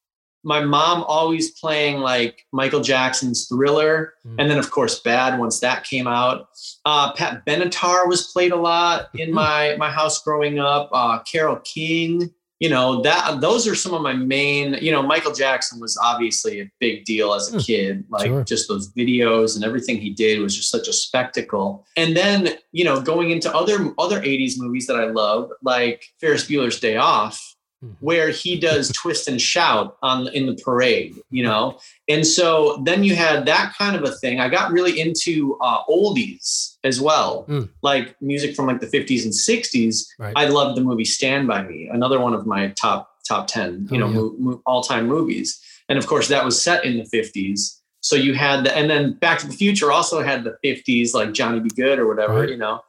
my 0.44 0.60
mom 0.62 1.02
always 1.08 1.50
playing 1.58 1.98
like 1.98 2.44
Michael 2.52 2.80
Jackson's 2.80 3.48
Thriller, 3.48 4.12
Mm. 4.26 4.36
and 4.38 4.50
then 4.50 4.58
of 4.58 4.70
course 4.70 5.00
Bad 5.00 5.38
once 5.38 5.60
that 5.60 5.84
came 5.84 6.06
out. 6.06 6.48
Uh, 6.84 7.12
Pat 7.12 7.44
Benatar 7.46 8.06
was 8.08 8.30
played 8.32 8.52
a 8.52 8.56
lot 8.56 9.08
in 9.14 9.30
Mhm. 9.30 9.34
my 9.34 9.76
my 9.78 9.90
house 9.90 10.22
growing 10.22 10.58
up. 10.58 10.90
Uh, 10.92 11.18
Carole 11.20 11.60
King 11.64 12.30
you 12.60 12.68
know 12.70 13.02
that 13.02 13.40
those 13.40 13.66
are 13.66 13.74
some 13.74 13.92
of 13.92 14.00
my 14.00 14.12
main 14.12 14.74
you 14.80 14.92
know 14.92 15.02
michael 15.02 15.32
jackson 15.32 15.80
was 15.80 15.98
obviously 16.00 16.60
a 16.60 16.70
big 16.78 17.04
deal 17.04 17.34
as 17.34 17.48
a 17.48 17.56
Hmm, 17.56 17.58
kid 17.58 18.04
like 18.10 18.26
sure. 18.28 18.44
just 18.44 18.68
those 18.68 18.92
videos 18.94 19.56
and 19.56 19.64
everything 19.64 19.98
he 20.00 20.10
did 20.10 20.40
was 20.40 20.54
just 20.56 20.70
such 20.70 20.86
a 20.86 20.92
spectacle 20.92 21.84
and 21.96 22.16
then 22.16 22.50
you 22.70 22.84
know 22.84 23.00
going 23.00 23.30
into 23.32 23.52
other 23.54 23.92
other 23.98 24.20
80s 24.20 24.54
movies 24.56 24.86
that 24.86 24.94
i 24.96 25.06
love 25.06 25.50
like 25.64 26.04
ferris 26.20 26.44
bueller's 26.48 26.78
day 26.78 26.96
off. 26.96 27.53
Where 28.00 28.28
he 28.30 28.58
does 28.58 28.90
twist 28.92 29.28
and 29.28 29.40
shout 29.40 29.96
on 30.02 30.28
in 30.28 30.46
the 30.46 30.54
parade 30.64 31.14
you 31.30 31.42
know 31.42 31.78
and 32.08 32.26
so 32.26 32.80
then 32.84 33.04
you 33.04 33.14
had 33.16 33.46
that 33.46 33.74
kind 33.78 33.94
of 33.96 34.02
a 34.04 34.12
thing 34.20 34.40
i 34.40 34.48
got 34.48 34.70
really 34.72 34.98
into 35.00 35.56
uh, 35.60 35.82
oldies 35.88 36.76
as 36.84 37.00
well 37.00 37.44
Mm. 37.48 37.68
like 37.82 38.14
music 38.20 38.54
from 38.56 38.66
like 38.66 38.80
the 38.80 38.86
50s 38.86 39.24
and 39.24 39.32
60s 39.32 40.06
Right. 40.18 40.32
i 40.36 40.44
love 40.48 40.76
the 40.76 40.82
movie 40.82 41.04
stand 41.04 41.46
by 41.48 41.62
me 41.62 41.88
another 41.92 42.18
one 42.20 42.34
of 42.34 42.46
my 42.46 42.68
top 42.80 43.10
top 43.28 43.46
10 43.46 43.88
you 43.90 43.96
Oh, 43.96 44.00
know 44.00 44.06
yeah. 44.08 44.14
mo- 44.20 44.34
mo- 44.38 44.62
all-time 44.66 45.06
movies 45.06 45.60
and 45.88 45.98
of 45.98 46.06
course 46.06 46.28
that 46.28 46.44
was 46.44 46.60
set 46.60 46.84
in 46.84 46.98
the 46.98 47.04
50s 47.16 47.80
so 48.00 48.16
you 48.16 48.34
had 48.34 48.64
the 48.64 48.76
and 48.76 48.88
then 48.90 49.14
back 49.14 49.38
to 49.40 49.46
the 49.46 49.52
future 49.64 49.90
also 49.92 50.22
had 50.22 50.44
the 50.44 50.56
50s 50.64 51.14
like 51.14 51.32
johnny 51.32 51.60
b. 51.60 51.68
goode 51.76 51.98
or 51.98 52.06
whatever 52.06 52.40
Right. 52.40 52.48
you 52.50 52.56
know 52.58 52.82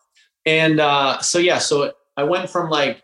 and 0.46 0.80
uh 0.80 1.20
so 1.22 1.38
yeah 1.40 1.58
so 1.60 1.92
i 2.18 2.24
went 2.24 2.50
from 2.50 2.70
like 2.70 3.02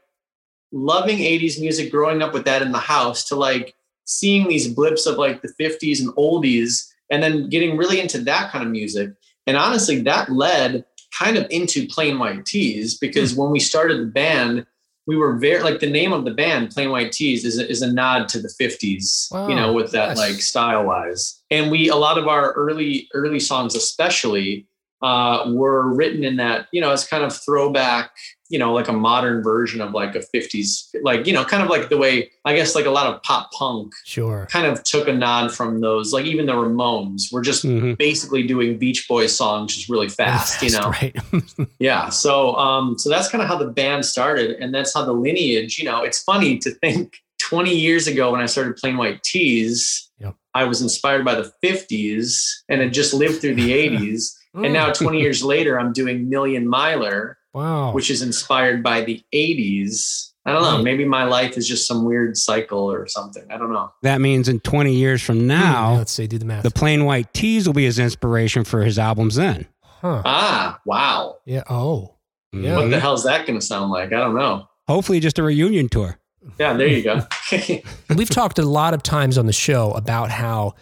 loving 0.72 1.18
80s 1.18 1.60
music 1.60 1.92
growing 1.92 2.22
up 2.22 2.34
with 2.34 2.46
that 2.46 2.62
in 2.62 2.72
the 2.72 2.80
house 2.80 3.26
to 3.26 3.36
like 3.36 3.76
seeing 4.06 4.48
these 4.48 4.68
blips 4.68 5.06
of 5.06 5.18
like 5.18 5.42
the 5.42 5.54
50s 5.60 6.00
and 6.00 6.10
oldies 6.16 6.88
and 7.10 7.22
then 7.22 7.50
getting 7.50 7.78
really 7.78 8.00
into 8.00 8.20
that 8.20 8.52
kind 8.52 8.66
of 8.66 8.72
music. 8.72 9.12
And 9.48 9.58
honestly 9.58 10.02
that 10.02 10.32
led 10.32 10.86
kind 11.18 11.38
of 11.38 11.46
into 11.50 11.88
Plain 11.88 12.20
White 12.20 12.46
T's 12.46 12.98
because 12.98 13.36
when 13.36 13.52
we 13.52 13.60
started 13.60 14.02
the 14.02 14.12
band 14.12 14.66
we 15.08 15.18
were 15.18 15.38
very 15.38 15.62
like 15.62 15.80
the 15.80 15.90
name 15.90 16.14
of 16.14 16.26
the 16.26 16.32
band 16.32 16.70
Plain 16.70 16.92
White 16.92 17.12
T's 17.12 17.44
is 17.44 17.60
a, 17.60 17.70
is 17.70 17.82
a 17.82 17.92
nod 17.92 18.30
to 18.30 18.40
the 18.40 18.54
50s 18.62 19.50
you 19.50 19.56
know 19.56 19.74
with 19.74 19.92
that 19.92 20.10
yes. 20.10 20.18
like 20.18 20.42
style 20.42 20.86
wise 20.86 21.42
and 21.50 21.72
we 21.72 21.90
a 21.90 21.96
lot 21.96 22.18
of 22.18 22.28
our 22.28 22.54
early 22.54 23.10
early 23.14 23.40
songs 23.40 23.76
especially 23.76 24.68
uh, 25.02 25.46
were 25.48 25.94
written 25.94 26.24
in 26.24 26.38
that 26.38 26.68
you 26.72 26.80
know 26.80 26.92
it's 26.92 27.08
kind 27.08 27.24
of 27.24 27.36
throwback 27.36 28.12
you 28.52 28.60
know 28.60 28.72
like 28.74 28.88
a 28.88 28.94
modern 28.94 29.42
version 29.42 29.80
of 29.82 29.92
like 29.94 30.14
a 30.16 30.20
50s 30.20 30.90
like 31.04 31.26
you 31.26 31.34
know 31.34 31.44
kind 31.44 31.64
of 31.64 31.70
like 31.70 31.90
the 31.90 31.98
way 31.98 32.30
i 32.46 32.54
guess 32.56 32.76
like 32.76 32.86
a 32.86 32.90
lot 32.92 33.08
of 33.12 33.22
pop 33.24 33.52
punk 33.54 33.94
Sure. 34.06 34.48
kind 34.52 34.66
of 34.68 34.84
took 34.84 35.08
a 35.08 35.14
nod 35.14 35.52
from 35.54 35.80
those 35.82 36.12
like 36.14 36.26
even 36.26 36.46
the 36.46 36.54
ramones 36.54 37.32
were 37.32 37.42
just 37.42 37.64
Mhm. 37.64 37.98
basically 37.98 38.44
doing 38.44 38.78
beach 38.78 39.08
boys 39.08 39.36
songs 39.36 39.76
just 39.76 39.90
really 39.90 40.10
fast, 40.10 40.62
you 40.62 40.72
know 40.72 40.90
Right. 40.90 41.16
yeah 41.80 42.10
so 42.10 42.56
um 42.56 42.98
so 42.98 43.10
that's 43.10 43.28
kind 43.30 43.42
of 43.42 43.48
how 43.48 43.58
the 43.58 43.68
band 43.68 44.06
started 44.06 44.52
and 44.60 44.74
that's 44.76 44.94
how 44.94 45.04
the 45.06 45.14
lineage 45.14 45.78
you 45.80 45.86
know 45.86 46.04
it's 46.04 46.22
funny 46.22 46.58
to 46.60 46.72
think 46.72 47.18
20 47.40 47.74
years 47.76 48.06
ago 48.08 48.32
when 48.32 48.42
i 48.42 48.46
started 48.46 48.76
Plain 48.78 48.98
White 48.98 49.24
T's 49.24 50.10
Yep. 50.20 50.36
i 50.54 50.64
was 50.66 50.82
inspired 50.82 51.24
by 51.26 51.36
the 51.36 51.52
50s 51.64 52.36
and 52.70 52.82
had 52.82 52.94
just 52.94 53.14
lived 53.14 53.42
through 53.42 53.56
the 53.56 53.72
80s 53.90 54.34
and 54.54 54.74
now 54.74 54.92
20 54.92 55.20
years 55.20 55.44
later 55.44 55.80
i'm 55.80 55.94
doing 55.94 56.30
million 56.30 56.68
miler 56.68 57.38
wow. 57.54 57.92
which 57.94 58.10
is 58.10 58.22
inspired 58.22 58.82
by 58.84 59.02
the 59.02 59.22
80s 59.34 60.32
i 60.46 60.52
don't 60.52 60.62
know 60.64 60.76
Right. 60.76 60.84
maybe 60.84 61.06
my 61.06 61.24
life 61.24 61.58
is 61.58 61.68
just 61.68 61.88
some 61.88 62.04
weird 62.06 62.36
cycle 62.38 62.92
or 62.92 63.08
something 63.08 63.44
i 63.52 63.58
don't 63.58 63.72
know 63.74 63.92
That 64.04 64.22
means 64.22 64.48
in 64.50 64.60
20 64.60 64.94
years 64.94 65.22
from 65.22 65.40
Hmm, 65.40 65.48
now, 65.48 65.94
let's 65.96 66.12
say, 66.12 66.28
Do 66.28 66.38
the 66.38 66.46
math. 66.46 66.64
the 66.64 66.72
Plain 66.72 67.06
White 67.06 67.34
T's 67.34 67.68
will 67.68 67.74
be 67.74 67.86
his 67.86 68.00
inspiration 68.00 68.64
for 68.64 68.84
his 68.84 68.98
albums 69.00 69.36
then. 69.36 69.68
huh. 69.84 70.22
ah 70.26 70.80
wow 70.86 71.38
Yeah. 71.46 71.64
Oh. 71.70 72.16
Yeah. 72.54 72.78
what 72.78 72.90
the 72.90 73.00
hell's 73.00 73.24
that 73.24 73.46
going 73.48 73.60
to 73.60 73.66
sound 73.66 73.92
like 73.92 74.08
i 74.14 74.18
don't 74.18 74.36
know 74.36 74.68
Hopefully, 74.88 75.20
just 75.22 75.40
a 75.40 75.44
reunion 75.44 75.88
tour. 75.90 76.20
yeah 76.60 76.74
there 76.74 76.88
you 76.88 77.04
go 77.04 77.22
We've 78.16 78.30
talked 78.30 78.58
a 78.60 78.64
lot 78.66 78.94
of 78.94 79.04
times 79.04 79.38
on 79.38 79.46
the 79.46 79.54
show 79.54 79.92
about 79.92 80.32
how 80.32 80.74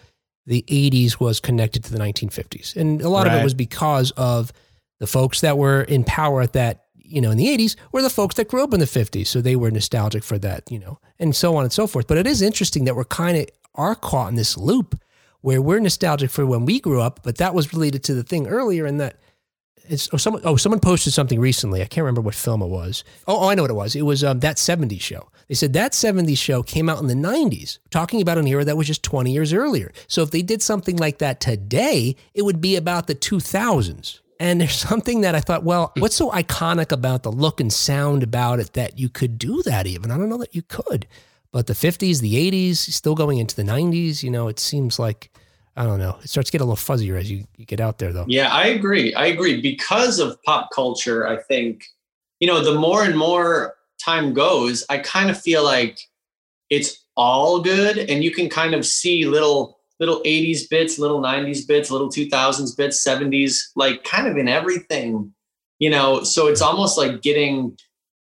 the 0.46 0.64
80s 0.68 1.20
was 1.20 1.38
connected 1.38 1.84
to 1.84 1.92
the 1.92 1.98
1950s. 1.98 2.74
And 2.74 3.02
a 3.02 3.08
lot 3.08 3.26
of 3.28 3.32
it 3.34 3.44
was 3.44 3.54
because 3.54 4.10
of 4.12 4.52
the 5.00 5.06
folks 5.06 5.40
that 5.40 5.58
were 5.58 5.82
in 5.82 6.04
power 6.04 6.40
at 6.42 6.52
that, 6.52 6.84
you 6.94 7.20
know, 7.20 7.32
in 7.32 7.38
the 7.38 7.46
80s 7.46 7.74
were 7.90 8.02
the 8.02 8.10
folks 8.10 8.36
that 8.36 8.48
grew 8.48 8.62
up 8.62 8.72
in 8.72 8.78
the 8.78 8.86
50s. 8.86 9.26
So 9.26 9.40
they 9.40 9.56
were 9.56 9.70
nostalgic 9.70 10.22
for 10.22 10.38
that, 10.38 10.70
you 10.70 10.78
know, 10.78 11.00
and 11.18 11.34
so 11.34 11.56
on 11.56 11.64
and 11.64 11.72
so 11.72 11.88
forth. 11.88 12.06
But 12.06 12.18
it 12.18 12.26
is 12.26 12.40
interesting 12.40 12.84
that 12.84 12.94
we're 12.94 13.04
kind 13.04 13.36
of 13.36 13.46
are 13.74 13.94
caught 13.96 14.28
in 14.28 14.36
this 14.36 14.56
loop 14.56 15.00
where 15.40 15.60
we're 15.60 15.80
nostalgic 15.80 16.30
for 16.30 16.46
when 16.46 16.66
we 16.66 16.78
grew 16.78 17.00
up, 17.00 17.20
but 17.22 17.38
that 17.38 17.54
was 17.54 17.72
related 17.72 18.04
to 18.04 18.14
the 18.14 18.22
thing 18.22 18.46
earlier 18.46 18.86
in 18.86 18.98
that 18.98 19.16
it's 19.88 20.08
oh 20.12 20.16
someone 20.18 20.42
oh 20.44 20.56
someone 20.56 20.78
posted 20.78 21.12
something 21.12 21.40
recently. 21.40 21.82
I 21.82 21.86
can't 21.86 22.04
remember 22.04 22.20
what 22.20 22.34
film 22.34 22.62
it 22.62 22.68
was. 22.68 23.02
Oh, 23.26 23.40
oh 23.40 23.48
I 23.48 23.54
know 23.54 23.62
what 23.62 23.70
it 23.70 23.74
was. 23.74 23.96
It 23.96 24.02
was 24.02 24.22
um, 24.22 24.40
that 24.40 24.56
70s 24.56 25.00
show. 25.00 25.28
They 25.48 25.54
said 25.54 25.72
that 25.72 25.92
70s 25.92 26.38
show 26.38 26.62
came 26.62 26.88
out 26.88 27.00
in 27.00 27.08
the 27.08 27.14
90s, 27.14 27.78
talking 27.90 28.22
about 28.22 28.38
an 28.38 28.46
era 28.46 28.64
that 28.64 28.76
was 28.76 28.86
just 28.86 29.02
20 29.02 29.32
years 29.32 29.52
earlier. 29.52 29.90
So 30.06 30.22
if 30.22 30.30
they 30.30 30.42
did 30.42 30.62
something 30.62 30.96
like 30.96 31.18
that 31.18 31.40
today, 31.40 32.14
it 32.34 32.42
would 32.42 32.60
be 32.60 32.76
about 32.76 33.08
the 33.08 33.16
2000s. 33.16 34.20
And 34.40 34.58
there's 34.58 34.74
something 34.74 35.20
that 35.20 35.34
I 35.34 35.40
thought, 35.40 35.62
well, 35.62 35.92
hmm. 35.94 36.00
what's 36.00 36.16
so 36.16 36.30
iconic 36.30 36.90
about 36.90 37.22
the 37.22 37.30
look 37.30 37.60
and 37.60 37.72
sound 37.72 38.22
about 38.24 38.58
it 38.58 38.72
that 38.72 38.98
you 38.98 39.08
could 39.08 39.38
do 39.38 39.62
that 39.62 39.86
even? 39.86 40.10
I 40.10 40.16
don't 40.16 40.30
know 40.30 40.38
that 40.38 40.54
you 40.54 40.62
could. 40.62 41.06
But 41.52 41.66
the 41.66 41.74
50s, 41.74 42.20
the 42.20 42.50
80s, 42.50 42.76
still 42.76 43.14
going 43.14 43.38
into 43.38 43.54
the 43.54 43.62
90s, 43.62 44.22
you 44.22 44.30
know, 44.30 44.48
it 44.48 44.58
seems 44.58 44.98
like, 44.98 45.30
I 45.76 45.84
don't 45.84 45.98
know, 45.98 46.16
it 46.22 46.30
starts 46.30 46.48
to 46.48 46.52
get 46.52 46.62
a 46.62 46.64
little 46.64 46.76
fuzzier 46.76 47.18
as 47.18 47.30
you, 47.30 47.44
you 47.56 47.66
get 47.66 47.80
out 47.80 47.98
there, 47.98 48.12
though. 48.12 48.24
Yeah, 48.28 48.48
I 48.52 48.68
agree. 48.68 49.12
I 49.14 49.26
agree. 49.26 49.60
Because 49.60 50.20
of 50.20 50.40
pop 50.44 50.70
culture, 50.72 51.26
I 51.26 51.36
think, 51.36 51.84
you 52.38 52.46
know, 52.46 52.62
the 52.62 52.78
more 52.78 53.04
and 53.04 53.18
more 53.18 53.74
time 54.02 54.32
goes, 54.32 54.84
I 54.88 54.98
kind 54.98 55.28
of 55.28 55.40
feel 55.40 55.64
like 55.64 56.00
it's 56.70 57.04
all 57.16 57.60
good. 57.60 57.98
And 57.98 58.22
you 58.22 58.30
can 58.30 58.48
kind 58.48 58.74
of 58.74 58.86
see 58.86 59.26
little 59.26 59.79
little 60.00 60.20
80s 60.22 60.68
bits, 60.68 60.98
little 60.98 61.20
90s 61.20 61.68
bits, 61.68 61.90
little 61.90 62.08
2000s 62.08 62.76
bits, 62.76 63.06
70s, 63.06 63.68
like 63.76 64.02
kind 64.02 64.26
of 64.26 64.36
in 64.36 64.48
everything, 64.48 65.32
you 65.78 65.90
know. 65.90 66.24
So 66.24 66.48
it's 66.48 66.62
almost 66.62 66.98
like 66.98 67.22
getting 67.22 67.76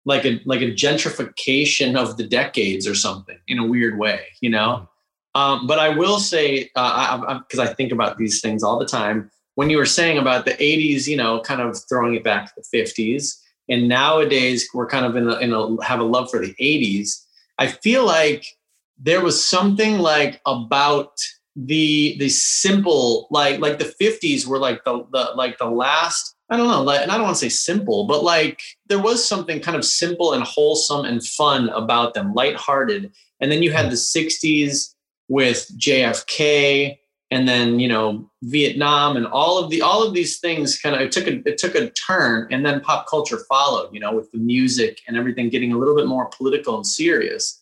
like 0.06 0.26
a 0.26 0.40
like 0.46 0.62
a 0.62 0.72
gentrification 0.72 1.98
of 1.98 2.16
the 2.18 2.26
decades 2.26 2.88
or 2.88 2.96
something 2.96 3.38
in 3.48 3.60
a 3.60 3.66
weird 3.66 4.00
way, 4.00 4.22
you 4.42 4.50
know. 4.50 4.90
Um, 5.36 5.68
but 5.68 5.78
I 5.78 5.90
will 5.90 6.20
say, 6.20 6.72
uh, 6.76 7.20
I 7.28 7.40
because 7.40 7.60
I, 7.60 7.72
think 7.74 7.92
about 7.92 8.18
these 8.18 8.42
things 8.42 8.64
all 8.64 8.80
the 8.80 8.88
time. 8.88 9.30
When 9.56 9.70
you 9.70 9.78
were 9.78 9.86
saying 9.86 10.18
about 10.18 10.46
the 10.46 10.54
'80s, 10.54 11.08
you 11.08 11.18
know, 11.18 11.42
kind 11.42 11.62
of 11.62 11.78
throwing 11.90 12.16
it 12.16 12.24
back 12.24 12.48
to 12.48 12.54
the 12.56 12.78
'50s, 12.78 13.38
and 13.70 13.90
nowadays 13.90 14.68
we're 14.74 14.88
kind 14.88 15.06
of 15.06 15.16
in 15.16 15.30
a, 15.30 15.38
in 15.40 15.54
a 15.54 15.84
have 15.84 16.00
a 16.00 16.04
love 16.04 16.32
for 16.32 16.40
the 16.40 16.56
'80s. 16.60 17.24
I 17.60 17.68
feel 17.68 18.06
like 18.06 18.46
there 18.98 19.22
was 19.22 19.44
something 19.44 20.00
like 20.00 20.42
about 20.46 21.12
the 21.66 22.16
the 22.20 22.30
simple 22.30 23.28
like 23.32 23.60
like 23.60 23.80
the 23.80 23.94
50s 24.00 24.46
were 24.46 24.60
like 24.60 24.84
the 24.84 25.06
the 25.12 25.32
like 25.36 25.58
the 25.58 25.66
last 25.66 26.36
I 26.50 26.56
don't 26.56 26.70
know, 26.70 26.82
like, 26.82 27.02
and 27.02 27.12
I 27.12 27.16
don't 27.16 27.26
want 27.26 27.36
to 27.36 27.42
say 27.42 27.50
simple, 27.50 28.06
but 28.06 28.24
like 28.24 28.62
there 28.88 29.02
was 29.02 29.28
something 29.28 29.60
kind 29.60 29.76
of 29.76 29.84
simple 29.84 30.32
and 30.32 30.44
wholesome 30.44 31.04
and 31.04 31.26
fun 31.26 31.68
about 31.70 32.14
them, 32.14 32.34
lighthearted. 32.34 33.12
And 33.42 33.52
then 33.52 33.62
you 33.62 33.74
had 33.74 33.88
the 33.88 33.96
60s 33.96 34.94
with 35.28 35.70
JFK 35.78 36.98
and 37.32 37.50
then, 37.50 37.82
you 37.82 37.90
know, 37.90 38.32
Vietnam 38.44 39.18
and 39.18 39.28
all 39.28 39.62
of 39.62 39.70
the 39.70 39.82
all 39.82 40.08
of 40.08 40.14
these 40.14 40.40
things 40.40 40.80
kind 40.80 40.96
of 40.96 41.02
it 41.02 41.12
took 41.12 41.28
a 41.28 41.42
it 41.46 41.58
took 41.58 41.76
a 41.76 41.90
turn 41.90 42.48
and 42.50 42.66
then 42.66 42.80
pop 42.80 43.08
culture 43.08 43.40
followed, 43.50 43.94
you 43.94 44.00
know, 44.00 44.16
with 44.16 44.32
the 44.32 44.38
music 44.38 45.02
and 45.08 45.18
everything 45.18 45.50
getting 45.50 45.74
a 45.74 45.78
little 45.78 45.96
bit 45.96 46.08
more 46.08 46.28
political 46.28 46.78
and 46.78 46.88
serious. 46.88 47.62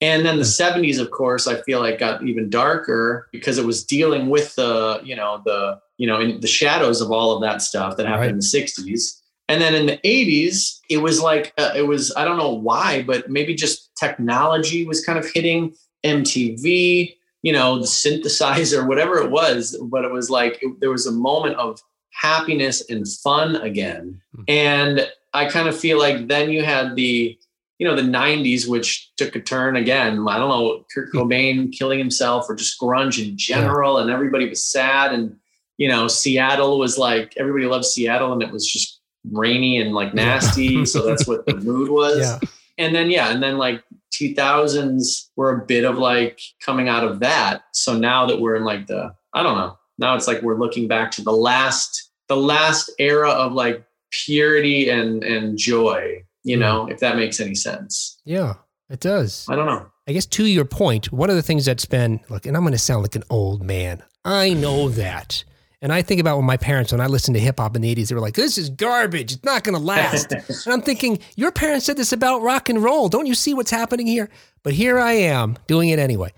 And 0.00 0.26
then 0.26 0.36
the 0.36 0.42
70s, 0.44 0.98
of 1.00 1.10
course, 1.10 1.46
I 1.46 1.60
feel 1.62 1.80
like 1.80 1.98
got 1.98 2.22
even 2.26 2.50
darker 2.50 3.28
because 3.32 3.58
it 3.58 3.64
was 3.64 3.84
dealing 3.84 4.28
with 4.28 4.54
the, 4.56 5.00
you 5.04 5.16
know, 5.16 5.40
the, 5.44 5.80
you 5.96 6.06
know, 6.06 6.20
in 6.20 6.40
the 6.40 6.46
shadows 6.46 7.00
of 7.00 7.10
all 7.10 7.32
of 7.34 7.40
that 7.42 7.62
stuff 7.62 7.96
that 7.96 8.06
happened 8.06 8.20
Right. 8.22 8.30
in 8.30 8.36
the 8.36 8.42
60s. 8.42 9.20
And 9.48 9.60
then 9.62 9.74
in 9.74 9.86
the 9.86 9.98
80s, 10.04 10.80
it 10.90 10.98
was 10.98 11.20
like, 11.20 11.52
uh, 11.58 11.72
it 11.76 11.82
was, 11.86 12.12
I 12.16 12.24
don't 12.24 12.38
know 12.38 12.52
why, 12.52 13.02
but 13.02 13.30
maybe 13.30 13.54
just 13.54 13.90
technology 13.96 14.84
was 14.86 15.04
kind 15.04 15.18
of 15.18 15.30
hitting 15.30 15.74
MTV, 16.04 17.14
you 17.42 17.52
know, 17.52 17.78
the 17.78 17.86
synthesizer, 17.86 18.86
whatever 18.88 19.18
it 19.18 19.30
was. 19.30 19.76
But 19.90 20.04
it 20.04 20.10
was 20.12 20.30
like, 20.30 20.58
it, 20.62 20.80
there 20.80 20.90
was 20.90 21.06
a 21.06 21.12
moment 21.12 21.56
of 21.56 21.80
happiness 22.10 22.82
and 22.90 23.06
fun 23.08 23.56
again. 23.56 24.20
Mhm. 24.36 24.44
And 24.48 25.10
I 25.34 25.46
kind 25.46 25.68
of 25.68 25.78
feel 25.78 25.98
like 25.98 26.28
then 26.28 26.50
you 26.50 26.62
had 26.64 26.96
the, 26.96 27.38
you 27.78 27.86
know, 27.86 27.96
the 27.96 28.02
90s, 28.02 28.68
which 28.68 29.14
took 29.16 29.34
a 29.34 29.40
turn 29.40 29.76
again. 29.76 30.26
I 30.28 30.38
don't 30.38 30.48
know, 30.48 30.84
Kurt 30.92 31.10
hmm. 31.10 31.18
Cobain 31.18 31.72
killing 31.72 31.98
himself 31.98 32.46
or 32.48 32.54
just 32.54 32.80
grunge 32.80 33.26
in 33.26 33.36
general, 33.36 33.98
and 33.98 34.10
everybody 34.10 34.48
was 34.48 34.64
sad. 34.64 35.12
And, 35.12 35.36
you 35.76 35.88
know, 35.88 36.06
Seattle 36.06 36.78
was 36.78 36.98
like, 36.98 37.34
everybody 37.36 37.66
loved 37.66 37.84
Seattle, 37.84 38.32
and 38.32 38.42
it 38.42 38.50
was 38.50 38.66
just 38.66 39.00
rainy 39.30 39.80
and 39.80 39.94
like 39.94 40.14
nasty. 40.14 40.84
so 40.86 41.04
that's 41.06 41.26
what 41.26 41.46
the 41.46 41.54
mood 41.62 41.90
was. 41.90 42.18
Yeah. 42.18 42.38
And 42.78 42.94
then, 42.94 43.10
yeah, 43.10 43.30
and 43.30 43.42
then 43.42 43.58
like 43.58 43.82
2000s 44.12 45.28
were 45.36 45.60
a 45.60 45.64
bit 45.64 45.84
of 45.84 45.98
like 45.98 46.40
coming 46.60 46.88
out 46.88 47.04
of 47.04 47.20
that. 47.20 47.62
So 47.72 47.96
now 47.96 48.26
that 48.26 48.40
we're 48.40 48.56
in 48.56 48.64
like 48.64 48.86
the, 48.86 49.14
I 49.32 49.42
don't 49.42 49.56
know, 49.56 49.78
now 49.98 50.16
it's 50.16 50.26
like 50.26 50.42
we're 50.42 50.58
looking 50.58 50.88
back 50.88 51.10
to 51.12 51.22
the 51.22 51.32
last, 51.32 52.10
the 52.28 52.36
last 52.36 52.90
era 52.98 53.30
of 53.30 53.52
like 53.52 53.84
purity 54.10 54.88
and 54.88 55.24
and 55.24 55.58
joy 55.58 56.24
you 56.44 56.56
know 56.56 56.86
if 56.86 57.00
that 57.00 57.16
makes 57.16 57.40
any 57.40 57.54
sense 57.54 58.20
Yeah. 58.24 58.54
It 58.90 59.00
does. 59.00 59.46
I 59.48 59.56
don't 59.56 59.66
know. 59.66 59.86
I 60.06 60.12
guess 60.12 60.26
to 60.26 60.44
your 60.44 60.66
point, 60.66 61.10
one 61.10 61.30
of 61.30 61.36
the 61.36 61.42
things 61.42 61.64
that's 61.64 61.86
been 61.86 62.20
look, 62.28 62.46
and 62.46 62.56
I'm 62.56 62.62
going 62.62 62.72
to 62.72 62.78
sound 62.78 63.02
like 63.02 63.16
an 63.16 63.24
old 63.30 63.62
man. 63.62 64.02
I 64.24 64.52
know 64.52 64.88
that. 64.90 65.42
And 65.80 65.92
I 65.92 66.02
think 66.02 66.20
about 66.20 66.36
when 66.36 66.46
my 66.46 66.56
parents, 66.56 66.92
when 66.92 67.00
I 67.00 67.06
listened 67.06 67.34
to 67.34 67.40
hip 67.40 67.58
hop 67.58 67.76
in 67.76 67.82
the 67.82 67.94
80s, 67.94 68.08
they 68.08 68.14
were 68.14 68.20
like, 68.20 68.34
this 68.34 68.56
is 68.56 68.70
garbage. 68.70 69.32
It's 69.32 69.44
not 69.44 69.64
going 69.64 69.74
to 69.74 69.82
last. 69.82 70.32
and 70.66 70.72
I'm 70.72 70.82
thinking, 70.82 71.18
your 71.36 71.52
parents 71.52 71.86
said 71.86 71.96
this 71.96 72.12
about 72.12 72.42
rock 72.42 72.68
and 72.68 72.82
roll. 72.82 73.08
Don't 73.08 73.26
you 73.26 73.34
see 73.34 73.52
what's 73.52 73.70
happening 73.70 74.06
here? 74.06 74.30
But 74.62 74.74
here 74.74 74.98
I 74.98 75.12
am 75.12 75.58
doing 75.66 75.90
it 75.90 75.98
anyway. 75.98 76.32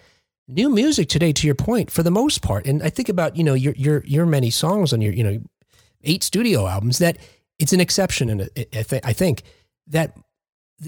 New 0.48 0.70
music 0.70 1.08
today, 1.08 1.32
to 1.32 1.46
your 1.46 1.54
point, 1.56 1.90
for 1.90 2.02
the 2.02 2.10
most 2.10 2.42
part. 2.42 2.66
And 2.66 2.82
I 2.82 2.90
think 2.90 3.08
about, 3.08 3.36
you 3.36 3.44
know, 3.44 3.54
your, 3.54 3.74
your, 3.76 4.02
your 4.04 4.26
many 4.26 4.50
songs 4.50 4.92
on 4.92 5.00
your, 5.00 5.12
you 5.12 5.22
know, 5.22 5.40
eight 6.02 6.22
studio 6.22 6.66
albums 6.66 6.98
that 6.98 7.18
it's 7.58 7.72
an 7.72 7.80
exception. 7.80 8.30
And 8.30 8.48
I 9.04 9.12
think 9.12 9.42
that 9.88 10.16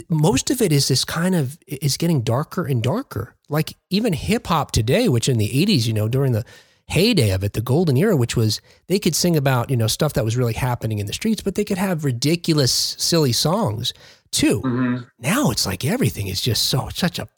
most 0.08 0.50
of 0.50 0.60
it 0.60 0.72
is 0.72 0.88
this 0.88 1.04
kind 1.04 1.34
of 1.34 1.58
is 1.66 1.96
getting 1.96 2.22
darker 2.22 2.66
and 2.66 2.82
darker. 2.82 3.34
Like 3.48 3.74
even 3.90 4.12
hip 4.12 4.46
hop 4.46 4.72
today, 4.72 5.08
which 5.08 5.28
in 5.28 5.38
the 5.38 5.48
80s, 5.48 5.86
you 5.86 5.94
know, 5.94 6.08
during 6.08 6.32
the 6.32 6.44
heyday 6.86 7.30
of 7.30 7.44
it, 7.44 7.52
the 7.52 7.60
golden 7.60 7.96
era, 7.96 8.16
which 8.16 8.36
was 8.36 8.60
they 8.88 8.98
could 8.98 9.14
sing 9.14 9.36
about, 9.36 9.70
you 9.70 9.76
know, 9.76 9.86
stuff 9.86 10.14
that 10.14 10.24
was 10.24 10.36
really 10.36 10.54
happening 10.54 10.98
in 10.98 11.06
the 11.06 11.12
streets, 11.12 11.42
but 11.42 11.54
they 11.54 11.64
could 11.64 11.78
have 11.78 12.04
ridiculous, 12.04 12.72
silly 12.98 13.32
songs 13.32 13.94
too. 14.30 14.60
Mm-hmm. 14.60 15.04
Now 15.18 15.50
it's 15.50 15.66
like 15.66 15.84
everything 15.84 16.28
is 16.28 16.40
just 16.40 16.68
so 16.68 16.88
such 16.92 17.18
a 17.18 17.28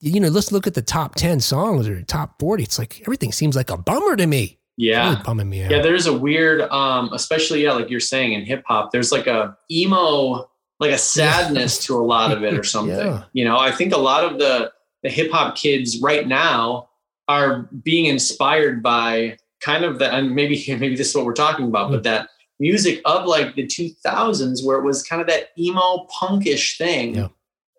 you 0.00 0.20
know, 0.20 0.28
let's 0.28 0.52
look 0.52 0.66
at 0.66 0.74
the 0.74 0.82
top 0.82 1.14
10 1.14 1.40
songs 1.40 1.88
or 1.88 2.02
top 2.02 2.38
40. 2.38 2.62
It's 2.62 2.78
like 2.78 3.00
everything 3.02 3.32
seems 3.32 3.56
like 3.56 3.70
a 3.70 3.78
bummer 3.78 4.16
to 4.16 4.26
me. 4.26 4.58
Yeah. 4.76 5.10
Really 5.10 5.22
bumming 5.22 5.48
me 5.48 5.62
out. 5.62 5.70
Yeah, 5.70 5.80
there's 5.80 6.06
a 6.06 6.12
weird 6.12 6.62
um, 6.62 7.10
especially 7.12 7.62
yeah, 7.62 7.72
like 7.72 7.88
you're 7.88 8.00
saying 8.00 8.32
in 8.32 8.44
hip 8.44 8.64
hop, 8.66 8.90
there's 8.92 9.12
like 9.12 9.26
a 9.26 9.56
emo 9.70 10.50
like 10.80 10.92
a 10.92 10.98
sadness 10.98 11.84
to 11.86 11.96
a 11.96 12.02
lot 12.02 12.32
of 12.32 12.42
it 12.42 12.54
or 12.54 12.64
something. 12.64 12.96
yeah. 12.96 13.24
You 13.32 13.44
know, 13.44 13.58
I 13.58 13.70
think 13.70 13.92
a 13.92 13.98
lot 13.98 14.24
of 14.24 14.38
the 14.38 14.72
the 15.02 15.10
hip 15.10 15.30
hop 15.30 15.56
kids 15.56 16.00
right 16.00 16.26
now 16.26 16.88
are 17.28 17.68
being 17.82 18.06
inspired 18.06 18.82
by 18.82 19.36
kind 19.60 19.84
of 19.84 19.98
the 19.98 20.12
and 20.12 20.34
maybe 20.34 20.62
maybe 20.68 20.96
this 20.96 21.10
is 21.10 21.14
what 21.14 21.24
we're 21.24 21.32
talking 21.32 21.66
about, 21.66 21.90
but 21.90 22.00
mm. 22.00 22.04
that 22.04 22.28
music 22.60 23.00
of 23.04 23.26
like 23.26 23.54
the 23.56 23.66
2000s 23.66 24.64
where 24.64 24.78
it 24.78 24.84
was 24.84 25.02
kind 25.02 25.20
of 25.20 25.28
that 25.28 25.48
emo 25.58 26.06
punkish 26.06 26.78
thing. 26.78 27.14
Yeah. 27.14 27.28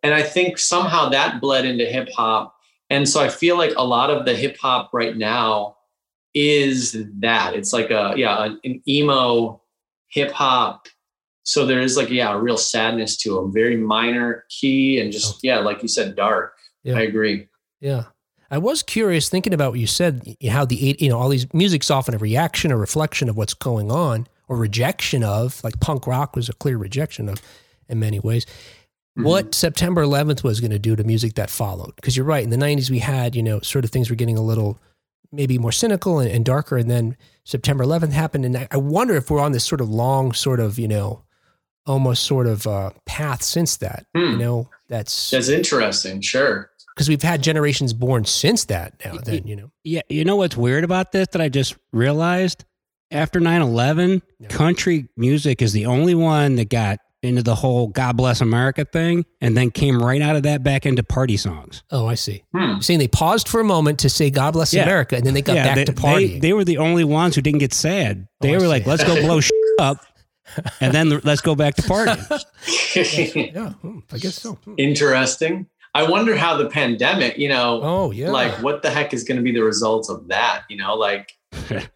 And 0.04 0.14
I 0.14 0.22
think 0.22 0.60
somehow 0.60 1.10
that 1.10 1.42
bled 1.42 1.66
into 1.66 1.86
hip 1.86 2.10
hop. 2.16 2.56
And 2.90 3.10
so 3.10 3.22
I 3.22 3.30
feel 3.30 3.58
like 3.58 3.74
a 3.78 3.86
lot 3.86 4.12
of 4.12 4.26
the 4.26 4.36
hip 4.36 4.58
hop 4.58 4.92
right 4.94 5.18
now 5.18 5.78
is 6.36 6.96
that. 7.20 7.56
It's 7.56 7.74
like 7.74 7.90
a 7.90 8.14
yeah, 8.16 8.50
an 8.64 8.82
emo 8.88 9.62
hip 10.10 10.32
hop 10.32 10.88
so 11.46 11.66
there 11.66 11.80
is 11.80 11.96
like 11.96 12.10
yeah 12.10 12.34
a 12.34 12.40
real 12.40 12.58
sadness 12.58 13.16
to 13.16 13.36
them 13.36 13.54
very 13.54 13.78
minor 13.78 14.46
key 14.50 15.00
and 15.00 15.12
just 15.12 15.40
yeah 15.44 15.60
like 15.60 15.82
you 15.82 15.88
said 15.88 16.16
dark. 16.16 16.58
Yeah. 16.84 16.98
i 16.98 17.02
agree. 17.02 17.48
Yeah. 17.80 18.06
I 18.52 18.60
was 18.60 18.84
curious 18.84 19.28
thinking 19.28 19.54
about 19.54 19.72
what 19.72 19.80
you 19.80 19.88
said 19.88 20.36
how 20.50 20.66
the 20.66 20.90
eight 20.90 21.02
you 21.02 21.10
know 21.10 21.18
all 21.18 21.30
these 21.30 21.52
music's 21.54 21.90
often 21.90 22.14
a 22.14 22.18
reaction 22.18 22.72
or 22.72 22.78
reflection 22.78 23.30
of 23.30 23.38
what's 23.38 23.54
going 23.54 23.92
on 23.92 24.28
or 24.48 24.58
rejection 24.58 25.24
of 25.24 25.64
like 25.64 25.80
punk 25.80 26.06
rock 26.08 26.36
was 26.36 26.50
a 26.50 26.54
clear 26.54 26.78
rejection 26.78 27.30
of 27.30 27.42
in 27.88 28.00
many 28.00 28.20
ways. 28.20 28.46
Mm-hmm. 28.46 29.30
what 29.30 29.56
september 29.56 30.04
11th 30.04 30.44
was 30.44 30.60
going 30.60 30.72
to 30.72 30.80
do 30.80 30.96
to 30.96 31.04
music 31.04 31.36
that 31.36 31.50
followed? 31.50 31.96
Because 31.96 32.18
you're 32.18 32.26
right 32.26 32.44
in 32.44 32.50
the 32.50 32.58
90s 32.58 32.90
we 32.90 33.00
had 33.00 33.36
you 33.36 33.44
know 33.44 33.60
sort 33.62 33.86
of 33.86 33.92
things 33.92 34.10
were 34.10 34.16
getting 34.16 34.38
a 34.38 34.42
little 34.42 34.80
maybe 35.32 35.58
more 35.58 35.72
cynical 35.72 36.20
and, 36.20 36.32
and 36.32 36.44
darker 36.44 36.78
and 36.78 36.90
then 36.90 37.16
september 37.44 37.84
11th 37.84 38.12
happened 38.12 38.46
and 38.46 38.58
I, 38.58 38.68
I 38.72 38.78
wonder 38.78 39.16
if 39.16 39.30
we're 39.30 39.40
on 39.40 39.52
this 39.52 39.64
sort 39.64 39.82
of 39.82 39.90
long 39.90 40.34
sort 40.34 40.60
of 40.60 40.78
you 40.80 40.88
know 40.88 41.25
almost 41.86 42.24
sort 42.24 42.48
of 42.48 42.66
uh, 42.68 42.92
path 43.06 43.42
since 43.42 43.78
that. 43.78 44.06
Hmm. 44.16 44.32
You 44.32 44.38
know, 44.38 44.70
that's 44.88 45.32
that's 45.32 45.50
interesting. 45.50 46.22
Sure, 46.22 46.72
because 46.96 47.10
we've 47.10 47.22
had 47.22 47.42
generations 47.42 47.94
born 47.94 48.26
since 48.26 48.66
that. 48.66 48.94
Now, 49.04 49.18
then 49.18 49.48
you 49.48 49.56
know. 49.56 49.72
Yeah, 49.84 50.02
you 50.10 50.26
know 50.26 50.38
what's 50.38 50.58
weird 50.58 50.84
about 50.84 51.12
this 51.12 51.28
that 51.32 51.42
I 51.42 51.50
just 51.50 51.76
realized 51.92 52.66
after 53.12 53.40
9-11, 53.40 54.22
yeah. 54.40 54.48
country 54.48 55.08
music 55.16 55.62
is 55.62 55.74
the 55.74 55.86
only 55.86 56.16
one 56.16 56.56
that 56.56 56.70
got 56.70 57.00
into 57.22 57.42
the 57.42 57.56
whole 57.56 57.88
God 57.88 58.18
bless 58.18 58.42
America 58.42 58.86
thing 58.86 59.26
and 59.42 59.58
then 59.58 59.72
came 59.72 60.02
right 60.02 60.22
out 60.22 60.36
of 60.36 60.44
that 60.44 60.64
back 60.64 60.86
into 60.86 61.02
party 61.02 61.38
songs. 61.38 61.84
Oh, 61.90 62.08
I 62.08 62.16
see. 62.16 62.44
Hmm. 62.54 62.80
saying 62.80 63.00
they 63.00 63.08
paused 63.08 63.48
for 63.48 63.60
a 63.60 63.64
moment 63.64 64.00
to 64.00 64.10
say 64.10 64.30
God 64.30 64.52
bless 64.52 64.74
yeah. 64.74 64.84
America 64.84 65.16
and 65.16 65.26
then 65.26 65.34
they 65.34 65.42
got 65.42 65.56
yeah, 65.56 65.64
back 65.66 65.76
they, 65.76 65.86
to 65.86 65.94
party. 65.94 66.28
They, 66.34 66.40
they, 66.40 66.54
were 66.54 66.64
the 66.64 66.78
only 66.78 67.04
ones 67.04 67.36
who 67.36 67.42
didn't 67.42 67.60
get 67.60 67.74
sad. 67.74 68.28
They 68.42 68.56
oh, 68.56 68.60
were 68.60 68.68
like, 68.68 68.86
let's 68.86 69.04
go 69.04 69.20
blow 69.22 69.40
up 69.80 70.06
and 70.82 70.94
then 70.94 71.10
let's 71.24 71.42
go 71.42 71.56
back 71.56 71.76
to 71.76 71.82
partying. 71.82 72.20
yeah, 73.54 73.70
hmm, 73.82 74.00
I 74.12 74.18
guess 74.18 74.36
so. 74.42 74.58
Interesting. 74.78 75.68
I 75.94 76.04
wonder 76.04 76.36
how 76.36 76.58
the 76.58 76.70
pandemic, 76.70 77.38
you 77.38 77.48
know, 77.48 77.80
oh 77.82 78.12
yeah, 78.12 78.30
like 78.30 78.52
what 78.62 78.82
the 78.82 78.90
heck 78.90 79.14
is 79.14 79.24
going 79.24 79.38
to 79.38 79.44
be 79.44 79.52
the 79.52 79.64
results 79.64 80.10
of 80.10 80.28
that? 80.28 80.64
You 80.70 80.78
know, 80.78 80.96
like 80.96 81.32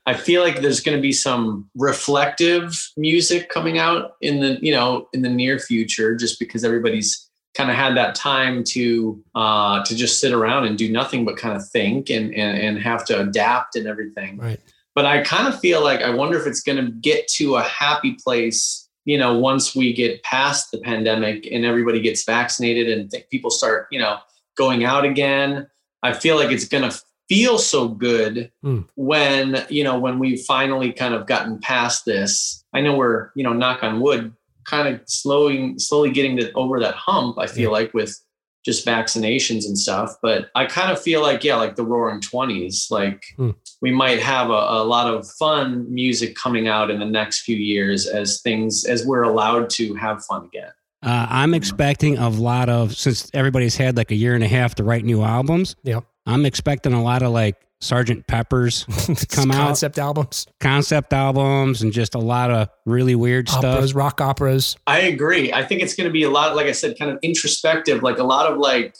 I 0.05 0.13
feel 0.13 0.41
like 0.41 0.61
there's 0.61 0.79
going 0.79 0.97
to 0.97 1.01
be 1.01 1.11
some 1.11 1.69
reflective 1.75 2.73
music 2.95 3.49
coming 3.49 3.77
out 3.77 4.13
in 4.21 4.39
the, 4.39 4.57
you 4.61 4.71
know, 4.71 5.07
in 5.13 5.21
the 5.21 5.29
near 5.29 5.59
future, 5.59 6.15
just 6.15 6.39
because 6.39 6.63
everybody's 6.63 7.29
kind 7.55 7.69
of 7.69 7.75
had 7.75 7.97
that 7.97 8.15
time 8.15 8.63
to 8.63 9.21
uh, 9.35 9.83
to 9.83 9.95
just 9.95 10.21
sit 10.21 10.31
around 10.31 10.65
and 10.65 10.77
do 10.77 10.89
nothing 10.89 11.25
but 11.25 11.35
kind 11.35 11.57
of 11.57 11.67
think 11.69 12.09
and 12.09 12.33
and, 12.33 12.57
and 12.57 12.81
have 12.81 13.03
to 13.05 13.19
adapt 13.19 13.75
and 13.75 13.85
everything. 13.85 14.37
Right 14.37 14.61
but 14.99 15.05
I 15.05 15.21
kind 15.21 15.47
of 15.47 15.57
feel 15.61 15.81
like 15.81 16.01
I 16.01 16.09
wonder 16.09 16.37
if 16.37 16.45
it's 16.45 16.59
going 16.59 16.85
to 16.85 16.91
get 16.91 17.29
to 17.35 17.55
a 17.55 17.61
happy 17.61 18.17
place, 18.21 18.89
you 19.05 19.17
know, 19.17 19.39
once 19.39 19.73
we 19.73 19.93
get 19.93 20.21
past 20.23 20.71
the 20.73 20.77
pandemic 20.79 21.47
and 21.49 21.63
everybody 21.63 22.01
gets 22.01 22.25
vaccinated 22.25 22.89
and 22.89 23.09
people 23.31 23.49
start, 23.49 23.87
you 23.91 23.99
know, 23.99 24.17
going 24.57 24.83
out 24.83 25.05
again. 25.05 25.65
I 26.03 26.11
feel 26.11 26.35
like 26.35 26.51
it's 26.51 26.67
going 26.67 26.83
to 26.83 27.01
feel 27.29 27.57
so 27.57 27.87
good 27.87 28.51
mm. 28.61 28.85
when, 28.95 29.65
you 29.69 29.85
know, 29.85 29.97
when 29.97 30.19
we've 30.19 30.41
finally 30.41 30.91
kind 30.91 31.13
of 31.13 31.27
gotten 31.27 31.59
past 31.59 32.03
this. 32.03 32.65
I 32.73 32.81
know 32.81 32.97
we're, 32.97 33.29
you 33.37 33.43
know, 33.45 33.53
knock 33.53 33.81
on 33.83 34.01
wood, 34.01 34.33
kind 34.65 34.93
of 34.93 34.99
slowing, 35.05 35.79
slowly 35.79 36.11
getting 36.11 36.35
to 36.35 36.51
over 36.55 36.81
that 36.81 36.95
hump. 36.95 37.39
I 37.39 37.47
feel 37.47 37.69
yeah. 37.69 37.77
like 37.77 37.93
with 37.93 38.19
just 38.65 38.85
vaccinations 38.85 39.65
and 39.65 39.77
stuff. 39.77 40.15
But 40.21 40.49
I 40.55 40.65
kind 40.65 40.91
of 40.91 41.01
feel 41.01 41.21
like, 41.21 41.43
yeah, 41.43 41.55
like 41.55 41.75
the 41.75 41.85
roaring 41.85 42.21
20s, 42.21 42.91
like 42.91 43.23
mm. 43.37 43.55
we 43.81 43.91
might 43.91 44.19
have 44.19 44.49
a, 44.49 44.53
a, 44.53 44.83
lot 44.83 45.13
of 45.13 45.27
fun 45.39 45.91
music 45.93 46.35
coming 46.35 46.67
out 46.67 46.91
in 46.91 46.99
the 46.99 47.05
next 47.05 47.41
few 47.41 47.55
years 47.55 48.07
as 48.07 48.41
things, 48.41 48.85
as 48.85 49.05
we're 49.05 49.23
allowed 49.23 49.69
to 49.71 49.93
have 49.95 50.23
fun 50.25 50.45
again. 50.45 50.71
Uh, 51.01 51.27
I'm 51.29 51.53
expecting 51.53 52.17
a 52.17 52.27
lot 52.27 52.67
of, 52.67 52.95
since 52.95 53.31
everybody's 53.33 53.77
had 53.77 53.95
like 53.95 54.11
a 54.11 54.15
year 54.15 54.35
and 54.35 54.43
a 54.43 54.47
half 54.49 54.75
to 54.75 54.83
write 54.83 55.05
new 55.05 55.23
albums. 55.23 55.75
Yeah. 55.83 56.01
I'm 56.25 56.45
expecting 56.45 56.93
a 56.93 57.01
lot 57.01 57.21
of 57.21 57.31
like 57.31 57.55
Sergeant 57.81 58.27
Pepper's 58.27 58.85
to 58.85 59.25
come 59.29 59.51
out. 59.51 59.67
Concept 59.67 59.97
albums. 59.97 60.47
Concept 60.59 61.13
albums 61.13 61.81
and 61.81 61.93
just 61.93 62.13
a 62.13 62.19
lot 62.19 62.51
of 62.51 62.69
really 62.85 63.15
weird 63.15 63.49
operas, 63.49 63.89
stuff. 63.89 63.95
rock 63.95 64.21
operas. 64.21 64.75
I 64.85 64.99
agree. 64.99 65.53
I 65.53 65.63
think 65.63 65.81
it's 65.81 65.95
going 65.95 66.07
to 66.07 66.11
be 66.11 66.23
a 66.23 66.29
lot, 66.29 66.55
like 66.55 66.67
I 66.67 66.73
said, 66.73 66.97
kind 66.99 67.11
of 67.11 67.19
introspective, 67.21 68.03
like 68.03 68.17
a 68.17 68.23
lot 68.23 68.51
of 68.51 68.57
like, 68.57 68.95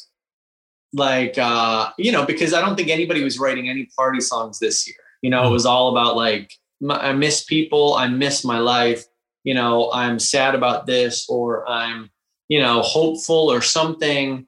like, 0.93 1.37
uh, 1.37 1.89
you 1.97 2.11
know, 2.11 2.25
because 2.25 2.53
I 2.53 2.61
don't 2.61 2.75
think 2.75 2.89
anybody 2.89 3.23
was 3.23 3.37
writing 3.37 3.69
any 3.69 3.89
party 3.97 4.21
songs 4.21 4.59
this 4.59 4.87
year. 4.87 4.97
You 5.21 5.29
know, 5.29 5.43
mm. 5.43 5.47
it 5.47 5.51
was 5.51 5.65
all 5.65 5.91
about 5.91 6.15
like, 6.15 6.53
I 6.89 7.11
miss 7.11 7.43
people, 7.43 7.95
I 7.95 8.07
miss 8.07 8.45
my 8.45 8.59
life, 8.59 9.03
you 9.43 9.53
know, 9.53 9.91
I'm 9.91 10.19
sad 10.19 10.55
about 10.55 10.85
this, 10.85 11.27
or 11.27 11.67
I'm, 11.69 12.09
you 12.47 12.59
know, 12.59 12.81
hopeful 12.81 13.51
or 13.51 13.61
something 13.61 14.47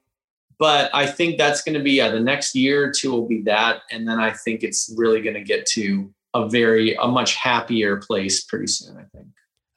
but 0.62 0.92
I 0.94 1.08
think 1.08 1.40
that's 1.40 1.64
going 1.64 1.74
to 1.74 1.84
be 1.84 1.94
yeah, 1.94 2.10
the 2.10 2.20
next 2.20 2.54
year 2.54 2.88
or 2.88 2.92
two 2.92 3.10
will 3.10 3.28
be 3.28 3.42
that, 3.42 3.82
and 3.90 4.08
then 4.08 4.20
I 4.20 4.30
think 4.30 4.62
it's 4.62 4.94
really 4.96 5.20
going 5.20 5.34
to 5.34 5.42
get 5.42 5.66
to 5.72 6.14
a 6.36 6.48
very 6.48 6.94
a 7.02 7.08
much 7.08 7.34
happier 7.34 7.98
place 7.98 8.44
pretty 8.44 8.68
soon. 8.68 8.96
I 8.96 9.06
think. 9.18 9.28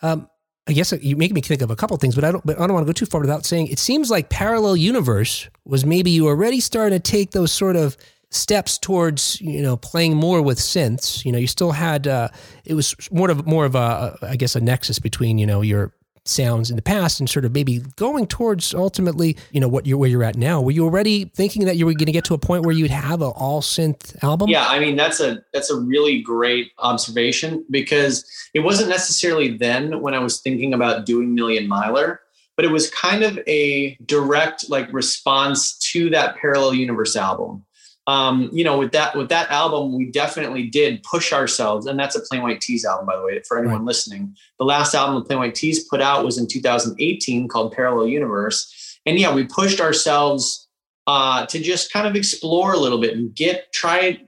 Um, 0.02 0.28
I 0.68 0.74
guess 0.74 0.92
you 0.92 1.16
make 1.16 1.32
me 1.32 1.40
think 1.40 1.62
of 1.62 1.70
a 1.70 1.76
couple 1.76 1.96
things, 1.96 2.14
but 2.14 2.22
I 2.22 2.32
don't. 2.32 2.44
But 2.44 2.60
I 2.60 2.66
don't 2.66 2.74
want 2.74 2.86
to 2.86 2.92
go 2.92 2.92
too 2.92 3.06
far 3.06 3.22
without 3.22 3.46
saying 3.46 3.68
it 3.68 3.78
seems 3.78 4.10
like 4.10 4.28
parallel 4.28 4.76
universe 4.76 5.48
was 5.64 5.86
maybe 5.86 6.10
you 6.10 6.26
already 6.26 6.60
starting 6.60 7.00
to 7.00 7.10
take 7.10 7.30
those 7.30 7.50
sort 7.50 7.76
of 7.76 7.96
steps 8.30 8.76
towards 8.76 9.40
you 9.40 9.62
know 9.62 9.78
playing 9.78 10.14
more 10.14 10.42
with 10.42 10.58
synths. 10.58 11.24
You 11.24 11.32
know, 11.32 11.38
you 11.38 11.46
still 11.46 11.72
had 11.72 12.06
uh, 12.06 12.28
it 12.66 12.74
was 12.74 12.94
more 13.10 13.30
of 13.30 13.46
more 13.46 13.64
of 13.64 13.74
a 13.74 14.18
I 14.20 14.36
guess 14.36 14.54
a 14.54 14.60
nexus 14.60 14.98
between 14.98 15.38
you 15.38 15.46
know 15.46 15.62
your 15.62 15.94
sounds 16.26 16.70
in 16.70 16.76
the 16.76 16.82
past 16.82 17.20
and 17.20 17.28
sort 17.28 17.44
of 17.44 17.52
maybe 17.52 17.80
going 17.96 18.26
towards 18.26 18.74
ultimately, 18.74 19.36
you 19.52 19.60
know, 19.60 19.68
what 19.68 19.86
you're 19.86 19.98
where 19.98 20.08
you're 20.08 20.24
at 20.24 20.36
now. 20.36 20.60
Were 20.60 20.70
you 20.70 20.84
already 20.84 21.26
thinking 21.26 21.64
that 21.66 21.76
you 21.76 21.86
were 21.86 21.92
going 21.92 22.06
to 22.06 22.12
get 22.12 22.24
to 22.26 22.34
a 22.34 22.38
point 22.38 22.64
where 22.64 22.74
you'd 22.74 22.90
have 22.90 23.20
an 23.20 23.32
all 23.36 23.60
synth 23.60 24.22
album? 24.22 24.48
Yeah, 24.48 24.66
I 24.66 24.78
mean 24.78 24.96
that's 24.96 25.20
a 25.20 25.42
that's 25.52 25.70
a 25.70 25.76
really 25.76 26.22
great 26.22 26.72
observation 26.78 27.64
because 27.70 28.24
it 28.54 28.60
wasn't 28.60 28.88
necessarily 28.88 29.56
then 29.56 30.00
when 30.00 30.14
I 30.14 30.18
was 30.18 30.40
thinking 30.40 30.74
about 30.74 31.06
doing 31.06 31.34
Million 31.34 31.68
Miler, 31.68 32.20
but 32.56 32.64
it 32.64 32.70
was 32.70 32.90
kind 32.90 33.22
of 33.22 33.38
a 33.46 33.96
direct 34.06 34.70
like 34.70 34.92
response 34.92 35.76
to 35.92 36.10
that 36.10 36.36
Parallel 36.36 36.74
Universe 36.74 37.16
album 37.16 37.64
um, 38.06 38.50
you 38.52 38.64
know, 38.64 38.78
with 38.78 38.92
that 38.92 39.16
with 39.16 39.30
that 39.30 39.50
album, 39.50 39.96
we 39.96 40.10
definitely 40.10 40.64
did 40.64 41.02
push 41.02 41.32
ourselves, 41.32 41.86
and 41.86 41.98
that's 41.98 42.14
a 42.14 42.20
Plain 42.20 42.42
White 42.42 42.60
T's 42.60 42.84
album, 42.84 43.06
by 43.06 43.16
the 43.16 43.22
way, 43.22 43.40
for 43.48 43.58
anyone 43.58 43.78
right. 43.78 43.86
listening. 43.86 44.36
The 44.58 44.64
last 44.64 44.94
album 44.94 45.14
the 45.14 45.24
Plain 45.24 45.38
White 45.38 45.54
T's 45.54 45.84
put 45.84 46.02
out 46.02 46.24
was 46.24 46.36
in 46.36 46.46
2018 46.46 47.48
called 47.48 47.72
Parallel 47.72 48.08
Universe, 48.08 48.98
and 49.06 49.18
yeah, 49.18 49.34
we 49.34 49.44
pushed 49.44 49.80
ourselves 49.80 50.68
uh, 51.06 51.46
to 51.46 51.58
just 51.58 51.92
kind 51.92 52.06
of 52.06 52.14
explore 52.14 52.74
a 52.74 52.78
little 52.78 53.00
bit 53.00 53.16
and 53.16 53.34
get 53.34 53.72
try 53.72 54.20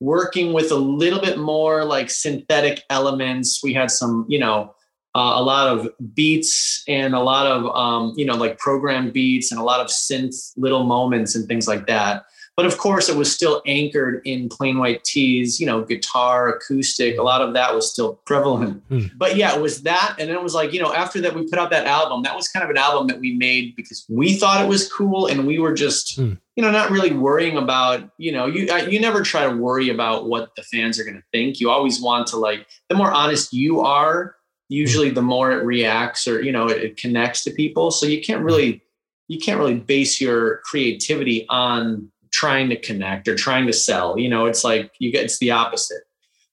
working 0.00 0.52
with 0.52 0.70
a 0.70 0.76
little 0.76 1.20
bit 1.20 1.38
more 1.38 1.84
like 1.84 2.10
synthetic 2.10 2.82
elements. 2.90 3.62
We 3.62 3.72
had 3.72 3.90
some, 3.90 4.26
you 4.28 4.40
know, 4.40 4.74
uh, 5.14 5.34
a 5.36 5.42
lot 5.42 5.68
of 5.68 5.88
beats 6.14 6.82
and 6.88 7.14
a 7.14 7.20
lot 7.20 7.46
of 7.46 7.64
um, 7.74 8.12
you 8.16 8.26
know 8.26 8.34
like 8.34 8.58
programmed 8.58 9.12
beats 9.12 9.52
and 9.52 9.60
a 9.60 9.64
lot 9.64 9.80
of 9.80 9.86
synth 9.86 10.52
little 10.56 10.84
moments 10.84 11.34
and 11.34 11.46
things 11.46 11.66
like 11.66 11.86
that 11.86 12.24
but 12.56 12.66
of 12.66 12.78
course 12.78 13.08
it 13.08 13.16
was 13.16 13.32
still 13.32 13.62
anchored 13.66 14.20
in 14.24 14.48
Plain 14.48 14.78
White 14.78 15.04
T's 15.04 15.60
you 15.60 15.66
know 15.66 15.82
guitar 15.82 16.48
acoustic 16.48 17.18
a 17.18 17.22
lot 17.22 17.40
of 17.40 17.54
that 17.54 17.74
was 17.74 17.90
still 17.90 18.14
prevalent 18.26 18.86
mm. 18.88 19.10
but 19.16 19.36
yeah 19.36 19.54
it 19.54 19.60
was 19.60 19.82
that 19.82 20.16
and 20.18 20.28
then 20.28 20.36
it 20.36 20.42
was 20.42 20.54
like 20.54 20.72
you 20.72 20.80
know 20.80 20.92
after 20.94 21.20
that 21.20 21.34
we 21.34 21.48
put 21.48 21.58
out 21.58 21.70
that 21.70 21.86
album 21.86 22.22
that 22.22 22.36
was 22.36 22.48
kind 22.48 22.64
of 22.64 22.70
an 22.70 22.76
album 22.76 23.06
that 23.06 23.20
we 23.20 23.34
made 23.34 23.74
because 23.76 24.04
we 24.08 24.34
thought 24.34 24.62
it 24.64 24.68
was 24.68 24.90
cool 24.92 25.26
and 25.26 25.46
we 25.46 25.58
were 25.58 25.74
just 25.74 26.18
mm. 26.18 26.38
you 26.56 26.62
know 26.62 26.70
not 26.70 26.90
really 26.90 27.12
worrying 27.12 27.56
about 27.56 28.08
you 28.18 28.32
know 28.32 28.46
you 28.46 28.68
you 28.88 29.00
never 29.00 29.22
try 29.22 29.46
to 29.46 29.56
worry 29.56 29.88
about 29.88 30.28
what 30.28 30.54
the 30.56 30.62
fans 30.62 30.98
are 30.98 31.04
going 31.04 31.16
to 31.16 31.24
think 31.32 31.60
you 31.60 31.70
always 31.70 32.00
want 32.00 32.26
to 32.26 32.36
like 32.36 32.66
the 32.88 32.94
more 32.94 33.10
honest 33.10 33.52
you 33.52 33.80
are 33.80 34.36
usually 34.68 35.10
the 35.10 35.22
more 35.22 35.52
it 35.52 35.64
reacts 35.64 36.26
or 36.26 36.42
you 36.42 36.52
know 36.52 36.66
it, 36.66 36.82
it, 36.82 36.96
connects 36.96 37.44
to 37.44 37.50
people 37.50 37.90
so 37.90 38.06
you 38.06 38.22
can't 38.22 38.42
really 38.42 38.82
you 39.28 39.38
can't 39.38 39.58
really 39.58 39.74
base 39.74 40.20
your 40.20 40.58
creativity 40.64 41.46
on 41.48 42.11
trying 42.42 42.68
to 42.68 42.76
connect 42.76 43.28
or 43.28 43.36
trying 43.36 43.68
to 43.68 43.72
sell 43.72 44.18
you 44.18 44.28
know 44.28 44.46
it's 44.46 44.64
like 44.64 44.90
you 44.98 45.12
get 45.12 45.24
it's 45.24 45.38
the 45.38 45.52
opposite 45.52 46.02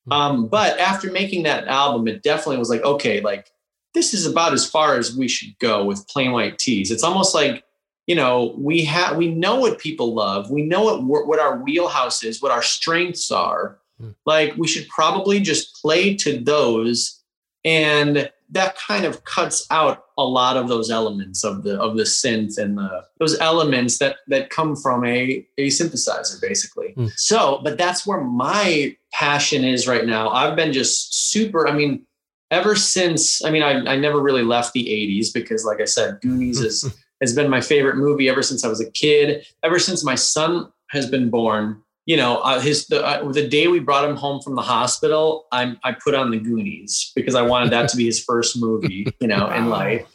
hmm. 0.05 0.11
um, 0.11 0.47
but 0.47 0.79
after 0.79 1.11
making 1.11 1.41
that 1.41 1.67
album 1.67 2.07
it 2.07 2.21
definitely 2.21 2.57
was 2.57 2.69
like 2.69 2.83
okay 2.83 3.21
like 3.21 3.49
this 3.95 4.13
is 4.13 4.27
about 4.27 4.53
as 4.53 4.69
far 4.69 4.97
as 4.97 5.17
we 5.17 5.27
should 5.27 5.57
go 5.57 5.83
with 5.83 6.07
Plain 6.07 6.31
White 6.31 6.59
T's 6.59 6.91
it's 6.91 7.01
almost 7.03 7.33
like 7.33 7.63
you 8.05 8.13
know 8.13 8.53
we 8.55 8.85
have 8.85 9.17
we 9.17 9.33
know 9.33 9.55
what 9.55 9.79
people 9.79 10.13
love 10.13 10.51
we 10.51 10.61
know 10.61 10.83
what 11.01 11.25
what 11.25 11.39
our 11.39 11.57
wheelhouse 11.57 12.23
is 12.23 12.39
what 12.39 12.51
our 12.51 12.61
strengths 12.61 13.31
are 13.31 13.79
hmm. 13.99 14.11
like 14.27 14.53
we 14.57 14.67
should 14.67 14.87
probably 14.89 15.39
just 15.39 15.81
play 15.81 16.13
to 16.17 16.39
those 16.39 17.23
and 17.65 18.31
that 18.51 18.75
kind 18.77 19.05
of 19.05 19.23
cuts 19.25 19.65
out 19.69 20.05
a 20.17 20.23
lot 20.23 20.57
of 20.57 20.67
those 20.67 20.89
elements 20.89 21.43
of 21.43 21.63
the 21.63 21.79
of 21.79 21.97
the 21.97 22.03
synth 22.03 22.57
and 22.57 22.77
the 22.77 23.03
those 23.19 23.39
elements 23.39 23.99
that 23.99 24.17
that 24.27 24.49
come 24.49 24.75
from 24.75 25.05
a 25.05 25.45
a 25.57 25.67
synthesizer 25.67 26.41
basically. 26.41 26.93
Mm. 26.97 27.11
so 27.15 27.61
but 27.63 27.77
that's 27.77 28.05
where 28.07 28.21
my 28.21 28.95
passion 29.11 29.63
is 29.63 29.87
right 29.87 30.05
now. 30.05 30.29
I've 30.29 30.55
been 30.55 30.73
just 30.73 31.29
super 31.31 31.67
i 31.67 31.71
mean 31.71 32.05
ever 32.51 32.75
since 32.75 33.43
i 33.45 33.51
mean 33.51 33.61
i, 33.61 33.93
I 33.93 33.95
never 33.95 34.19
really 34.19 34.43
left 34.43 34.73
the 34.73 34.83
80s 34.83 35.31
because 35.31 35.63
like 35.65 35.79
i 35.79 35.85
said 35.85 36.19
goonies 36.21 36.59
is 36.69 36.83
has 37.21 37.35
been 37.35 37.49
my 37.49 37.61
favorite 37.61 37.97
movie 37.97 38.27
ever 38.27 38.41
since 38.41 38.63
i 38.65 38.67
was 38.67 38.81
a 38.81 38.89
kid. 38.91 39.45
Ever 39.63 39.77
since 39.77 40.03
my 40.03 40.15
son 40.15 40.71
has 40.89 41.09
been 41.09 41.29
born 41.29 41.81
you 42.09 42.17
know, 42.17 42.37
uh, 42.37 42.59
his 42.59 42.87
the, 42.87 43.05
uh, 43.05 43.31
the 43.31 43.47
day 43.47 43.67
we 43.67 43.79
brought 43.79 44.03
him 44.03 44.15
home 44.15 44.41
from 44.41 44.55
the 44.55 44.63
hospital, 44.63 45.45
I 45.51 45.75
I 45.83 45.91
put 45.91 46.15
on 46.15 46.31
the 46.31 46.39
Goonies 46.39 47.11
because 47.15 47.35
I 47.35 47.43
wanted 47.43 47.69
that 47.69 47.87
to 47.89 47.97
be 47.97 48.05
his 48.05 48.23
first 48.23 48.59
movie, 48.59 49.05
you 49.21 49.27
know, 49.27 49.45
wow. 49.45 49.55
in 49.55 49.69
life. 49.69 50.07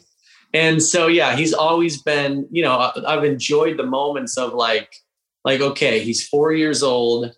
And 0.53 0.83
so 0.83 1.07
yeah, 1.07 1.37
he's 1.37 1.53
always 1.53 2.01
been, 2.01 2.49
you 2.51 2.63
know, 2.63 2.91
I've 3.07 3.23
enjoyed 3.23 3.77
the 3.77 3.85
moments 3.85 4.37
of 4.37 4.53
like 4.53 4.93
like 5.45 5.61
okay, 5.61 6.01
he's 6.01 6.27
4 6.27 6.51
years 6.51 6.83
old. 6.83 7.33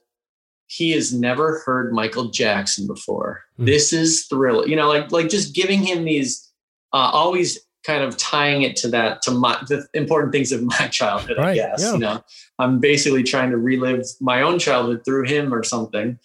He 0.65 0.89
has 0.93 1.13
never 1.13 1.59
heard 1.63 1.93
Michael 1.93 2.31
Jackson 2.31 2.87
before. 2.87 3.43
Mm-hmm. 3.53 3.65
This 3.65 3.93
is 3.93 4.25
thrill, 4.25 4.67
you 4.67 4.75
know, 4.75 4.87
like 4.87 5.11
like 5.11 5.29
just 5.29 5.53
giving 5.53 5.83
him 5.83 6.03
these 6.03 6.51
uh, 6.93 7.11
always 7.13 7.59
kind 7.87 8.03
of 8.03 8.17
tying 8.17 8.63
it 8.63 8.75
to 8.75 8.89
that 8.89 9.21
to 9.21 9.31
my 9.31 9.57
the 9.69 9.87
important 9.93 10.33
things 10.33 10.51
of 10.51 10.61
my 10.61 10.87
childhood 10.91 11.37
right, 11.37 11.51
i 11.51 11.55
guess 11.55 11.81
yeah. 11.81 11.93
you 11.93 11.97
know? 11.97 12.21
I'm 12.59 12.79
basically 12.79 13.23
trying 13.23 13.51
to 13.51 13.57
relive 13.57 14.03
my 14.19 14.41
own 14.41 14.59
childhood 14.59 15.03
through 15.05 15.25
him 15.25 15.53
or 15.53 15.63
something. 15.63 16.19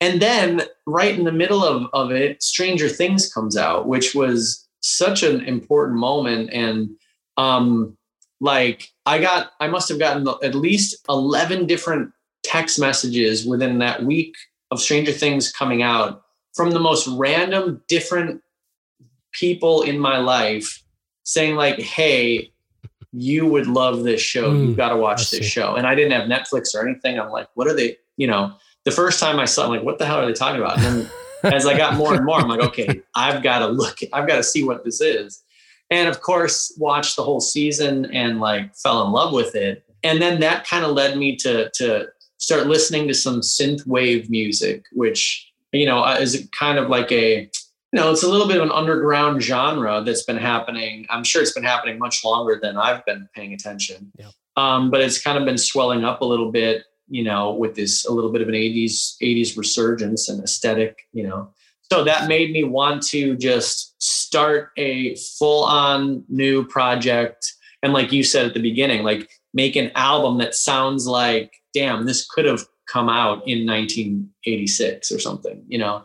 And 0.00 0.22
then 0.22 0.62
right 0.86 1.18
in 1.18 1.24
the 1.24 1.32
middle 1.32 1.64
of, 1.64 1.88
of 1.92 2.12
it 2.12 2.42
stranger 2.42 2.88
things 2.88 3.32
comes 3.32 3.56
out 3.56 3.88
which 3.88 4.14
was 4.14 4.66
such 4.80 5.22
an 5.22 5.40
important 5.40 5.98
moment. 5.98 6.50
And 6.52 6.90
um 7.36 7.96
like 8.40 8.88
i 9.04 9.18
got 9.18 9.50
i 9.58 9.66
must 9.66 9.88
have 9.88 9.98
gotten 9.98 10.26
at 10.44 10.54
least 10.54 10.96
11 11.08 11.66
different 11.66 12.12
text 12.44 12.78
messages 12.78 13.44
within 13.44 13.78
that 13.78 14.04
week 14.04 14.36
of 14.70 14.80
stranger 14.80 15.12
things 15.12 15.50
coming 15.50 15.82
out 15.82 16.22
from 16.54 16.70
the 16.70 16.78
most 16.78 17.08
random 17.08 17.82
different 17.88 18.40
people 19.32 19.82
in 19.82 19.98
my 19.98 20.18
life 20.18 20.84
saying 21.28 21.56
like, 21.56 21.78
"Hey, 21.78 22.50
you 23.12 23.46
would 23.46 23.66
love 23.66 24.02
this 24.02 24.20
show. 24.20 24.50
Mm, 24.50 24.68
You've 24.68 24.76
got 24.76 24.88
to 24.90 24.96
watch 24.96 25.30
this 25.30 25.44
show." 25.44 25.74
And 25.74 25.86
I 25.86 25.94
didn't 25.94 26.12
have 26.12 26.28
Netflix 26.28 26.74
or 26.74 26.86
anything. 26.88 27.20
I'm 27.20 27.30
like, 27.30 27.48
"What 27.54 27.68
are 27.68 27.74
they?" 27.74 27.98
You 28.16 28.26
know, 28.26 28.54
the 28.84 28.90
first 28.90 29.20
time 29.20 29.38
I 29.38 29.44
saw, 29.44 29.64
I'm 29.64 29.70
like, 29.70 29.82
"What 29.82 29.98
the 29.98 30.06
hell 30.06 30.20
are 30.20 30.26
they 30.26 30.32
talking 30.32 30.60
about?" 30.60 30.78
And 30.78 30.84
then 30.84 31.10
as 31.52 31.66
I 31.66 31.76
got 31.76 31.94
more 31.94 32.14
and 32.14 32.24
more, 32.24 32.40
I'm 32.40 32.48
like, 32.48 32.60
"Okay, 32.60 33.02
I've 33.14 33.42
got 33.42 33.58
to 33.58 33.68
look. 33.68 33.98
I've 34.12 34.26
got 34.26 34.36
to 34.36 34.42
see 34.42 34.64
what 34.64 34.84
this 34.84 35.00
is." 35.02 35.42
And 35.90 36.08
of 36.08 36.20
course, 36.22 36.74
watched 36.78 37.16
the 37.16 37.22
whole 37.22 37.40
season 37.40 38.06
and 38.06 38.40
like 38.40 38.74
fell 38.76 39.04
in 39.04 39.12
love 39.12 39.32
with 39.32 39.54
it. 39.54 39.84
And 40.02 40.20
then 40.22 40.40
that 40.40 40.66
kind 40.66 40.84
of 40.84 40.92
led 40.92 41.18
me 41.18 41.36
to 41.36 41.70
to 41.74 42.06
start 42.38 42.66
listening 42.66 43.06
to 43.08 43.14
some 43.14 43.40
synth 43.40 43.86
wave 43.86 44.30
music, 44.30 44.84
which 44.92 45.46
you 45.72 45.84
know 45.84 46.02
is 46.06 46.48
kind 46.58 46.78
of 46.78 46.88
like 46.88 47.12
a 47.12 47.50
you 47.92 48.00
know, 48.00 48.10
it's 48.12 48.22
a 48.22 48.28
little 48.28 48.46
bit 48.46 48.58
of 48.58 48.62
an 48.62 48.72
underground 48.72 49.42
genre 49.42 50.02
that's 50.04 50.24
been 50.24 50.36
happening. 50.36 51.06
I'm 51.08 51.24
sure 51.24 51.40
it's 51.40 51.52
been 51.52 51.64
happening 51.64 51.98
much 51.98 52.24
longer 52.24 52.58
than 52.60 52.76
I've 52.76 53.04
been 53.06 53.28
paying 53.34 53.54
attention. 53.54 54.12
Yeah. 54.18 54.30
Um, 54.56 54.90
but 54.90 55.00
it's 55.00 55.22
kind 55.22 55.38
of 55.38 55.44
been 55.44 55.56
swelling 55.56 56.04
up 56.04 56.20
a 56.20 56.24
little 56.24 56.50
bit, 56.50 56.84
you 57.08 57.24
know, 57.24 57.54
with 57.54 57.74
this 57.74 58.04
a 58.04 58.12
little 58.12 58.30
bit 58.30 58.42
of 58.42 58.48
an 58.48 58.54
80s 58.54 59.16
80s 59.22 59.56
resurgence 59.56 60.28
and 60.28 60.42
aesthetic, 60.42 60.98
you 61.12 61.26
know. 61.26 61.50
So 61.90 62.04
that 62.04 62.28
made 62.28 62.50
me 62.50 62.64
want 62.64 63.02
to 63.08 63.34
just 63.36 63.94
start 64.02 64.72
a 64.76 65.14
full 65.38 65.64
on 65.64 66.24
new 66.28 66.66
project. 66.66 67.54
And 67.82 67.94
like 67.94 68.12
you 68.12 68.22
said 68.22 68.44
at 68.44 68.52
the 68.52 68.60
beginning, 68.60 69.04
like 69.04 69.30
make 69.54 69.76
an 69.76 69.90
album 69.94 70.38
that 70.38 70.54
sounds 70.54 71.06
like, 71.06 71.54
damn, 71.72 72.04
this 72.04 72.28
could 72.28 72.44
have 72.44 72.64
come 72.86 73.08
out 73.08 73.46
in 73.46 73.66
1986 73.66 75.12
or 75.12 75.18
something, 75.18 75.62
you 75.68 75.78
know. 75.78 76.04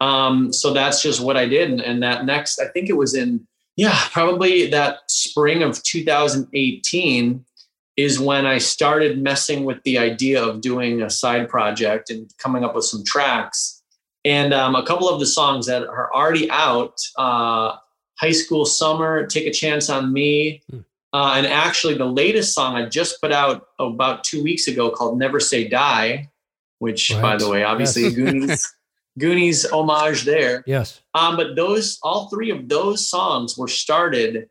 Um, 0.00 0.52
so 0.52 0.72
that's 0.72 1.02
just 1.02 1.20
what 1.20 1.36
I 1.36 1.46
did. 1.46 1.70
And, 1.70 1.80
and 1.80 2.02
that 2.02 2.24
next, 2.24 2.60
I 2.60 2.68
think 2.68 2.88
it 2.88 2.96
was 2.96 3.14
in, 3.14 3.46
yeah, 3.76 3.98
probably 4.10 4.68
that 4.70 5.10
spring 5.10 5.62
of 5.62 5.82
2018 5.82 7.44
is 7.96 8.20
when 8.20 8.44
I 8.44 8.58
started 8.58 9.22
messing 9.22 9.64
with 9.64 9.82
the 9.84 9.98
idea 9.98 10.42
of 10.42 10.60
doing 10.60 11.00
a 11.00 11.08
side 11.08 11.48
project 11.48 12.10
and 12.10 12.30
coming 12.38 12.62
up 12.62 12.74
with 12.74 12.84
some 12.84 13.04
tracks. 13.04 13.82
And 14.24 14.52
um, 14.52 14.74
a 14.74 14.84
couple 14.84 15.08
of 15.08 15.18
the 15.18 15.26
songs 15.26 15.66
that 15.66 15.86
are 15.86 16.12
already 16.12 16.50
out 16.50 16.98
uh, 17.16 17.76
High 18.18 18.32
School 18.32 18.66
Summer, 18.66 19.26
Take 19.26 19.46
a 19.46 19.52
Chance 19.52 19.88
on 19.88 20.12
Me. 20.12 20.62
Hmm. 20.70 20.80
Uh, 21.12 21.34
and 21.36 21.46
actually, 21.46 21.94
the 21.94 22.04
latest 22.04 22.54
song 22.54 22.74
I 22.74 22.86
just 22.88 23.20
put 23.22 23.32
out 23.32 23.68
about 23.78 24.24
two 24.24 24.42
weeks 24.42 24.68
ago 24.68 24.90
called 24.90 25.18
Never 25.18 25.40
Say 25.40 25.66
Die, 25.66 26.30
which, 26.78 27.10
right. 27.10 27.22
by 27.22 27.36
the 27.36 27.48
way, 27.48 27.64
obviously 27.64 28.02
yes. 28.02 28.14
Goonies 28.14 28.74
Goonies 29.18 29.64
homage 29.70 30.24
there. 30.24 30.62
Yes. 30.66 31.00
Um, 31.14 31.36
but 31.36 31.56
those, 31.56 31.98
all 32.02 32.28
three 32.28 32.50
of 32.50 32.68
those 32.68 33.08
songs 33.08 33.56
were 33.56 33.68
started 33.68 34.48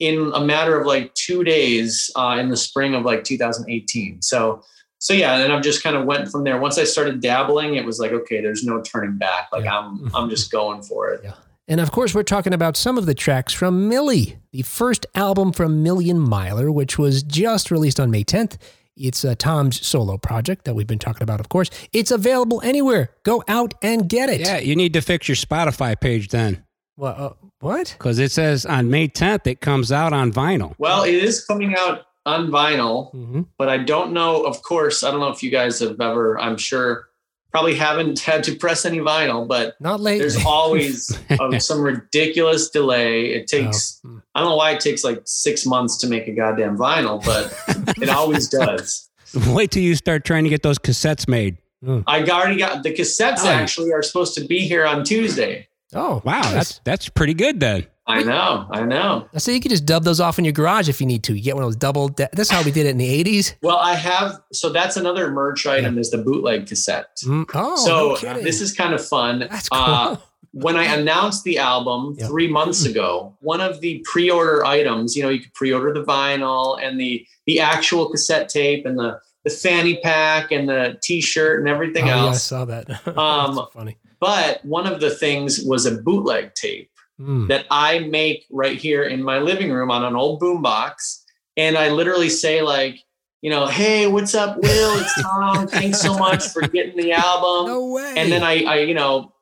in 0.00 0.32
a 0.34 0.40
matter 0.40 0.78
of 0.78 0.86
like 0.86 1.14
two 1.14 1.44
days 1.44 2.10
uh, 2.16 2.36
in 2.40 2.48
the 2.48 2.56
spring 2.56 2.94
of 2.94 3.04
like 3.04 3.22
2018. 3.24 4.22
So, 4.22 4.62
so 4.98 5.14
yeah, 5.14 5.38
and 5.38 5.52
I've 5.52 5.62
just 5.62 5.82
kind 5.82 5.96
of 5.96 6.04
went 6.04 6.28
from 6.28 6.44
there. 6.44 6.58
Once 6.58 6.78
I 6.78 6.84
started 6.84 7.20
dabbling, 7.20 7.76
it 7.76 7.84
was 7.84 8.00
like, 8.00 8.12
okay, 8.12 8.40
there's 8.40 8.64
no 8.64 8.80
turning 8.82 9.18
back. 9.18 9.48
Like 9.52 9.64
yeah. 9.64 9.78
I'm, 9.78 10.10
I'm 10.14 10.28
just 10.28 10.50
going 10.50 10.82
for 10.82 11.10
it. 11.10 11.20
Yeah. 11.22 11.34
And 11.68 11.80
of 11.80 11.92
course, 11.92 12.14
we're 12.14 12.24
talking 12.24 12.52
about 12.52 12.76
some 12.76 12.98
of 12.98 13.06
the 13.06 13.14
tracks 13.14 13.52
from 13.52 13.88
Millie, 13.88 14.38
the 14.50 14.62
first 14.62 15.06
album 15.14 15.52
from 15.52 15.82
Million 15.82 16.18
Miler, 16.18 16.72
which 16.72 16.98
was 16.98 17.22
just 17.22 17.70
released 17.70 18.00
on 18.00 18.10
May 18.10 18.24
10th. 18.24 18.58
It's 18.96 19.24
uh, 19.24 19.34
Tom's 19.38 19.84
solo 19.84 20.18
project 20.18 20.64
that 20.64 20.74
we've 20.74 20.86
been 20.86 20.98
talking 20.98 21.22
about, 21.22 21.40
of 21.40 21.48
course. 21.48 21.70
It's 21.92 22.10
available 22.10 22.60
anywhere. 22.62 23.10
Go 23.24 23.42
out 23.48 23.74
and 23.82 24.08
get 24.08 24.28
it. 24.28 24.40
Yeah, 24.40 24.58
you 24.58 24.76
need 24.76 24.92
to 24.92 25.00
fix 25.00 25.28
your 25.28 25.36
Spotify 25.36 25.98
page 25.98 26.28
then. 26.28 26.64
Well, 26.96 27.14
uh, 27.16 27.46
what? 27.60 27.94
Because 27.96 28.18
it 28.18 28.32
says 28.32 28.66
on 28.66 28.90
May 28.90 29.08
10th 29.08 29.46
it 29.46 29.60
comes 29.60 29.90
out 29.90 30.12
on 30.12 30.32
vinyl. 30.32 30.74
Well, 30.78 31.04
it 31.04 31.14
is 31.14 31.44
coming 31.44 31.74
out 31.76 32.02
on 32.26 32.48
vinyl, 32.48 33.12
mm-hmm. 33.14 33.42
but 33.56 33.68
I 33.68 33.78
don't 33.78 34.12
know. 34.12 34.42
Of 34.42 34.62
course, 34.62 35.02
I 35.02 35.10
don't 35.10 35.20
know 35.20 35.30
if 35.30 35.42
you 35.42 35.50
guys 35.50 35.80
have 35.80 36.00
ever. 36.00 36.38
I'm 36.38 36.56
sure 36.56 37.08
probably 37.52 37.74
haven't 37.74 38.18
had 38.18 38.42
to 38.44 38.56
press 38.56 38.84
any 38.84 38.98
vinyl, 38.98 39.46
but 39.46 39.80
not 39.80 40.00
late. 40.00 40.18
There's 40.18 40.42
always 40.44 41.16
some 41.58 41.80
ridiculous 41.80 42.70
delay. 42.70 43.26
It 43.26 43.46
takes, 43.46 44.00
oh. 44.04 44.20
I 44.34 44.40
don't 44.40 44.50
know 44.50 44.56
why 44.56 44.72
it 44.72 44.80
takes 44.80 45.04
like 45.04 45.20
six 45.26 45.64
months 45.66 45.98
to 45.98 46.08
make 46.08 46.26
a 46.26 46.32
goddamn 46.32 46.76
vinyl, 46.76 47.22
but 47.24 47.54
it 48.00 48.08
always 48.08 48.48
does. 48.48 49.08
Wait 49.48 49.70
till 49.70 49.82
you 49.82 49.94
start 49.94 50.24
trying 50.24 50.44
to 50.44 50.50
get 50.50 50.62
those 50.62 50.78
cassettes 50.78 51.28
made. 51.28 51.58
Mm. 51.84 52.04
I 52.06 52.22
already 52.24 52.56
got 52.56 52.82
the 52.82 52.92
cassettes. 52.92 53.40
Oh. 53.40 53.48
Actually, 53.48 53.92
are 53.92 54.02
supposed 54.02 54.34
to 54.36 54.44
be 54.44 54.60
here 54.60 54.86
on 54.86 55.04
Tuesday. 55.04 55.68
Oh 55.94 56.22
wow, 56.24 56.42
that's 56.42 56.80
that's 56.84 57.08
pretty 57.08 57.34
good 57.34 57.60
then. 57.60 57.86
I 58.06 58.22
know, 58.22 58.66
I 58.70 58.82
know. 58.84 59.28
So 59.38 59.52
you 59.52 59.60
could 59.60 59.70
just 59.70 59.86
dub 59.86 60.02
those 60.02 60.18
off 60.18 60.38
in 60.38 60.44
your 60.44 60.52
garage 60.52 60.88
if 60.88 61.00
you 61.00 61.06
need 61.06 61.22
to. 61.24 61.34
You 61.34 61.42
get 61.42 61.54
one 61.54 61.62
of 61.62 61.68
those 61.68 61.76
double. 61.76 62.08
De- 62.08 62.28
that's 62.32 62.50
how 62.50 62.62
we 62.62 62.72
did 62.72 62.86
it 62.86 62.90
in 62.90 62.98
the 62.98 63.24
'80s. 63.24 63.54
Well, 63.62 63.76
I 63.76 63.94
have. 63.94 64.40
So 64.52 64.70
that's 64.70 64.96
another 64.96 65.30
merch 65.30 65.66
item 65.66 65.98
is 65.98 66.10
the 66.10 66.18
bootleg 66.18 66.66
cassette. 66.66 67.16
Mm, 67.24 67.48
oh, 67.54 67.76
so 67.84 68.26
no 68.26 68.32
uh, 68.34 68.42
this 68.42 68.60
is 68.60 68.72
kind 68.72 68.92
of 68.92 69.06
fun. 69.06 69.40
that's 69.50 69.68
cool. 69.68 69.80
Uh, 69.80 70.16
when 70.52 70.76
I 70.76 70.84
announced 70.84 71.44
the 71.44 71.58
album 71.58 72.14
Yep. 72.18 72.28
three 72.28 72.48
months 72.48 72.84
ago, 72.84 73.36
one 73.40 73.60
of 73.60 73.80
the 73.80 74.04
pre-order 74.04 74.64
items, 74.66 75.16
you 75.16 75.22
know, 75.22 75.30
you 75.30 75.40
could 75.40 75.54
pre-order 75.54 75.94
the 75.94 76.04
vinyl 76.04 76.78
and 76.82 77.00
the 77.00 77.24
the 77.46 77.60
actual 77.60 78.10
cassette 78.10 78.48
tape 78.48 78.84
and 78.84 78.98
the 78.98 79.18
the 79.44 79.50
fanny 79.50 79.98
pack 80.02 80.52
and 80.52 80.68
the 80.68 80.98
T-shirt 81.02 81.60
and 81.60 81.68
everything 81.68 82.04
oh, 82.04 82.06
yeah, 82.06 82.24
I 82.26 82.32
saw 82.34 82.64
that. 82.64 82.88
Um, 83.18 83.66
funny. 83.72 83.96
But 84.20 84.64
one 84.64 84.86
of 84.86 85.00
the 85.00 85.10
things 85.10 85.60
was 85.64 85.84
a 85.84 85.96
bootleg 86.00 86.54
tape 86.54 86.90
Mm. 87.22 87.48
that 87.48 87.66
I 87.70 88.00
make 88.00 88.46
right 88.50 88.76
here 88.76 89.04
in 89.04 89.22
my 89.22 89.38
living 89.38 89.70
room 89.70 89.90
on 89.92 90.04
an 90.04 90.16
old 90.16 90.40
boombox, 90.40 91.22
and 91.56 91.76
I 91.78 91.90
literally 91.90 92.28
say 92.28 92.62
like, 92.62 92.98
you 93.42 93.50
know, 93.50 93.66
hey, 93.66 94.06
what's 94.08 94.34
up, 94.34 94.56
Will? 94.56 95.00
It's 95.00 95.22
Tom. 95.22 95.68
Thanks 95.68 96.00
so 96.00 96.18
much 96.18 96.48
for 96.48 96.62
getting 96.62 96.96
the 96.96 97.12
album 97.12 97.66
No 97.72 97.92
way. 97.92 98.14
and 98.16 98.32
then 98.32 98.42
I, 98.42 98.64
I 98.64 98.78
you 98.80 98.94
know 98.94 99.32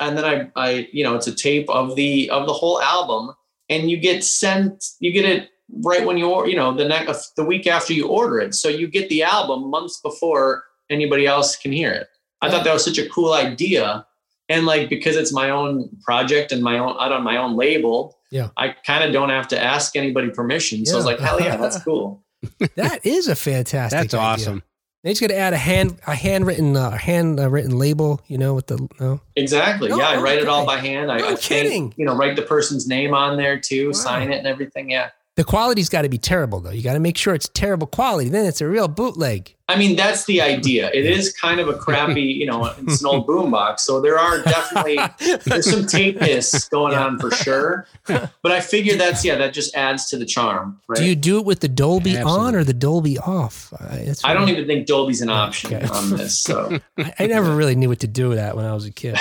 and 0.00 0.16
then 0.16 0.24
I, 0.24 0.50
I 0.56 0.88
you 0.92 1.04
know 1.04 1.14
it's 1.14 1.26
a 1.28 1.34
tape 1.34 1.68
of 1.70 1.94
the 1.96 2.28
of 2.30 2.46
the 2.46 2.52
whole 2.52 2.80
album 2.80 3.34
and 3.68 3.90
you 3.90 3.96
get 3.98 4.24
sent 4.24 4.84
you 5.00 5.12
get 5.12 5.24
it 5.24 5.48
right 5.84 6.06
when 6.06 6.16
you 6.18 6.46
you 6.46 6.56
know 6.56 6.72
the 6.74 6.86
next 6.88 7.34
the 7.36 7.44
week 7.44 7.66
after 7.66 7.92
you 7.92 8.08
order 8.08 8.38
it 8.40 8.54
so 8.54 8.68
you 8.68 8.86
get 8.88 9.08
the 9.08 9.22
album 9.22 9.70
months 9.70 10.00
before 10.00 10.62
anybody 10.88 11.26
else 11.26 11.56
can 11.56 11.72
hear 11.72 11.90
it 11.92 12.06
i 12.42 12.48
thought 12.50 12.64
that 12.64 12.72
was 12.72 12.84
such 12.84 12.96
a 12.98 13.08
cool 13.10 13.32
idea 13.34 14.06
and 14.48 14.66
like 14.66 14.88
because 14.88 15.16
it's 15.16 15.32
my 15.32 15.50
own 15.50 15.88
project 16.02 16.52
and 16.52 16.62
my 16.62 16.78
own 16.78 16.96
out 17.00 17.12
on 17.12 17.22
my 17.22 17.36
own 17.36 17.56
label 17.56 18.16
Yeah. 18.30 18.48
i 18.56 18.68
kind 18.86 19.04
of 19.04 19.12
don't 19.12 19.30
have 19.30 19.48
to 19.48 19.62
ask 19.62 19.96
anybody 19.96 20.30
permission 20.30 20.84
so 20.86 20.94
i 20.94 20.96
was 20.96 21.04
like 21.06 21.18
hell 21.20 21.40
yeah 21.40 21.56
that's 21.56 21.82
cool 21.82 22.22
that 22.76 23.04
is 23.04 23.26
a 23.28 23.34
fantastic. 23.34 23.98
That's 23.98 24.14
idea. 24.14 24.24
awesome. 24.26 24.62
They 25.02 25.10
just 25.10 25.20
got 25.20 25.28
to 25.28 25.36
add 25.36 25.52
a 25.54 25.56
hand 25.56 25.98
a 26.06 26.14
handwritten 26.14 26.76
uh, 26.76 26.92
hand 26.96 27.40
uh, 27.40 27.48
written 27.50 27.76
label. 27.78 28.20
You 28.28 28.38
know, 28.38 28.54
with 28.54 28.68
the 28.68 28.88
no. 29.00 29.20
Exactly. 29.34 29.88
No, 29.88 29.96
yeah, 29.98 30.08
I 30.10 30.20
write 30.20 30.38
it 30.38 30.46
all 30.48 30.64
by 30.64 30.76
hand. 30.76 31.10
I, 31.10 31.18
No 31.18 31.24
I 31.24 31.28
paint, 31.30 31.40
kidding. 31.40 31.94
you 31.96 32.04
know, 32.04 32.14
write 32.16 32.36
the 32.36 32.42
person's 32.42 32.86
name 32.86 33.12
on 33.12 33.36
there 33.36 33.58
too, 33.58 33.86
Wow. 33.88 33.92
sign 33.92 34.30
it 34.32 34.38
and 34.38 34.46
everything. 34.46 34.88
Yeah. 34.90 35.10
The 35.38 35.44
quality's 35.44 35.88
got 35.88 36.02
to 36.02 36.08
be 36.08 36.18
terrible 36.18 36.58
though. 36.58 36.72
You 36.72 36.82
got 36.82 36.94
to 36.94 36.98
make 36.98 37.16
sure 37.16 37.32
it's 37.32 37.48
terrible 37.50 37.86
quality. 37.86 38.28
Then 38.28 38.44
it's 38.44 38.60
a 38.60 38.66
real 38.66 38.88
bootleg. 38.88 39.54
I 39.68 39.76
mean, 39.76 39.94
that's 39.94 40.24
the 40.24 40.42
idea. 40.42 40.90
It 40.92 41.06
is 41.06 41.32
kind 41.32 41.60
of 41.60 41.68
a 41.68 41.74
crappy, 41.74 42.22
you 42.22 42.44
know, 42.44 42.64
it's 42.82 43.00
an 43.02 43.06
old 43.06 43.28
boombox. 43.28 43.78
So 43.80 44.00
there 44.00 44.18
are 44.18 44.42
definitely 44.42 44.96
there's 45.44 45.70
some 45.70 45.82
tapeness 45.94 46.68
going 46.70 46.94
Yeah. 46.94 47.04
on 47.04 47.20
for 47.20 47.30
sure. 47.30 47.86
But 48.42 48.50
I 48.50 48.60
figure 48.60 48.96
that's 48.96 49.24
yeah, 49.24 49.36
that 49.36 49.52
just 49.52 49.76
adds 49.76 50.08
to 50.10 50.16
the 50.16 50.26
charm, 50.26 50.80
right? 50.88 50.98
Do 50.98 51.04
you 51.04 51.14
do 51.14 51.38
it 51.38 51.44
with 51.44 51.60
the 51.60 51.68
Dolby 51.68 52.18
on 52.18 52.56
or 52.56 52.64
the 52.64 52.74
Dolby 52.74 53.16
off? 53.20 53.72
Uh, 53.78 53.86
I 53.92 54.04
don't 54.06 54.16
funny. 54.16 54.50
even 54.52 54.66
think 54.66 54.88
Dolby's 54.88 55.20
an 55.20 55.30
option 55.30 55.72
Okay. 55.72 55.86
on 55.86 56.10
this. 56.10 56.36
So 56.36 56.80
I, 56.98 57.14
I 57.20 57.26
never 57.28 57.54
really 57.54 57.76
knew 57.76 57.88
what 57.90 58.00
to 58.00 58.08
do 58.08 58.28
with 58.30 58.38
that 58.38 58.56
when 58.56 58.64
I 58.64 58.74
was 58.74 58.86
a 58.86 58.90
kid. 58.90 59.16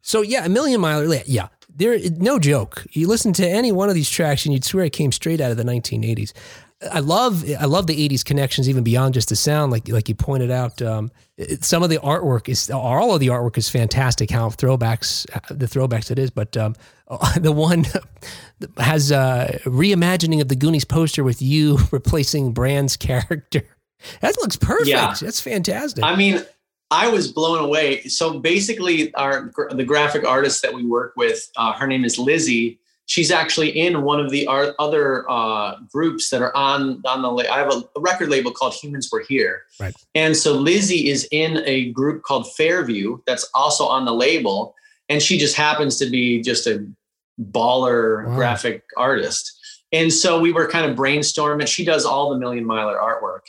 So 0.00 0.22
yeah, 0.22 0.46
a 0.46 0.48
million 0.48 0.80
mile. 0.80 1.04
Yeah, 1.26 1.48
there. 1.80 1.98
No 2.18 2.38
joke. 2.38 2.86
You 2.92 3.08
listen 3.08 3.32
to 3.34 3.46
any 3.48 3.72
one 3.72 3.88
of 3.88 3.94
these 3.96 4.08
tracks, 4.08 4.44
and 4.46 4.52
you'd 4.54 4.64
swear 4.64 4.84
it 4.84 4.92
came 4.92 5.10
straight 5.10 5.40
out 5.40 5.50
of 5.50 5.56
the 5.56 5.64
1980s. 5.64 6.32
I 6.90 7.00
love, 7.00 7.44
I 7.60 7.66
love 7.66 7.86
the 7.88 8.08
80s 8.08 8.24
connections, 8.24 8.66
even 8.66 8.82
beyond 8.82 9.12
just 9.12 9.28
the 9.28 9.36
sound. 9.36 9.70
Like, 9.70 9.86
like 9.88 10.08
you 10.08 10.14
pointed 10.14 10.50
out, 10.50 10.80
um, 10.80 11.10
it- 11.36 11.62
some 11.62 11.82
of 11.82 11.90
the 11.90 11.98
artwork 11.98 12.48
is, 12.48 12.70
all 12.70 13.12
of 13.12 13.20
the 13.20 13.26
artwork 13.26 13.58
is 13.58 13.68
fantastic. 13.68 14.30
How 14.30 14.48
throwbacks, 14.48 15.26
the 15.48 15.66
throwbacks 15.66 16.10
it 16.10 16.18
is. 16.18 16.30
But 16.30 16.56
um, 16.56 16.74
the 17.38 17.52
one 17.52 17.84
has 18.78 19.10
a 19.10 19.60
reimagining 19.64 20.40
of 20.40 20.48
the 20.48 20.56
Goonies 20.56 20.86
poster 20.86 21.22
with 21.24 21.42
you 21.42 21.78
replacing 21.90 22.52
Brand's 22.52 22.96
character. 22.96 23.62
That 24.22 24.34
looks 24.38 24.56
perfect. 24.56 24.88
Yeah. 24.88 25.14
That's 25.20 25.40
fantastic. 25.40 26.02
I 26.02 26.16
mean, 26.16 26.42
I 26.90 27.08
was 27.08 27.30
blown 27.30 27.62
away. 27.62 28.02
So 28.04 28.38
basically, 28.40 29.14
our 29.14 29.52
the 29.70 29.84
graphic 29.84 30.24
artist 30.26 30.62
that 30.62 30.74
we 30.74 30.84
work 30.84 31.12
with, 31.16 31.48
uh, 31.56 31.72
her 31.74 31.86
name 31.86 32.04
is 32.04 32.18
Lizzie. 32.18 32.78
She's 33.06 33.30
actually 33.32 33.70
in 33.70 34.02
one 34.02 34.20
of 34.20 34.30
the 34.30 34.46
art, 34.46 34.74
other 34.78 35.28
uh, 35.30 35.76
groups 35.92 36.30
that 36.30 36.42
are 36.42 36.54
on 36.56 37.02
on 37.04 37.22
the. 37.22 37.52
I 37.52 37.58
have 37.58 37.72
a, 37.72 37.82
a 37.96 38.00
record 38.00 38.28
label 38.28 38.50
called 38.52 38.74
Humans 38.74 39.08
Were 39.12 39.20
Here, 39.28 39.62
Right. 39.78 39.94
and 40.14 40.36
so 40.36 40.54
Lizzie 40.54 41.08
is 41.10 41.28
in 41.32 41.62
a 41.64 41.90
group 41.92 42.22
called 42.22 42.52
Fairview 42.54 43.18
that's 43.26 43.48
also 43.54 43.84
on 43.86 44.04
the 44.04 44.12
label, 44.14 44.74
and 45.08 45.22
she 45.22 45.38
just 45.38 45.56
happens 45.56 45.96
to 45.98 46.08
be 46.10 46.40
just 46.42 46.66
a 46.66 46.86
baller 47.52 48.26
Wow. 48.26 48.34
graphic 48.36 48.84
artist. 48.96 49.56
And 49.92 50.12
so 50.12 50.38
we 50.40 50.52
were 50.52 50.68
kind 50.68 50.88
of 50.88 50.96
brainstorming. 50.96 51.66
She 51.66 51.84
does 51.84 52.04
all 52.04 52.30
the 52.30 52.38
Million 52.38 52.64
Miler 52.64 52.96
artwork. 52.96 53.40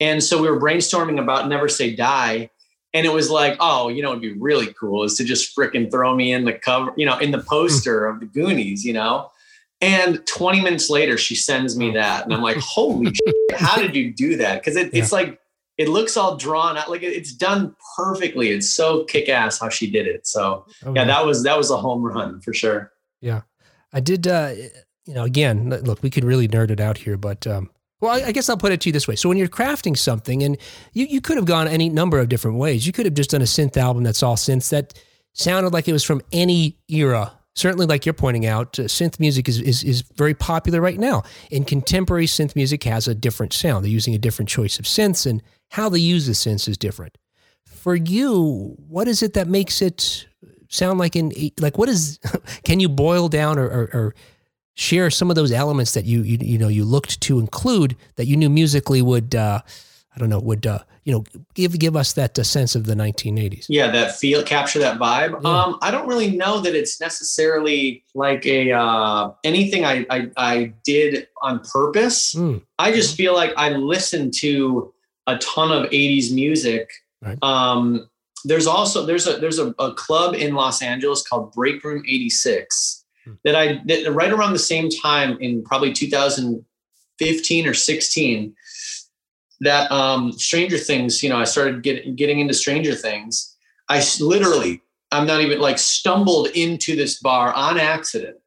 And 0.00 0.22
so 0.24 0.40
we 0.40 0.50
were 0.50 0.58
brainstorming 0.58 1.20
about 1.20 1.46
Never 1.48 1.68
Say 1.68 1.94
Die. 1.94 2.48
And 2.92 3.06
it 3.06 3.12
was 3.12 3.30
like, 3.30 3.56
oh, 3.60 3.88
you 3.88 4.02
know, 4.02 4.10
it'd 4.10 4.22
be 4.22 4.32
really 4.32 4.72
cool 4.74 5.04
is 5.04 5.16
to 5.16 5.24
just 5.24 5.56
fricking 5.56 5.90
throw 5.90 6.14
me 6.14 6.32
in 6.32 6.44
the 6.44 6.52
cover, 6.52 6.92
you 6.96 7.06
know, 7.06 7.18
in 7.18 7.30
the 7.30 7.38
poster 7.38 8.06
of 8.06 8.20
the 8.20 8.26
Goonies, 8.26 8.84
you 8.84 8.92
know? 8.92 9.30
And 9.80 10.26
20 10.26 10.60
minutes 10.60 10.90
later, 10.90 11.16
she 11.16 11.34
sends 11.34 11.76
me 11.76 11.92
that. 11.92 12.24
And 12.24 12.34
I'm 12.34 12.42
like, 12.42 12.58
holy 12.58 13.14
shit, 13.14 13.34
how 13.54 13.76
did 13.76 13.94
you 13.94 14.12
do 14.12 14.36
that? 14.36 14.60
Because 14.60 14.76
it, 14.76 14.90
it's 14.92 15.12
like, 15.12 15.38
it 15.78 15.88
looks 15.88 16.16
all 16.16 16.36
drawn 16.36 16.76
out. 16.76 16.90
Like 16.90 17.02
it's 17.02 17.32
done 17.32 17.74
perfectly. 17.96 18.50
It's 18.50 18.68
so 18.68 19.04
kick 19.04 19.28
ass 19.28 19.58
how 19.58 19.68
she 19.68 19.90
did 19.90 20.06
it. 20.06 20.26
So 20.26 20.66
Oh, 20.84 20.92
yeah, 20.94 21.04
that 21.04 21.24
was, 21.24 21.44
that 21.44 21.56
was 21.56 21.70
a 21.70 21.76
home 21.76 22.02
run 22.02 22.40
for 22.40 22.52
sure. 22.52 22.92
Yeah, 23.20 23.42
I 23.92 24.00
did, 24.00 24.26
uh, 24.26 24.52
you 25.06 25.14
know, 25.14 25.24
again, 25.24 25.70
look, 25.70 26.02
we 26.02 26.10
could 26.10 26.24
really 26.24 26.48
nerd 26.48 26.70
it 26.70 26.80
out 26.80 26.98
here, 26.98 27.16
but, 27.16 27.46
um, 27.46 27.70
well, 28.00 28.12
I, 28.12 28.28
I 28.28 28.32
guess 28.32 28.48
I'll 28.48 28.56
put 28.56 28.72
it 28.72 28.80
to 28.82 28.88
you 28.88 28.92
this 28.92 29.06
way. 29.06 29.16
So 29.16 29.28
when 29.28 29.38
you're 29.38 29.48
crafting 29.48 29.96
something, 29.96 30.42
and 30.42 30.56
you, 30.92 31.06
you 31.06 31.20
could 31.20 31.36
have 31.36 31.44
gone 31.44 31.68
any 31.68 31.88
number 31.88 32.18
of 32.18 32.28
different 32.28 32.56
ways. 32.56 32.86
You 32.86 32.92
could 32.92 33.06
have 33.06 33.14
just 33.14 33.30
done 33.30 33.42
a 33.42 33.44
synth 33.44 33.76
album 33.76 34.02
that's 34.02 34.22
all 34.22 34.36
synths 34.36 34.70
that 34.70 34.94
sounded 35.32 35.72
like 35.72 35.88
it 35.88 35.92
was 35.92 36.04
from 36.04 36.22
any 36.32 36.78
era. 36.88 37.32
Certainly, 37.54 37.86
like 37.86 38.06
you're 38.06 38.12
pointing 38.12 38.46
out, 38.46 38.78
uh, 38.78 38.84
synth 38.84 39.18
music 39.18 39.48
is, 39.48 39.60
is 39.60 39.82
is 39.82 40.02
very 40.14 40.34
popular 40.34 40.80
right 40.80 40.98
now. 40.98 41.24
And 41.50 41.66
contemporary 41.66 42.26
synth 42.26 42.54
music 42.54 42.84
has 42.84 43.08
a 43.08 43.14
different 43.14 43.52
sound. 43.52 43.84
They're 43.84 43.90
using 43.90 44.14
a 44.14 44.18
different 44.18 44.48
choice 44.48 44.78
of 44.78 44.84
synths, 44.84 45.26
and 45.26 45.42
how 45.70 45.88
they 45.88 45.98
use 45.98 46.26
the 46.26 46.32
synths 46.32 46.68
is 46.68 46.78
different. 46.78 47.18
For 47.66 47.94
you, 47.94 48.76
what 48.88 49.08
is 49.08 49.22
it 49.22 49.34
that 49.34 49.48
makes 49.48 49.82
it 49.82 50.26
sound 50.68 51.00
like 51.00 51.16
an 51.16 51.32
like? 51.60 51.76
What 51.76 51.88
is? 51.88 52.18
Can 52.62 52.78
you 52.78 52.88
boil 52.88 53.28
down 53.28 53.58
or, 53.58 53.66
or, 53.66 53.90
or 53.92 54.14
share 54.80 55.10
some 55.10 55.28
of 55.28 55.36
those 55.36 55.52
elements 55.52 55.92
that 55.92 56.06
you 56.06 56.22
you 56.22 56.38
you 56.40 56.58
know 56.58 56.68
you 56.68 56.84
looked 56.84 57.20
to 57.20 57.38
include 57.38 57.94
that 58.16 58.26
you 58.26 58.36
knew 58.36 58.48
musically 58.48 59.02
would 59.02 59.34
uh, 59.34 59.60
I 60.16 60.18
don't 60.18 60.30
know 60.30 60.40
would 60.40 60.66
uh, 60.66 60.78
you 61.04 61.12
know 61.12 61.24
give 61.54 61.78
give 61.78 61.96
us 61.96 62.14
that 62.14 62.38
uh, 62.38 62.42
sense 62.42 62.74
of 62.74 62.86
the 62.86 62.94
1980s. 62.94 63.66
Yeah, 63.68 63.90
that 63.90 64.16
feel 64.16 64.42
capture 64.42 64.78
that 64.78 64.98
vibe. 64.98 65.42
Yeah. 65.42 65.50
Um, 65.50 65.78
I 65.82 65.90
don't 65.90 66.08
really 66.08 66.34
know 66.34 66.60
that 66.60 66.74
it's 66.74 66.98
necessarily 66.98 68.04
like 68.14 68.46
a 68.46 68.72
uh, 68.72 69.32
anything 69.44 69.84
I, 69.84 70.06
I 70.08 70.30
I 70.38 70.72
did 70.82 71.28
on 71.42 71.60
purpose. 71.60 72.34
Mm. 72.34 72.62
I 72.78 72.90
just 72.92 73.16
feel 73.16 73.34
like 73.34 73.52
I 73.58 73.70
listened 73.70 74.32
to 74.38 74.94
a 75.26 75.36
ton 75.38 75.70
of 75.70 75.90
80s 75.90 76.32
music. 76.34 76.90
Right. 77.20 77.38
Um, 77.42 78.08
there's 78.46 78.66
also 78.66 79.04
there's 79.04 79.26
a 79.26 79.34
there's 79.34 79.58
a, 79.58 79.74
a 79.78 79.92
club 79.92 80.34
in 80.34 80.54
Los 80.54 80.80
Angeles 80.80 81.22
called 81.28 81.52
Break 81.52 81.84
Room 81.84 82.02
86 82.08 82.99
Hmm. 82.99 82.99
That 83.44 83.54
I 83.54 83.80
that 83.86 84.12
right 84.12 84.32
around 84.32 84.52
the 84.52 84.58
same 84.58 84.88
time 84.88 85.38
in 85.40 85.62
probably 85.64 85.92
2015 85.92 87.66
or 87.66 87.74
16 87.74 88.54
that 89.60 89.90
um 89.92 90.32
Stranger 90.32 90.78
Things, 90.78 91.22
you 91.22 91.28
know, 91.28 91.38
I 91.38 91.44
started 91.44 91.82
getting 91.82 92.14
getting 92.16 92.40
into 92.40 92.54
Stranger 92.54 92.94
Things. 92.94 93.56
I 93.88 94.02
literally 94.20 94.82
I'm 95.12 95.26
not 95.26 95.40
even 95.40 95.60
like 95.60 95.78
stumbled 95.78 96.48
into 96.48 96.96
this 96.96 97.20
bar 97.20 97.52
on 97.52 97.78
accident 97.78 98.40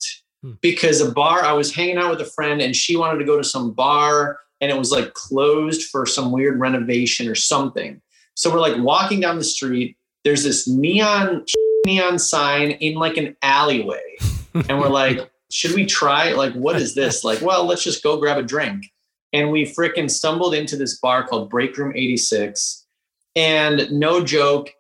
Hmm. 0.44 0.52
because 0.62 1.00
a 1.00 1.12
bar 1.12 1.44
I 1.44 1.54
was 1.54 1.74
hanging 1.74 1.98
out 1.98 2.12
with 2.12 2.20
a 2.20 2.30
friend 2.30 2.62
and 2.62 2.76
she 2.76 2.98
wanted 2.98 3.20
to 3.20 3.26
go 3.26 3.38
to 3.38 3.44
some 3.46 3.72
bar 3.72 4.40
and 4.60 4.70
it 4.70 4.78
was 4.78 4.92
like 4.92 5.14
closed 5.14 5.84
for 5.90 6.06
some 6.06 6.32
weird 6.32 6.60
renovation 6.60 7.30
or 7.30 7.36
something. 7.36 8.02
So 8.36 8.52
we're 8.52 8.60
like 8.60 8.78
walking 8.78 9.22
down 9.22 9.38
the 9.38 9.44
street. 9.44 9.96
There's 10.26 10.44
this 10.44 10.68
neon 10.68 11.46
neon 11.86 12.20
sign 12.20 12.72
in 12.72 12.96
like 12.96 13.16
an 13.18 13.38
alleyway, 13.42 14.02
and 14.54 14.80
we're 14.80 14.90
like, 14.90 15.30
should 15.52 15.74
we 15.76 15.86
try? 15.86 16.34
Like, 16.34 16.54
what 16.54 16.76
is 16.76 16.96
this? 16.96 17.24
Like, 17.24 17.42
well, 17.42 17.66
let's 17.66 17.84
just 17.84 18.04
go 18.04 18.18
grab 18.18 18.38
a 18.38 18.44
drink. 18.44 18.92
And 19.32 19.52
we 19.52 19.64
freaking 19.66 20.10
stumbled 20.10 20.54
into 20.54 20.76
this 20.76 21.00
bar 21.00 21.28
called 21.28 21.50
Break 21.50 21.78
Room 21.78 21.94
86. 21.96 22.86
And 23.36 23.92
no 23.92 24.24
joke, 24.24 24.72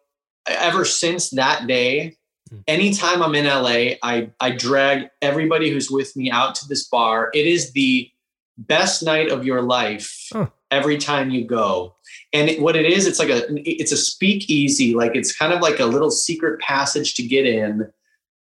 ever 0.47 0.85
since 0.85 1.31
that 1.31 1.65
day, 1.67 2.17
hmm. 2.49 2.57
anytime 2.67 3.21
I'm 3.23 3.35
in 3.35 3.45
LA, 3.45 3.95
I, 4.03 4.29
I 4.39 4.51
drag 4.51 5.09
everybody 5.21 5.71
who's 5.71 5.89
with 5.89 6.15
me 6.15 6.29
out 6.29 6.55
to 6.55 6.67
this 6.67 6.87
bar. 6.87 7.29
It 7.33 7.47
is 7.47 7.71
the 7.73 8.09
best 8.57 9.03
night 9.03 9.29
of 9.31 9.45
your 9.45 9.61
life 9.63 10.27
Huh. 10.31 10.47
every 10.69 10.97
time 10.97 11.31
you 11.31 11.45
go. 11.45 11.95
And 12.31 12.49
it- 12.49 12.61
what 12.61 12.75
it 12.75 12.85
is, 12.85 13.07
it's 13.07 13.19
like 13.19 13.29
a 13.29 13.43
it's 13.67 13.91
a 13.91 13.97
speakeasy, 13.97 14.93
like 14.93 15.15
it's 15.15 15.35
kind 15.35 15.53
of 15.53 15.61
like 15.61 15.79
a 15.79 15.85
little 15.85 16.11
secret 16.11 16.59
passage 16.59 17.15
to 17.15 17.23
get 17.23 17.45
in. 17.47 17.91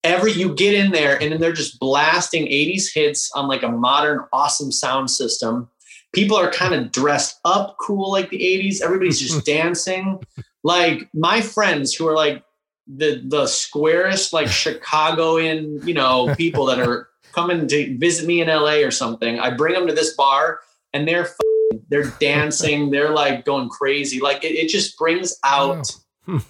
Every 0.04 0.32
you 0.32 0.54
get 0.56 0.74
in 0.74 0.91
there 0.91 1.22
and 1.22 1.32
then 1.32 1.39
they're 1.39 1.52
just 1.52 1.80
blasting 1.80 2.45
80s 2.45 2.93
hits 2.93 3.32
on 3.34 3.47
like 3.47 3.64
a 3.64 3.70
modern 3.70 4.22
awesome 4.32 4.72
sound 4.72 5.10
system. 5.10 5.70
People 6.14 6.38
are 6.38 6.52
kind 6.52 6.74
of 6.74 6.91
dressed 6.91 7.39
up 7.45 7.78
cool 7.80 8.12
like 8.12 8.30
the 8.30 8.39
80s 8.39 8.82
everybody's 8.82 9.20
just 9.20 9.45
dancing. 9.45 10.22
Like 10.64 11.10
my 11.14 11.41
friends 11.41 11.93
who 11.93 12.08
are 12.08 12.16
like 12.16 12.43
the 12.88 13.22
the 13.26 13.45
squarest 13.45 14.34
like 14.34 14.47
chicagoan 14.64 15.80
you 15.86 15.93
know 15.93 16.34
people 16.36 16.66
that 16.66 16.80
are 16.80 17.08
coming 17.34 17.68
to 17.68 17.97
visit 18.00 18.26
me 18.26 18.41
in 18.41 18.47
la 18.47 18.78
or 18.78 18.89
something 18.89 19.39
i 19.39 19.52
bring 19.52 19.76
them 19.76 19.86
to 19.86 19.93
this 19.93 20.16
bar 20.16 20.60
and 20.91 21.08
they're 21.08 21.30
they're 21.89 22.12
dancing. 22.20 22.89
They're 22.89 23.12
like 23.12 23.45
going 23.45 23.70
crazy. 23.70 24.20
Like 24.20 24.43
it, 24.43 24.54
it 24.54 24.70
just 24.70 24.97
brings 24.97 25.38
out 25.43 25.91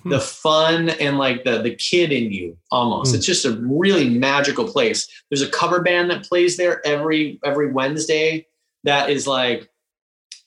the 0.06 0.20
fun 0.20 0.90
and 0.90 1.18
like 1.18 1.44
the 1.44 1.62
the 1.62 1.76
kid 1.76 2.12
in 2.12 2.32
you 2.32 2.58
almost. 2.72 3.14
Mm. 3.14 3.18
It's 3.18 3.26
just 3.26 3.46
a 3.46 3.60
really 3.62 4.10
magical 4.10 4.68
place. 4.68 5.08
There's 5.30 5.42
a 5.42 5.50
cover 5.50 5.82
band 5.82 6.10
that 6.12 6.24
plays 6.24 6.58
there 6.58 6.86
every 6.86 7.40
every 7.44 7.72
Wednesday 7.72 8.48
that 8.84 9.10
is 9.10 9.28
like 9.28 9.70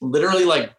literally 0.01 0.45
like 0.45 0.73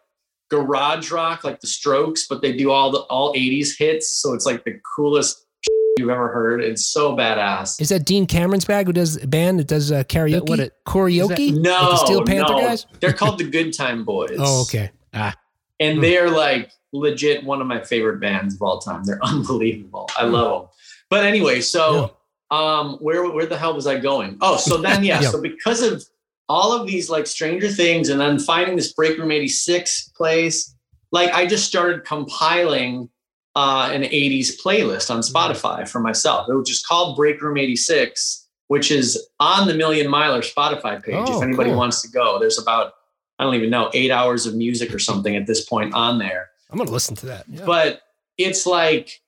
garage 0.49 1.11
rock 1.11 1.43
like 1.43 1.59
the 1.59 1.67
Strokes, 1.67 2.27
but 2.27 2.41
they 2.41 2.55
do 2.55 2.71
all 2.71 2.91
the 2.91 2.99
all 2.99 3.33
80s 3.33 3.77
hits, 3.77 4.09
so 4.09 4.33
it's 4.33 4.45
like 4.45 4.63
the 4.63 4.79
coolest 4.95 5.45
you've 5.97 6.09
ever 6.09 6.29
heard. 6.29 6.63
It's 6.63 6.85
so 6.85 7.15
badass. 7.15 7.81
Is 7.81 7.89
that 7.89 8.05
Dean 8.05 8.25
Cameron's 8.25 8.65
bag 8.65 8.87
who 8.87 8.93
does 8.93 9.21
a 9.21 9.27
band 9.27 9.59
that 9.59 9.67
does 9.67 9.91
uh, 9.91 10.03
karaoke? 10.03 10.47
What 10.47 10.59
it, 10.59 10.73
karaoke? 10.87 11.53
That, 11.53 11.61
no, 11.61 11.91
the 11.91 11.97
Steel 11.97 12.23
Panther 12.23 12.53
no. 12.53 12.61
guys. 12.61 12.85
They're 12.99 13.13
called 13.13 13.39
the 13.39 13.49
Good 13.49 13.73
Time 13.73 14.05
Boys. 14.05 14.35
oh, 14.39 14.61
okay. 14.63 14.91
Ah. 15.13 15.35
And 15.79 15.99
mm. 15.99 16.01
they're 16.01 16.29
like 16.29 16.71
legit 16.99 17.43
one 17.43 17.61
of 17.61 17.67
my 17.67 17.83
favorite 17.83 18.19
bands 18.19 18.55
of 18.55 18.61
all 18.61 18.79
time. 18.79 19.03
They're 19.03 19.19
unbelievable. 19.23 20.09
I 20.17 20.25
love 20.25 20.63
them. 20.63 20.69
But 21.09 21.23
anyway, 21.23 21.61
so 21.61 22.15
yeah. 22.51 22.57
um, 22.57 22.97
where 22.99 23.29
where 23.29 23.45
the 23.45 23.57
hell 23.57 23.75
was 23.75 23.87
I 23.87 23.99
going? 23.99 24.37
Oh, 24.41 24.57
so 24.57 24.77
then 24.77 25.03
yeah, 25.03 25.21
yeah. 25.21 25.29
so 25.31 25.41
because 25.41 25.81
of 25.81 26.03
all 26.47 26.73
of 26.73 26.87
these 26.87 27.09
like 27.09 27.27
Stranger 27.27 27.69
Things, 27.69 28.09
and 28.09 28.19
then 28.19 28.39
finding 28.39 28.75
this 28.75 28.93
Break 28.93 29.17
Room 29.17 29.31
'86 29.31 30.09
place, 30.09 30.75
like 31.11 31.31
I 31.33 31.45
just 31.45 31.65
started 31.65 32.05
compiling 32.05 33.09
uh, 33.55 33.89
an 33.93 34.03
'80s 34.03 34.51
playlist 34.61 35.09
on. 35.13 35.21
Spotify 35.21 35.87
for 35.87 35.99
myself. 35.99 36.47
It 36.49 36.53
was 36.53 36.67
just 36.67 36.87
called 36.87 37.15
Break 37.15 37.41
Room 37.41 37.57
'86, 37.57 38.47
which 38.67 38.91
is 38.91 39.27
on 39.39 39.67
the 39.67 39.73
Million 39.73 40.09
Miler 40.09 40.41
Spotify 40.41 41.03
page. 41.03 41.15
Oh, 41.15 41.37
if 41.37 41.43
anybody 41.43 41.69
cool. 41.69 41.79
wants 41.79 42.01
to 42.01 42.09
go, 42.09 42.39
there's 42.39 42.59
about 42.59 42.93
I 43.37 43.43
don't 43.43 43.55
even 43.55 43.69
know 43.69 43.89
eight 43.93 44.11
hours 44.11 44.45
of 44.45 44.55
music 44.55 44.93
or 44.93 44.99
something 44.99 45.35
at 45.35 45.45
this 45.45 45.65
point 45.65 45.93
on 45.93 46.19
there. 46.19 46.49
I'm 46.75 46.79
gonna 46.79 46.91
listen 46.91 47.15
to 47.15 47.25
that. 47.27 47.45
Yeah. 47.47 47.63
But 47.65 48.01
it's 48.37 48.65
like 48.65 49.21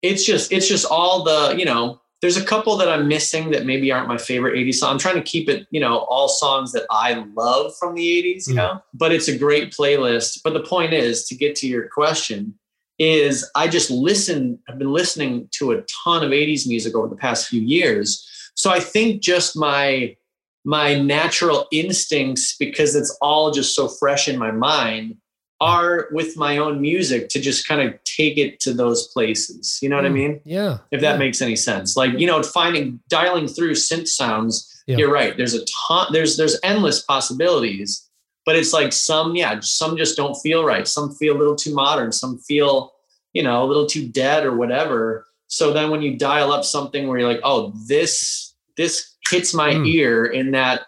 it's 0.00 0.24
just 0.24 0.50
it's 0.50 0.66
just 0.66 0.86
all 0.90 1.22
the 1.22 1.54
you 1.56 1.66
know. 1.66 2.00
There's 2.22 2.38
a 2.38 2.44
couple 2.44 2.78
that 2.78 2.88
I'm 2.88 3.06
missing 3.06 3.50
that 3.50 3.66
maybe 3.66 3.92
aren't 3.92 4.08
my 4.08 4.16
favorite 4.16 4.54
80s 4.54 4.76
songs. 4.76 4.92
I'm 4.92 4.98
trying 4.98 5.22
to 5.22 5.30
keep 5.30 5.46
it, 5.50 5.66
you 5.70 5.78
know, 5.78 5.98
all 5.98 6.26
songs 6.26 6.72
that 6.72 6.86
I 6.90 7.22
love 7.36 7.76
from 7.76 7.94
the 7.94 8.00
80s, 8.00 8.48
you 8.48 8.54
mm. 8.54 8.56
know. 8.56 8.82
But 8.94 9.12
it's 9.12 9.28
a 9.28 9.36
great 9.36 9.72
playlist. 9.72 10.40
But 10.42 10.54
the 10.54 10.62
point 10.62 10.94
is 10.94 11.26
to 11.26 11.34
get 11.34 11.54
to 11.56 11.66
your 11.66 11.86
question 11.88 12.54
is 12.98 13.46
I 13.54 13.68
just 13.68 13.90
listen. 13.90 14.58
I've 14.66 14.78
been 14.78 14.92
listening 14.92 15.50
to 15.58 15.72
a 15.72 15.82
ton 16.04 16.24
of 16.24 16.30
80s 16.30 16.66
music 16.66 16.94
over 16.94 17.08
the 17.08 17.16
past 17.16 17.48
few 17.48 17.60
years. 17.60 18.26
So 18.54 18.70
I 18.70 18.80
think 18.80 19.20
just 19.20 19.58
my 19.58 20.16
my 20.64 20.98
natural 20.98 21.66
instincts 21.70 22.56
because 22.58 22.94
it's 22.94 23.14
all 23.20 23.50
just 23.50 23.74
so 23.74 23.88
fresh 23.88 24.28
in 24.28 24.38
my 24.38 24.50
mind 24.50 25.18
are 25.64 26.08
with 26.12 26.36
my 26.36 26.58
own 26.58 26.80
music 26.80 27.30
to 27.30 27.40
just 27.40 27.66
kind 27.66 27.80
of 27.80 27.94
take 28.04 28.36
it 28.36 28.60
to 28.60 28.74
those 28.74 29.08
places. 29.08 29.78
You 29.80 29.88
know 29.88 29.96
what 29.96 30.04
mm, 30.04 30.10
I 30.10 30.20
mean? 30.20 30.40
Yeah. 30.44 30.78
If 30.90 31.00
that 31.00 31.12
yeah. 31.12 31.16
makes 31.16 31.40
any 31.40 31.56
sense. 31.56 31.96
Like, 31.96 32.12
you 32.18 32.26
know, 32.26 32.42
finding 32.42 33.00
dialing 33.08 33.48
through 33.48 33.72
synth 33.72 34.08
sounds, 34.08 34.82
yeah. 34.86 34.98
you're 34.98 35.12
right. 35.12 35.34
There's 35.34 35.54
a 35.54 35.64
ton, 35.64 36.08
there's 36.12 36.36
there's 36.36 36.60
endless 36.62 37.02
possibilities. 37.02 38.06
But 38.44 38.56
it's 38.56 38.74
like 38.74 38.92
some, 38.92 39.34
yeah, 39.36 39.58
some 39.60 39.96
just 39.96 40.18
don't 40.18 40.34
feel 40.34 40.64
right. 40.64 40.86
Some 40.86 41.14
feel 41.14 41.34
a 41.34 41.38
little 41.38 41.56
too 41.56 41.74
modern. 41.74 42.12
Some 42.12 42.38
feel, 42.40 42.92
you 43.32 43.42
know, 43.42 43.64
a 43.64 43.66
little 43.66 43.86
too 43.86 44.06
dead 44.06 44.44
or 44.44 44.54
whatever. 44.54 45.26
So 45.46 45.72
then 45.72 45.90
when 45.90 46.02
you 46.02 46.18
dial 46.18 46.52
up 46.52 46.64
something 46.64 47.08
where 47.08 47.18
you're 47.18 47.32
like, 47.32 47.40
oh, 47.42 47.72
this 47.88 48.54
this 48.76 49.14
hits 49.30 49.54
my 49.54 49.70
mm. 49.70 49.88
ear 49.88 50.26
in 50.26 50.50
that 50.50 50.82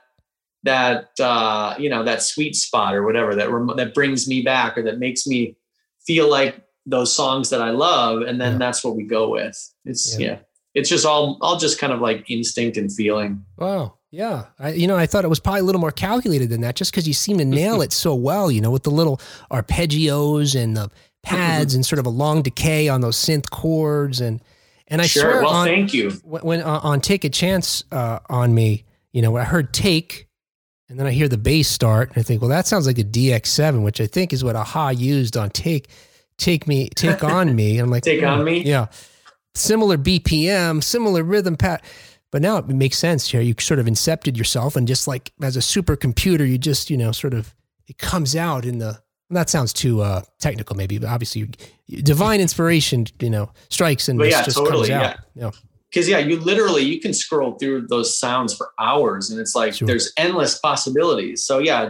that 0.67 1.11
uh, 1.21 1.75
you 1.79 1.89
know 1.89 2.05
that 2.05 2.23
sweet 2.23 2.55
spot 2.55 2.95
or 2.95 3.05
whatever 3.05 3.35
that 3.35 3.51
rem- 3.51 3.77
that 3.77 3.95
brings 3.95 4.29
me 4.29 4.43
back 4.43 4.77
or 4.77 4.83
that 4.83 4.99
makes 4.99 5.27
me 5.27 5.57
feel 6.07 6.31
like 6.31 6.63
those 6.85 7.13
songs 7.13 7.51
that 7.51 7.61
I 7.61 7.71
love, 7.71 8.23
and 8.23 8.41
then 8.41 8.53
yeah. 8.53 8.59
that's 8.59 8.85
what 8.85 8.97
we 8.97 9.05
go 9.05 9.31
with. 9.31 9.57
It's 9.85 10.19
yeah. 10.19 10.27
yeah. 10.27 10.39
it's 10.75 10.89
just 10.89 11.07
all 11.07 11.39
all 11.41 11.57
just 11.57 11.79
kind 11.79 11.93
of 11.93 12.01
like 12.01 12.31
instinct 12.31 12.77
and 12.77 12.93
feeling. 12.93 13.45
Wow. 13.57 13.95
Yeah, 14.13 14.47
I, 14.59 14.71
you 14.71 14.87
know, 14.87 14.97
I 14.97 15.05
thought 15.05 15.25
it 15.25 15.29
was 15.29 15.41
probably 15.41 15.61
a 15.61 15.65
little 15.65 15.81
more 15.81 15.91
calculated 15.91 16.49
than 16.49 16.63
that, 16.63 16.77
just 16.77 16.91
because 16.91 17.07
you 17.07 17.13
seem 17.13 17.37
to 17.39 17.45
nail 17.45 17.83
it 17.83 17.93
so 17.93 18.15
well. 18.15 18.51
You 18.51 18.61
know, 18.61 18.71
with 18.71 18.85
the 18.85 18.91
little 18.91 19.21
arpeggios 19.51 20.59
and 20.59 20.77
the 20.77 20.91
pads 21.23 21.75
and 21.75 21.85
sort 21.85 21.99
of 21.99 22.07
a 22.07 22.11
long 22.11 22.41
decay 22.41 22.89
on 22.89 23.01
those 23.01 23.17
synth 23.17 23.51
chords, 23.51 24.21
and 24.21 24.41
and 24.89 25.03
I 25.03 25.07
sure. 25.07 25.23
swear, 25.23 25.43
well, 25.43 25.53
on, 25.53 25.67
thank 25.67 25.93
you. 25.93 26.13
When, 26.25 26.43
when 26.43 26.63
uh, 26.63 26.81
on 26.83 27.01
take 27.01 27.25
a 27.25 27.29
chance 27.29 27.85
uh, 27.91 28.21
on 28.31 28.55
me, 28.55 28.85
you 29.13 29.23
know, 29.23 29.37
I 29.37 29.45
heard 29.45 29.75
take, 29.75 30.26
and 30.89 30.99
then 30.99 31.07
I 31.07 31.11
hear 31.11 31.29
the 31.29 31.39
bass 31.39 31.69
start 31.69 32.11
and 32.11 32.19
I 32.19 32.23
think, 32.23 32.41
well, 32.41 32.51
that 32.51 32.67
sounds 32.67 32.87
like 32.87 32.99
a 32.99 33.05
DX7, 33.05 33.83
which 33.83 34.01
I 34.01 34.07
think 34.07 34.33
is 34.33 34.45
what 34.45 34.57
a-ha 34.57 34.91
used 34.91 35.37
on 35.37 35.51
Take 35.51 35.89
Take 36.39 36.67
Me 36.67 36.89
Take 36.91 37.25
On 37.25 37.55
Me. 37.55 37.79
I'm 37.79 37.91
like, 37.91 38.05
Take 38.05 38.23
oh, 38.23 38.29
On 38.29 38.45
Me? 38.45 38.63
Yeah. 38.63 38.87
Similar 39.55 39.97
BPM, 39.99 40.83
similar 40.83 41.23
rhythm 41.23 41.57
pat. 41.57 41.83
But 42.31 42.43
now 42.43 42.59
it 42.59 42.69
makes 42.69 42.99
sense 42.99 43.31
here. 43.31 43.41
You 43.41 43.55
sort 43.59 43.81
of 43.81 43.87
incepted 43.87 44.37
yourself 44.37 44.77
and 44.77 44.87
just 44.87 45.09
like 45.09 45.33
as 45.43 45.57
a 45.57 45.61
supercomputer, 45.61 46.49
you 46.49 46.59
just, 46.59 46.91
you 46.91 46.97
know, 46.97 47.13
sort 47.13 47.35
of 47.35 47.55
it 47.87 47.99
comes 47.99 48.37
out 48.37 48.65
in 48.65 48.79
the 48.79 49.01
that 49.31 49.51
sounds 49.51 49.73
too 49.73 50.03
uh, 50.03 50.23
technical, 50.39 50.77
maybe, 50.77 50.99
but 50.99 51.09
obviously, 51.09 51.51
divine 51.89 52.41
inspiration, 52.41 53.07
you 53.19 53.29
know, 53.29 53.51
strikes 53.71 54.09
and 54.09 54.21
yeah, 54.21 54.43
just 54.43 54.57
totally, 54.57 54.89
comes 54.89 54.91
out. 54.91 55.19
Yeah. 55.35 55.45
yeah 55.47 55.51
because 55.97 56.11
yeah 56.11 56.19
you 56.19 56.39
literally 56.39 56.83
you 56.83 57.01
can 57.01 57.15
scroll 57.15 57.57
through 57.59 57.87
those 57.87 58.19
sounds 58.19 58.55
for 58.55 58.73
hours 58.79 59.31
and 59.31 59.41
it's 59.41 59.55
like 59.55 59.73
sure. 59.73 59.89
there's 59.89 60.13
endless 60.19 60.59
possibilities. 60.59 61.43
So 61.43 61.59
yeah 61.59 61.89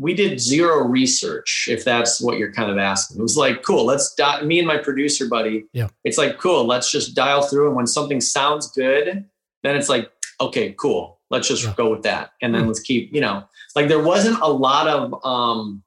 we 0.00 0.14
did 0.14 0.38
zero 0.38 0.86
research 0.86 1.66
if 1.68 1.84
that's 1.84 2.20
what 2.20 2.38
you're 2.38 2.52
kind 2.52 2.70
of 2.70 2.78
asking. 2.78 3.18
It 3.18 3.22
was 3.22 3.36
like 3.36 3.64
cool 3.64 3.84
let's 3.84 4.14
di- 4.14 4.42
me 4.42 4.60
and 4.60 4.68
my 4.68 4.78
producer 4.78 5.28
buddy 5.28 5.64
yeah. 5.72 5.88
it's 6.04 6.18
like 6.18 6.38
cool 6.38 6.64
let's 6.64 6.92
just 6.92 7.16
dial 7.16 7.42
through 7.42 7.66
and 7.66 7.74
when 7.74 7.88
something 7.88 8.20
sounds 8.20 8.70
good 8.70 9.24
then 9.64 9.74
it's 9.74 9.88
like 9.88 10.08
okay 10.40 10.72
cool 10.78 11.18
let's 11.30 11.48
just 11.48 11.64
yeah. 11.64 11.74
go 11.76 11.90
with 11.90 12.02
that. 12.04 12.30
And 12.40 12.54
then 12.54 12.62
mm 12.62 12.68
let's 12.68 12.80
keep 12.80 13.12
you 13.12 13.20
know 13.20 13.42
like 13.74 13.88
there 13.88 14.02
wasn't 14.02 14.38
a 14.40 14.48
lot 14.48 14.86
of 14.86 15.24
um 15.24 15.82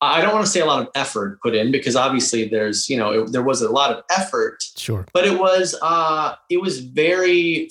I 0.00 0.20
don't 0.20 0.32
want 0.32 0.44
to 0.44 0.50
say 0.50 0.60
a 0.60 0.66
lot 0.66 0.80
of 0.80 0.88
effort 0.94 1.40
put 1.42 1.54
in 1.54 1.72
because 1.72 1.96
obviously 1.96 2.48
there's, 2.48 2.88
you 2.88 2.96
know, 2.96 3.10
it, 3.10 3.32
there 3.32 3.42
was 3.42 3.62
a 3.62 3.70
lot 3.70 3.90
of 3.90 4.04
effort. 4.10 4.62
Sure. 4.76 5.04
But 5.12 5.26
it 5.26 5.38
was, 5.38 5.74
uh, 5.82 6.34
it 6.48 6.60
was 6.60 6.80
very 6.80 7.70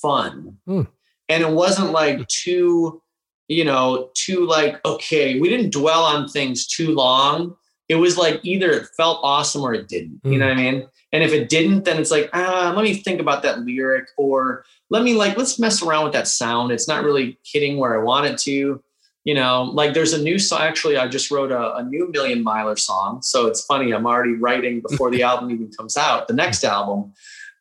fun. 0.00 0.56
Mm. 0.66 0.86
And 1.28 1.42
it 1.42 1.50
wasn't 1.50 1.90
like 1.90 2.26
too, 2.28 3.02
you 3.48 3.64
know, 3.64 4.10
too 4.14 4.46
like, 4.46 4.82
okay, 4.86 5.38
we 5.38 5.48
didn't 5.48 5.72
dwell 5.72 6.04
on 6.04 6.28
things 6.28 6.66
too 6.66 6.94
long. 6.94 7.54
It 7.88 7.96
was 7.96 8.16
like 8.16 8.40
either 8.42 8.70
it 8.70 8.88
felt 8.96 9.20
awesome 9.22 9.62
or 9.62 9.74
it 9.74 9.88
didn't. 9.88 10.22
Mm. 10.22 10.32
You 10.32 10.38
know 10.38 10.48
what 10.48 10.56
I 10.56 10.60
mean? 10.60 10.88
And 11.12 11.22
if 11.22 11.32
it 11.32 11.48
didn't, 11.48 11.84
then 11.84 11.98
it's 11.98 12.10
like, 12.10 12.30
ah, 12.32 12.72
let 12.74 12.82
me 12.82 12.94
think 12.94 13.20
about 13.20 13.42
that 13.42 13.60
lyric 13.60 14.08
or 14.16 14.64
let 14.90 15.02
me 15.02 15.14
like, 15.14 15.36
let's 15.36 15.58
mess 15.58 15.82
around 15.82 16.04
with 16.04 16.12
that 16.14 16.28
sound. 16.28 16.70
It's 16.70 16.88
not 16.88 17.04
really 17.04 17.38
hitting 17.44 17.78
where 17.78 17.98
I 17.98 18.02
want 18.02 18.26
it 18.26 18.38
to 18.40 18.82
you 19.28 19.34
know, 19.34 19.64
like 19.74 19.92
there's 19.92 20.14
a 20.14 20.22
new 20.22 20.38
song. 20.38 20.62
Actually, 20.62 20.96
I 20.96 21.06
just 21.06 21.30
wrote 21.30 21.52
a, 21.52 21.74
a, 21.74 21.82
new 21.82 22.10
Million 22.10 22.42
Miler 22.42 22.76
song. 22.76 23.20
So 23.20 23.46
it's 23.46 23.62
funny. 23.62 23.92
I'm 23.92 24.06
already 24.06 24.32
writing 24.32 24.80
before 24.80 25.10
the 25.10 25.22
album 25.30 25.50
even 25.50 25.70
comes 25.70 25.98
out, 25.98 26.28
the 26.28 26.32
next 26.32 26.64
album. 26.64 27.12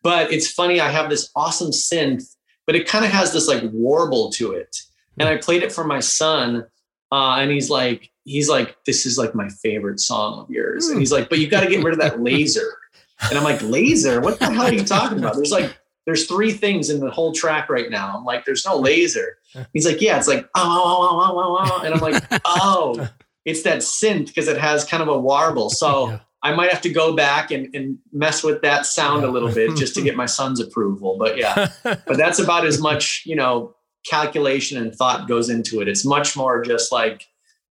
But 0.01 0.31
it's 0.31 0.49
funny. 0.49 0.79
I 0.79 0.87
have 0.87 1.09
this 1.09 1.29
awesome 1.35 1.71
synth, 1.71 2.23
but 2.65 2.77
it 2.77 2.87
kind 2.87 3.03
of 3.03 3.11
has 3.11 3.33
this 3.33 3.49
like 3.49 3.63
warble 3.73 4.31
to 4.37 4.53
it. 4.53 4.77
And 5.19 5.27
I 5.27 5.35
played 5.35 5.61
it 5.61 5.73
for 5.73 5.83
my 5.83 5.99
son, 5.99 6.65
uh, 7.11 7.35
and 7.35 7.51
he's 7.51 7.69
like, 7.69 8.11
he's 8.23 8.47
like, 8.47 8.77
this 8.85 9.05
is 9.05 9.17
like 9.17 9.35
my 9.35 9.49
favorite 9.49 9.99
song 9.99 10.39
of 10.39 10.49
yours. 10.49 10.87
And 10.87 11.01
he's 11.01 11.11
like, 11.11 11.27
but 11.27 11.39
you 11.39 11.49
got 11.49 11.65
to 11.65 11.69
get 11.69 11.83
rid 11.83 11.93
of 11.93 11.99
that 11.99 12.21
laser. 12.23 12.77
And 13.23 13.37
I'm 13.37 13.43
like, 13.43 13.61
laser? 13.61 14.21
What 14.21 14.39
the 14.39 14.45
hell 14.53 14.67
are 14.67 14.73
you 14.73 14.85
talking 14.85 15.17
about? 15.17 15.35
There's 15.35 15.51
like 15.51 15.77
there's 16.07 16.25
three 16.25 16.53
things 16.53 16.89
in 16.89 17.01
the 17.01 17.11
whole 17.11 17.33
track 17.33 17.69
right 17.69 17.91
now. 17.91 18.17
I'm 18.17 18.23
like, 18.23 18.45
there's 18.45 18.65
no 18.65 18.77
laser. 18.79 19.37
He's 19.73 19.85
like, 19.85 20.01
yeah, 20.01 20.17
it's 20.17 20.27
like, 20.27 20.47
oh, 20.55 20.61
oh, 20.63 21.19
oh, 21.21 21.39
oh, 21.39 21.57
oh. 21.59 21.85
and 21.85 21.93
I'm 21.93 21.99
like, 21.99 22.23
oh, 22.45 23.07
it's 23.45 23.61
that 23.63 23.79
synth 23.79 24.27
because 24.27 24.47
it 24.47 24.57
has 24.57 24.85
kind 24.85 25.03
of 25.03 25.09
a 25.09 25.19
warble. 25.19 25.69
So 25.69 26.09
yeah. 26.09 26.19
I 26.43 26.55
might 26.55 26.71
have 26.71 26.81
to 26.81 26.89
go 26.89 27.13
back 27.13 27.51
and, 27.51 27.73
and 27.75 27.97
mess 28.13 28.41
with 28.41 28.61
that 28.61 28.85
sound 28.85 29.23
yeah. 29.23 29.29
a 29.29 29.31
little 29.31 29.53
bit 29.53 29.75
just 29.75 29.95
to 29.95 30.01
get 30.01 30.15
my 30.15 30.25
son's 30.25 30.61
approval. 30.61 31.17
But 31.19 31.37
yeah, 31.37 31.69
but 31.83 32.17
that's 32.17 32.39
about 32.39 32.65
as 32.65 32.79
much, 32.79 33.23
you 33.25 33.35
know, 33.35 33.75
calculation 34.05 34.81
and 34.81 34.95
thought 34.95 35.27
goes 35.27 35.49
into 35.49 35.81
it. 35.81 35.89
It's 35.89 36.05
much 36.05 36.37
more 36.37 36.63
just 36.63 36.89
like, 36.89 37.25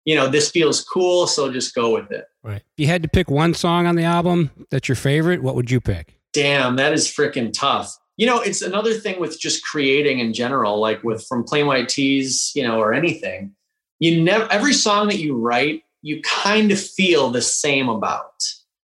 you 0.05 0.14
know, 0.14 0.28
this 0.28 0.51
feels 0.51 0.85
cool, 0.85 1.26
so 1.26 1.53
just 1.53 1.74
go 1.74 1.95
with 1.95 2.12
it. 2.12 2.26
Right. 2.45 2.62
If 2.62 2.78
you 2.78 2.87
had 2.87 3.03
to 3.03 3.09
pick 3.09 3.28
one 3.28 3.55
song 3.55 3.87
on 3.87 3.97
the 3.97 4.05
album 4.05 4.51
that's 4.70 4.89
your 4.89 4.97
favorite, 4.97 5.43
what 5.43 5.57
would 5.57 5.70
you 5.70 5.81
pick? 5.81 6.16
Damn, 6.33 6.76
that 6.76 6.93
is 6.93 7.09
freaking 7.09 7.53
tough 7.53 7.97
you 8.20 8.26
know, 8.26 8.38
it's 8.38 8.60
another 8.60 8.92
thing 8.92 9.18
with 9.18 9.40
just 9.40 9.64
creating 9.64 10.18
in 10.18 10.34
general, 10.34 10.78
like 10.78 11.02
with 11.02 11.26
from 11.26 11.42
Plain 11.42 11.66
White 11.66 11.88
T's, 11.88 12.52
you 12.54 12.62
know, 12.62 12.78
or 12.78 12.92
anything. 12.92 13.56
You 13.98 14.22
never 14.22 14.46
every 14.52 14.74
song 14.74 15.08
that 15.08 15.18
you 15.18 15.34
write, 15.34 15.84
you 16.02 16.20
kind 16.20 16.70
of 16.70 16.78
feel 16.78 17.30
the 17.30 17.40
same 17.40 17.88
about. 17.88 18.44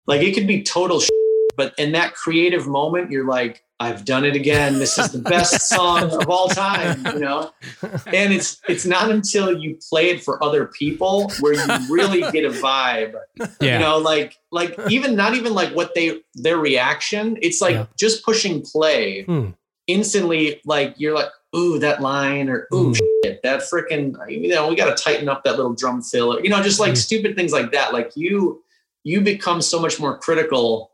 Like 0.09 0.23
it 0.23 0.35
could 0.35 0.49
be 0.49 0.65
total, 0.65 0.99
shit, 0.99 1.13
but 1.57 1.73
in 1.79 1.93
that 1.93 2.15
creative 2.15 2.67
moment, 2.67 3.13
you're 3.13 3.29
like, 3.29 3.63
I've 3.83 4.05
done 4.05 4.25
it 4.25 4.37
again. 4.37 4.79
This 4.79 4.97
is 4.99 5.11
the 5.11 5.19
best 5.19 5.69
song 5.77 6.05
of 6.13 6.29
all 6.29 6.49
time, 6.49 7.05
you 7.07 7.19
know. 7.19 7.51
And 8.07 8.33
it's 8.33 8.61
it's 8.69 8.87
not 8.87 9.11
until 9.11 9.59
you 9.59 9.79
play 9.91 10.11
it 10.11 10.23
for 10.23 10.43
other 10.43 10.67
people 10.67 11.33
where 11.41 11.55
you 11.55 11.93
really 11.93 12.21
get 12.31 12.45
a 12.45 12.51
vibe. 12.51 13.15
Yeah. 13.61 13.75
You 13.75 13.79
know, 13.81 13.99
like 13.99 14.37
like 14.53 14.79
even 14.89 15.17
not 15.17 15.35
even 15.35 15.53
like 15.55 15.75
what 15.75 15.95
they 15.97 16.21
their 16.35 16.59
reaction. 16.59 17.39
It's 17.43 17.61
like 17.61 17.75
Yeah. 17.75 17.87
just 17.99 18.25
pushing 18.25 18.63
play 18.63 19.25
Hmm. 19.25 19.49
instantly. 19.89 20.61
Like 20.65 20.95
you're 20.97 21.15
like, 21.15 21.31
ooh, 21.57 21.79
that 21.81 22.01
line, 22.01 22.49
or 22.49 22.69
ooh, 22.73 22.93
Mm. 22.93 22.97
shit, 23.25 23.43
that 23.43 23.61
freaking. 23.63 24.15
You 24.31 24.49
know, 24.49 24.69
we 24.69 24.77
got 24.77 24.97
to 24.97 25.03
tighten 25.03 25.29
up 25.29 25.43
that 25.45 25.57
little 25.57 25.75
drum 25.75 26.03
fill. 26.03 26.35
Or, 26.37 26.41
you 26.43 26.51
know, 26.51 26.63
just 26.63 26.79
like 26.81 26.93
Mm. 26.93 26.97
stupid 26.99 27.37
things 27.37 27.53
like 27.53 27.73
that. 27.73 27.93
Like 27.93 28.13
you 28.15 28.63
you 29.05 29.21
become 29.21 29.61
so 29.61 29.81
much 29.81 29.99
more 29.99 30.17
critical 30.17 30.92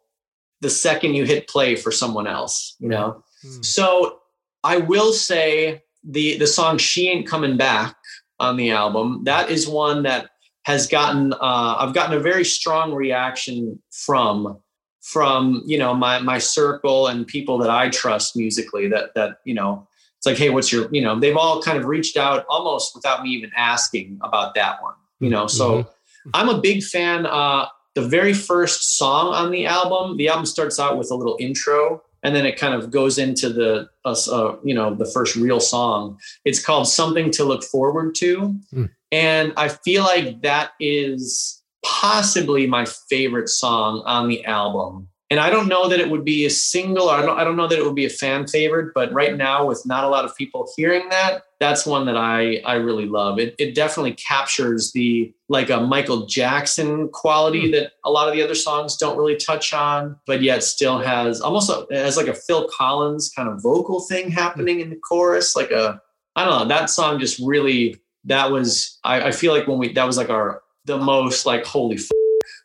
the 0.61 0.71
second 0.71 1.15
you 1.15 1.25
hit 1.25 1.49
play 1.49 1.77
for 1.77 1.91
someone 1.91 2.27
else. 2.27 2.77
You 2.81 2.89
know. 2.89 3.25
Hmm. 3.43 3.63
So 3.63 4.21
I 4.65 4.79
will 4.79 5.13
say 5.13 5.83
the 6.05 6.39
the 6.39 6.47
song 6.47 6.79
"She 6.79 7.09
Ain't 7.09 7.27
Coming 7.27 7.57
Back" 7.57 7.97
on 8.41 8.57
the 8.57 8.71
album 8.71 9.23
that 9.25 9.51
is 9.51 9.69
one 9.69 10.03
that 10.05 10.31
has 10.65 10.87
gotten 10.87 11.33
uh, 11.33 11.77
I've 11.79 11.95
gotten 11.95 12.17
a 12.17 12.21
very 12.21 12.45
strong 12.45 12.93
reaction 12.93 13.81
from 13.91 14.59
from 15.01 15.63
you 15.67 15.79
know 15.79 15.95
my 15.95 16.19
my 16.19 16.39
circle 16.39 17.07
and 17.07 17.27
people 17.27 17.59
that 17.59 17.71
I 17.71 17.89
trust 17.89 18.37
musically 18.37 18.89
that 18.89 19.15
that 19.15 19.39
you 19.45 19.55
know 19.55 19.89
it's 20.19 20.27
like 20.27 20.37
hey 20.37 20.51
what's 20.51 20.71
your 20.71 20.89
you 20.93 21.03
know 21.03 21.19
they've 21.19 21.37
all 21.37 21.63
kind 21.63 21.79
of 21.79 21.87
reached 21.87 22.17
out 22.17 22.45
almost 22.49 22.95
without 22.95 23.23
me 23.23 23.31
even 23.31 23.51
asking 23.57 24.19
about 24.23 24.55
that 24.55 24.83
one 24.83 24.95
you 25.21 25.31
know 25.31 25.47
so 25.47 25.89
I'm 26.35 26.49
a 26.49 26.61
big 26.61 26.83
fan 26.83 27.27
uh 27.27 27.67
the 27.99 28.09
very 28.09 28.33
first 28.33 28.97
song 28.97 29.35
on 29.35 29.51
the 29.51 29.67
album 29.67 30.17
the 30.19 30.29
album 30.29 30.47
starts 30.47 30.79
out 30.79 30.97
with 30.97 31.11
a 31.11 31.15
little 31.15 31.37
intro 31.41 32.01
and 32.23 32.35
then 32.35 32.47
it 32.47 32.57
kind 32.57 32.75
of 32.75 32.91
goes 32.91 33.19
into 33.19 33.49
the 33.49 33.89
uh, 34.05 34.17
uh, 34.31 34.57
you 34.63 34.75
know 34.75 34.95
the 34.95 35.07
first 35.07 35.37
real 35.37 35.61
song. 35.61 36.19
It's 36.45 36.65
called 36.65 36.89
something 36.89 37.31
to 37.33 37.45
look 37.45 37.65
forward 37.65 38.15
to. 38.17 38.55
Mm. 38.73 38.91
and 39.11 39.53
i 39.57 39.69
feel 39.69 40.03
like 40.05 40.43
that 40.43 40.73
is 40.79 41.63
possibly 41.85 42.67
my 42.67 42.85
favorite 43.09 43.49
song 43.49 44.03
on 44.05 44.29
the 44.29 44.45
album. 44.45 45.09
And 45.31 45.41
i 45.41 45.51
don't 45.51 45.69
know 45.69 45.89
that 45.89 46.01
it 46.01 46.11
would 46.11 46.25
be 46.25 46.47
a 46.47 46.51
single 46.51 47.09
or 47.11 47.17
I 47.17 47.23
don't, 47.23 47.39
I 47.41 47.45
don't 47.45 47.57
know 47.57 47.69
that 47.69 47.79
it 47.79 47.85
would 47.85 48.01
be 48.05 48.07
a 48.07 48.17
fan 48.23 48.47
favorite 48.47 48.93
but 48.95 49.13
right 49.13 49.37
now 49.37 49.67
with 49.67 49.83
not 49.87 50.05
a 50.05 50.09
lot 50.09 50.25
of 50.25 50.37
people 50.37 50.71
hearing 50.77 51.09
that 51.09 51.43
that's 51.61 51.87
one 51.87 52.07
that 52.07 52.17
i 52.17 52.57
i 52.65 52.75
really 52.75 53.07
love. 53.07 53.39
It, 53.39 53.55
it 53.59 53.75
definitely 53.75 54.15
captures 54.15 54.93
the 54.93 55.33
like 55.49 55.71
a 55.71 55.81
michael 55.81 56.27
jackson 56.27 57.09
quality 57.09 57.67
hmm. 57.67 57.73
that 57.73 57.93
a 58.05 58.11
lot 58.11 58.29
of 58.29 58.35
the 58.35 58.43
other 58.43 58.55
songs 58.55 58.97
don't 58.97 59.19
really 59.19 59.37
touch 59.37 59.73
on 59.73 60.17
but 60.27 60.43
yet 60.43 60.63
still 60.63 60.99
has 60.99 61.41
almost 61.41 61.71
a, 61.71 61.87
has 61.91 62.17
like 62.17 62.29
a 62.29 62.35
phil 62.35 62.69
collins 62.69 63.31
kind 63.35 63.49
of 63.49 63.63
vocal 63.63 64.01
thing 64.01 64.31
happening 64.31 64.81
in 64.81 64.91
the 64.91 64.97
chorus 64.97 65.57
like 65.57 65.71
a 65.71 66.01
i 66.37 66.45
don't 66.45 66.59
know 66.59 66.65
that 66.67 66.91
song 66.91 67.19
just 67.19 67.41
really 67.45 67.97
that 68.25 68.51
was 68.51 68.99
i, 69.05 69.29
I 69.29 69.31
feel 69.33 69.53
like 69.53 69.67
when 69.67 69.79
we 69.79 69.93
that 69.93 70.05
was 70.05 70.17
like 70.17 70.31
our 70.31 70.63
the 70.85 70.99
most 70.99 71.47
like 71.47 71.65
holy 71.65 71.97
f- 71.97 72.09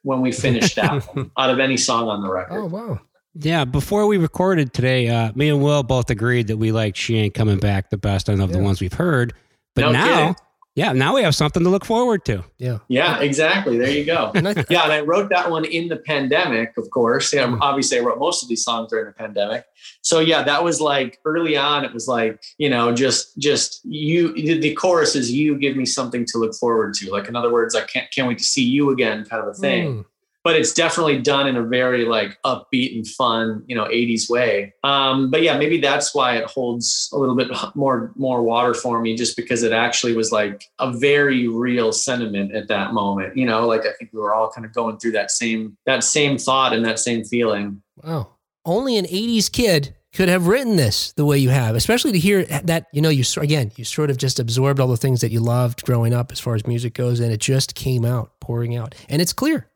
when 0.03 0.21
we 0.21 0.31
finished 0.31 0.75
that 0.75 1.07
out 1.37 1.49
of 1.49 1.59
any 1.59 1.77
song 1.77 2.07
on 2.09 2.21
the 2.21 2.31
record. 2.31 2.59
Oh 2.59 2.65
wow. 2.65 2.99
Yeah, 3.35 3.65
before 3.65 4.05
we 4.05 4.17
recorded 4.17 4.73
today, 4.73 5.07
uh, 5.09 5.31
me 5.33 5.49
and 5.49 5.61
Will 5.63 5.81
both 5.83 6.09
agreed 6.11 6.47
that 6.47 6.57
we 6.57 6.71
like 6.71 6.95
She 6.95 7.17
Ain't 7.17 7.33
Coming 7.33 7.57
Back 7.57 7.89
the 7.89 7.97
best 7.97 8.29
of 8.29 8.51
the 8.51 8.59
ones 8.59 8.79
we've 8.79 8.93
heard. 8.93 9.33
But 9.75 9.81
No 9.85 9.91
now, 9.91 10.05
kidding. 10.05 10.35
yeah, 10.75 10.91
now 10.91 11.15
we 11.15 11.23
have 11.23 11.33
something 11.33 11.63
to 11.63 11.69
look 11.71 11.83
forward 11.83 12.25
to. 12.25 12.43
Yeah. 12.59 12.77
yeah 12.89 13.21
exactly 13.21 13.79
there 13.79 13.89
you 13.89 14.05
go 14.05 14.31
And 14.35 14.47
I, 14.47 14.63
yeah, 14.69 14.83
and 14.83 14.93
I 14.93 15.01
wrote 15.01 15.29
that 15.31 15.49
one 15.49 15.65
in 15.65 15.87
the 15.87 15.95
pandemic, 15.95 16.77
of 16.77 16.87
course. 16.91 17.33
Yeah, 17.33 17.47
Mm. 17.47 17.57
obviously, 17.59 17.97
I 17.97 18.01
wrote 18.01 18.19
most 18.19 18.43
of 18.43 18.49
these 18.49 18.63
songs 18.63 18.91
during 18.91 19.07
the 19.07 19.13
pandemic. 19.13 19.65
So 20.03 20.19
yeah, 20.19 20.43
that 20.43 20.63
was 20.63 20.79
like 20.79 21.17
early 21.25 21.57
on. 21.57 21.83
It 21.85 21.91
was 21.91 22.07
like 22.07 22.39
you 22.59 22.69
know, 22.69 22.93
just 22.93 23.35
just 23.39 23.83
you. 23.83 24.31
The 24.33 24.75
chorus 24.75 25.15
is 25.15 25.31
you 25.31 25.57
give 25.57 25.75
me 25.75 25.87
something 25.87 26.23
to 26.27 26.37
look 26.37 26.53
forward 26.53 26.93
to. 26.95 27.09
Like 27.11 27.27
in 27.27 27.35
other 27.35 27.51
words, 27.51 27.73
I 27.73 27.81
can't 27.81 28.11
can't 28.11 28.27
wait 28.27 28.37
to 28.37 28.43
see 28.43 28.63
you 28.63 28.91
again, 28.91 29.25
kind 29.25 29.41
of 29.41 29.47
a 29.49 29.53
thing. 29.55 29.87
Mm. 29.87 30.05
But 30.43 30.55
it's 30.55 30.73
definitely 30.73 31.21
done 31.21 31.47
in 31.47 31.55
a 31.55 31.63
very 31.63 32.05
like 32.05 32.37
upbeat 32.45 32.95
and 32.95 33.07
fun, 33.07 33.63
you 33.67 33.75
know, 33.75 33.85
80s 33.85 34.29
way. 34.29 34.73
Um, 34.83 35.31
but 35.31 35.41
yeah, 35.41 35.57
maybe 35.57 35.79
that's 35.79 36.13
why 36.13 36.35
it 36.35 36.45
holds 36.45 37.09
a 37.13 37.17
little 37.17 37.35
bit 37.35 37.49
more 37.75 38.11
more 38.15 38.43
water 38.43 38.73
for 38.73 39.01
me, 39.01 39.15
just 39.15 39.37
because 39.37 39.63
it 39.63 39.71
actually 39.71 40.15
was 40.15 40.31
like 40.31 40.65
a 40.79 40.91
very 40.91 41.47
real 41.47 41.91
sentiment 41.91 42.53
at 42.53 42.67
that 42.67 42.93
moment. 42.93 43.37
You 43.37 43.45
know, 43.45 43.65
like 43.67 43.81
I 43.81 43.93
think 43.97 44.11
we 44.13 44.19
were 44.19 44.33
all 44.33 44.51
kind 44.51 44.65
of 44.65 44.73
going 44.73 44.97
through 44.97 45.13
that 45.13 45.31
same 45.31 45.77
that 45.85 46.03
same 46.03 46.37
thought 46.37 46.73
and 46.73 46.85
that 46.85 46.99
same 46.99 47.23
feeling. 47.23 47.81
Wow. 48.03 48.29
Only 48.65 48.97
an 48.97 49.05
80s 49.05 49.51
kid 49.51 49.93
could 50.13 50.29
have 50.29 50.47
written 50.47 50.75
this 50.75 51.11
the 51.13 51.25
way 51.25 51.37
you 51.39 51.49
have, 51.49 51.75
especially 51.75 52.11
to 52.11 52.19
hear 52.19 52.43
that, 52.45 52.85
you 52.93 53.01
know, 53.01 53.09
you, 53.09 53.23
again, 53.37 53.71
you 53.75 53.83
sort 53.83 54.11
of 54.11 54.17
just 54.17 54.39
absorbed 54.39 54.79
all 54.79 54.87
the 54.87 54.97
things 54.97 55.21
that 55.21 55.31
you 55.31 55.39
loved 55.39 55.83
growing 55.83 56.13
up 56.13 56.31
as 56.31 56.39
far 56.39 56.53
as 56.53 56.67
music 56.67 56.93
goes, 56.93 57.19
and 57.19 57.31
it 57.31 57.39
just 57.39 57.73
came 57.73 58.05
out, 58.05 58.39
pouring 58.39 58.77
out. 58.77 58.93
And 59.09 59.21
it's 59.21 59.33
clear. 59.33 59.67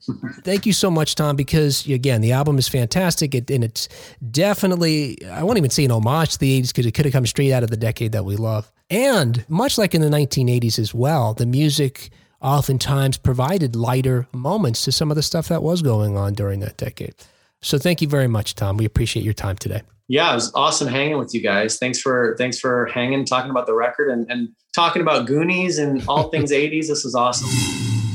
Thank 0.44 0.68
you 0.68 0.74
so 0.74 0.92
much, 0.92 1.16
Tom, 1.16 1.36
because 1.36 1.88
again, 1.88 2.22
the 2.22 2.34
album 2.34 2.60
is 2.60 2.68
fantastic. 2.68 3.34
It, 3.34 3.50
and 3.50 3.64
it's 3.64 3.90
definitely, 4.30 5.18
I 5.28 5.44
won't 5.44 5.58
even 5.58 5.72
say 5.72 5.86
an 5.86 5.92
homage 5.92 6.34
to 6.34 6.40
the 6.40 6.62
80s 6.62 6.68
because 6.68 6.86
it 6.86 6.94
could 6.94 7.06
have 7.06 7.14
come 7.14 7.26
straight 7.26 7.52
out 7.52 7.64
of 7.64 7.72
the 7.72 7.78
decade 7.78 8.12
that 8.12 8.24
we 8.24 8.36
love. 8.36 8.72
And 8.92 9.44
much 9.50 9.78
like 9.78 9.96
in 9.96 10.02
the 10.02 10.10
1980s 10.10 10.78
as 10.78 10.94
well, 10.94 11.34
the 11.34 11.48
music 11.48 12.12
oftentimes 12.42 13.18
provided 13.18 13.76
lighter 13.76 14.28
moments 14.32 14.84
to 14.86 14.92
some 14.92 15.10
of 15.10 15.16
the 15.16 15.24
stuff 15.24 15.48
that 15.48 15.64
was 15.64 15.82
going 15.82 16.16
on 16.16 16.34
during 16.34 16.60
that 16.60 16.78
decade. 16.78 17.16
So 17.62 17.80
thank 17.80 18.04
you 18.04 18.08
very 18.08 18.28
much, 18.28 18.54
Tom. 18.54 18.78
We 18.78 18.86
appreciate 18.86 19.24
your 19.24 19.34
time 19.34 19.56
today. 19.56 19.82
Yeah, 20.08 20.32
it 20.32 20.36
was 20.36 20.52
awesome 20.56 20.88
hanging 20.88 21.18
with 21.18 21.34
you 21.34 21.42
guys. 21.42 21.78
Thanks 21.78 22.00
for 22.00 22.36
thanks 22.38 22.60
for 22.60 22.86
hanging, 22.88 23.26
talking 23.26 23.52
about 23.52 23.66
the 23.66 23.74
record 23.74 24.10
and, 24.10 24.30
and 24.32 24.50
talking 24.74 25.02
about 25.02 25.28
Goonies 25.28 25.78
and 25.78 26.04
all 26.08 26.30
things 26.30 26.52
80s. 26.52 26.88
This 26.88 27.04
was 27.04 27.14
awesome. 27.14 27.50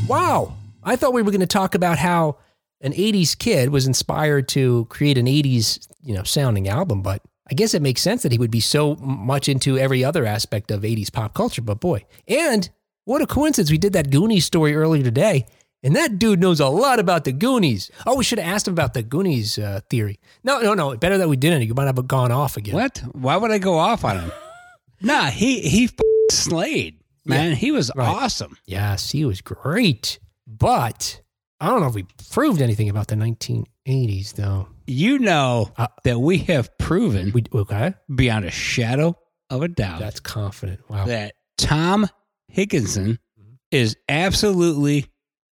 Wow. 0.08 0.54
I 0.82 0.96
thought 0.96 1.12
we 1.12 1.22
were 1.22 1.30
going 1.30 1.40
to 1.40 1.46
talk 1.46 1.74
about 1.74 1.98
how 1.98 2.38
an 2.80 2.92
80s 2.92 3.38
kid 3.38 3.68
was 3.68 3.86
inspired 3.86 4.48
to 4.48 4.86
create 4.86 5.16
an 5.16 5.26
80s, 5.26 5.86
you 6.02 6.14
know, 6.14 6.24
sounding 6.24 6.68
album, 6.68 7.02
but 7.02 7.22
I 7.50 7.54
guess 7.54 7.74
it 7.74 7.82
makes 7.82 8.00
sense 8.00 8.22
that 8.22 8.32
he 8.32 8.38
would 8.38 8.50
be 8.50 8.60
so 8.60 8.96
much 8.96 9.48
into 9.48 9.78
every 9.78 10.04
other 10.04 10.24
aspect 10.24 10.70
of 10.70 10.82
80s 10.82 11.12
pop 11.12 11.34
culture, 11.34 11.62
but 11.62 11.80
boy. 11.80 12.04
And 12.26 12.68
what 13.04 13.22
a 13.22 13.26
coincidence. 13.26 13.70
We 13.70 13.78
did 13.78 13.92
that 13.92 14.10
Goonies 14.10 14.44
story 14.44 14.74
earlier 14.74 15.02
today, 15.02 15.46
and 15.82 15.96
that 15.96 16.18
dude 16.18 16.40
knows 16.40 16.60
a 16.60 16.68
lot 16.68 16.98
about 16.98 17.24
the 17.24 17.32
Goonies. 17.32 17.90
Oh, 18.06 18.16
we 18.16 18.24
should 18.24 18.38
have 18.38 18.52
asked 18.54 18.68
him 18.68 18.74
about 18.74 18.94
the 18.94 19.02
Goonies 19.02 19.58
uh, 19.58 19.80
theory. 19.90 20.18
No, 20.44 20.60
no, 20.60 20.74
no. 20.74 20.96
Better 20.96 21.18
that 21.18 21.28
we 21.28 21.36
didn't. 21.36 21.62
You 21.62 21.74
might 21.74 21.86
have 21.86 22.06
gone 22.06 22.30
off 22.32 22.56
again. 22.56 22.74
What? 22.74 22.98
Why 23.12 23.36
would 23.36 23.50
I 23.50 23.58
go 23.58 23.78
off 23.78 24.04
on 24.04 24.18
him? 24.20 24.32
nah, 25.00 25.26
he 25.30 25.60
he 25.60 25.84
f- 25.84 25.92
slayed, 26.30 27.00
man. 27.24 27.54
he 27.56 27.72
was 27.72 27.90
right. 27.96 28.08
awesome. 28.08 28.56
Yes, 28.66 29.10
he 29.10 29.24
was 29.24 29.40
great. 29.40 30.18
But 30.46 31.20
I 31.60 31.68
don't 31.68 31.80
know 31.80 31.86
if 31.88 31.94
we 31.94 32.06
proved 32.30 32.60
anything 32.60 32.88
about 32.88 33.08
the 33.08 33.14
1980s, 33.16 34.34
though. 34.34 34.68
You 34.86 35.18
know 35.20 35.70
Uh, 35.76 35.86
that 36.04 36.18
we 36.18 36.38
have 36.38 36.76
proven 36.78 37.30
We 37.32 37.44
okay? 37.54 37.94
beyond 38.12 38.44
a 38.44 38.50
shadow 38.50 39.16
of 39.48 39.62
a 39.62 39.68
doubt 39.68 40.00
That's 40.00 40.18
confident. 40.20 40.80
Wow. 40.90 41.04
that 41.06 41.34
Tom 41.58 42.08
Higgenson 42.52 43.18
Mm-hmm. 43.40 43.54
is 43.70 43.96
absolutely 44.08 45.06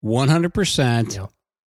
100% 0.04 1.14
Yeah. 1.14 1.26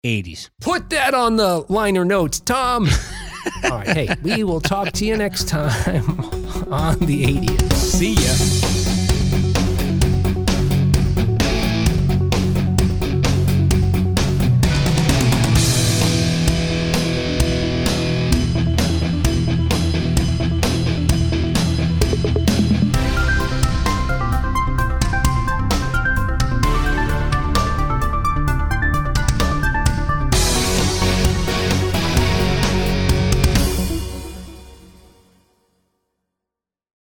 80s. 0.04 0.50
Put 0.60 0.90
that 0.90 1.14
on 1.14 1.36
the 1.36 1.64
liner 1.68 2.04
notes, 2.04 2.40
Tom. 2.40 2.86
All 3.64 3.70
right. 3.70 3.88
Hey, 3.88 4.14
we 4.22 4.44
will 4.44 4.60
talk 4.60 4.92
to 4.92 5.04
you 5.06 5.16
next 5.16 5.48
time 5.48 6.08
on 6.70 6.98
the 7.00 7.24
80s. 7.24 7.72
See 7.72 8.14
ya. 8.14 8.73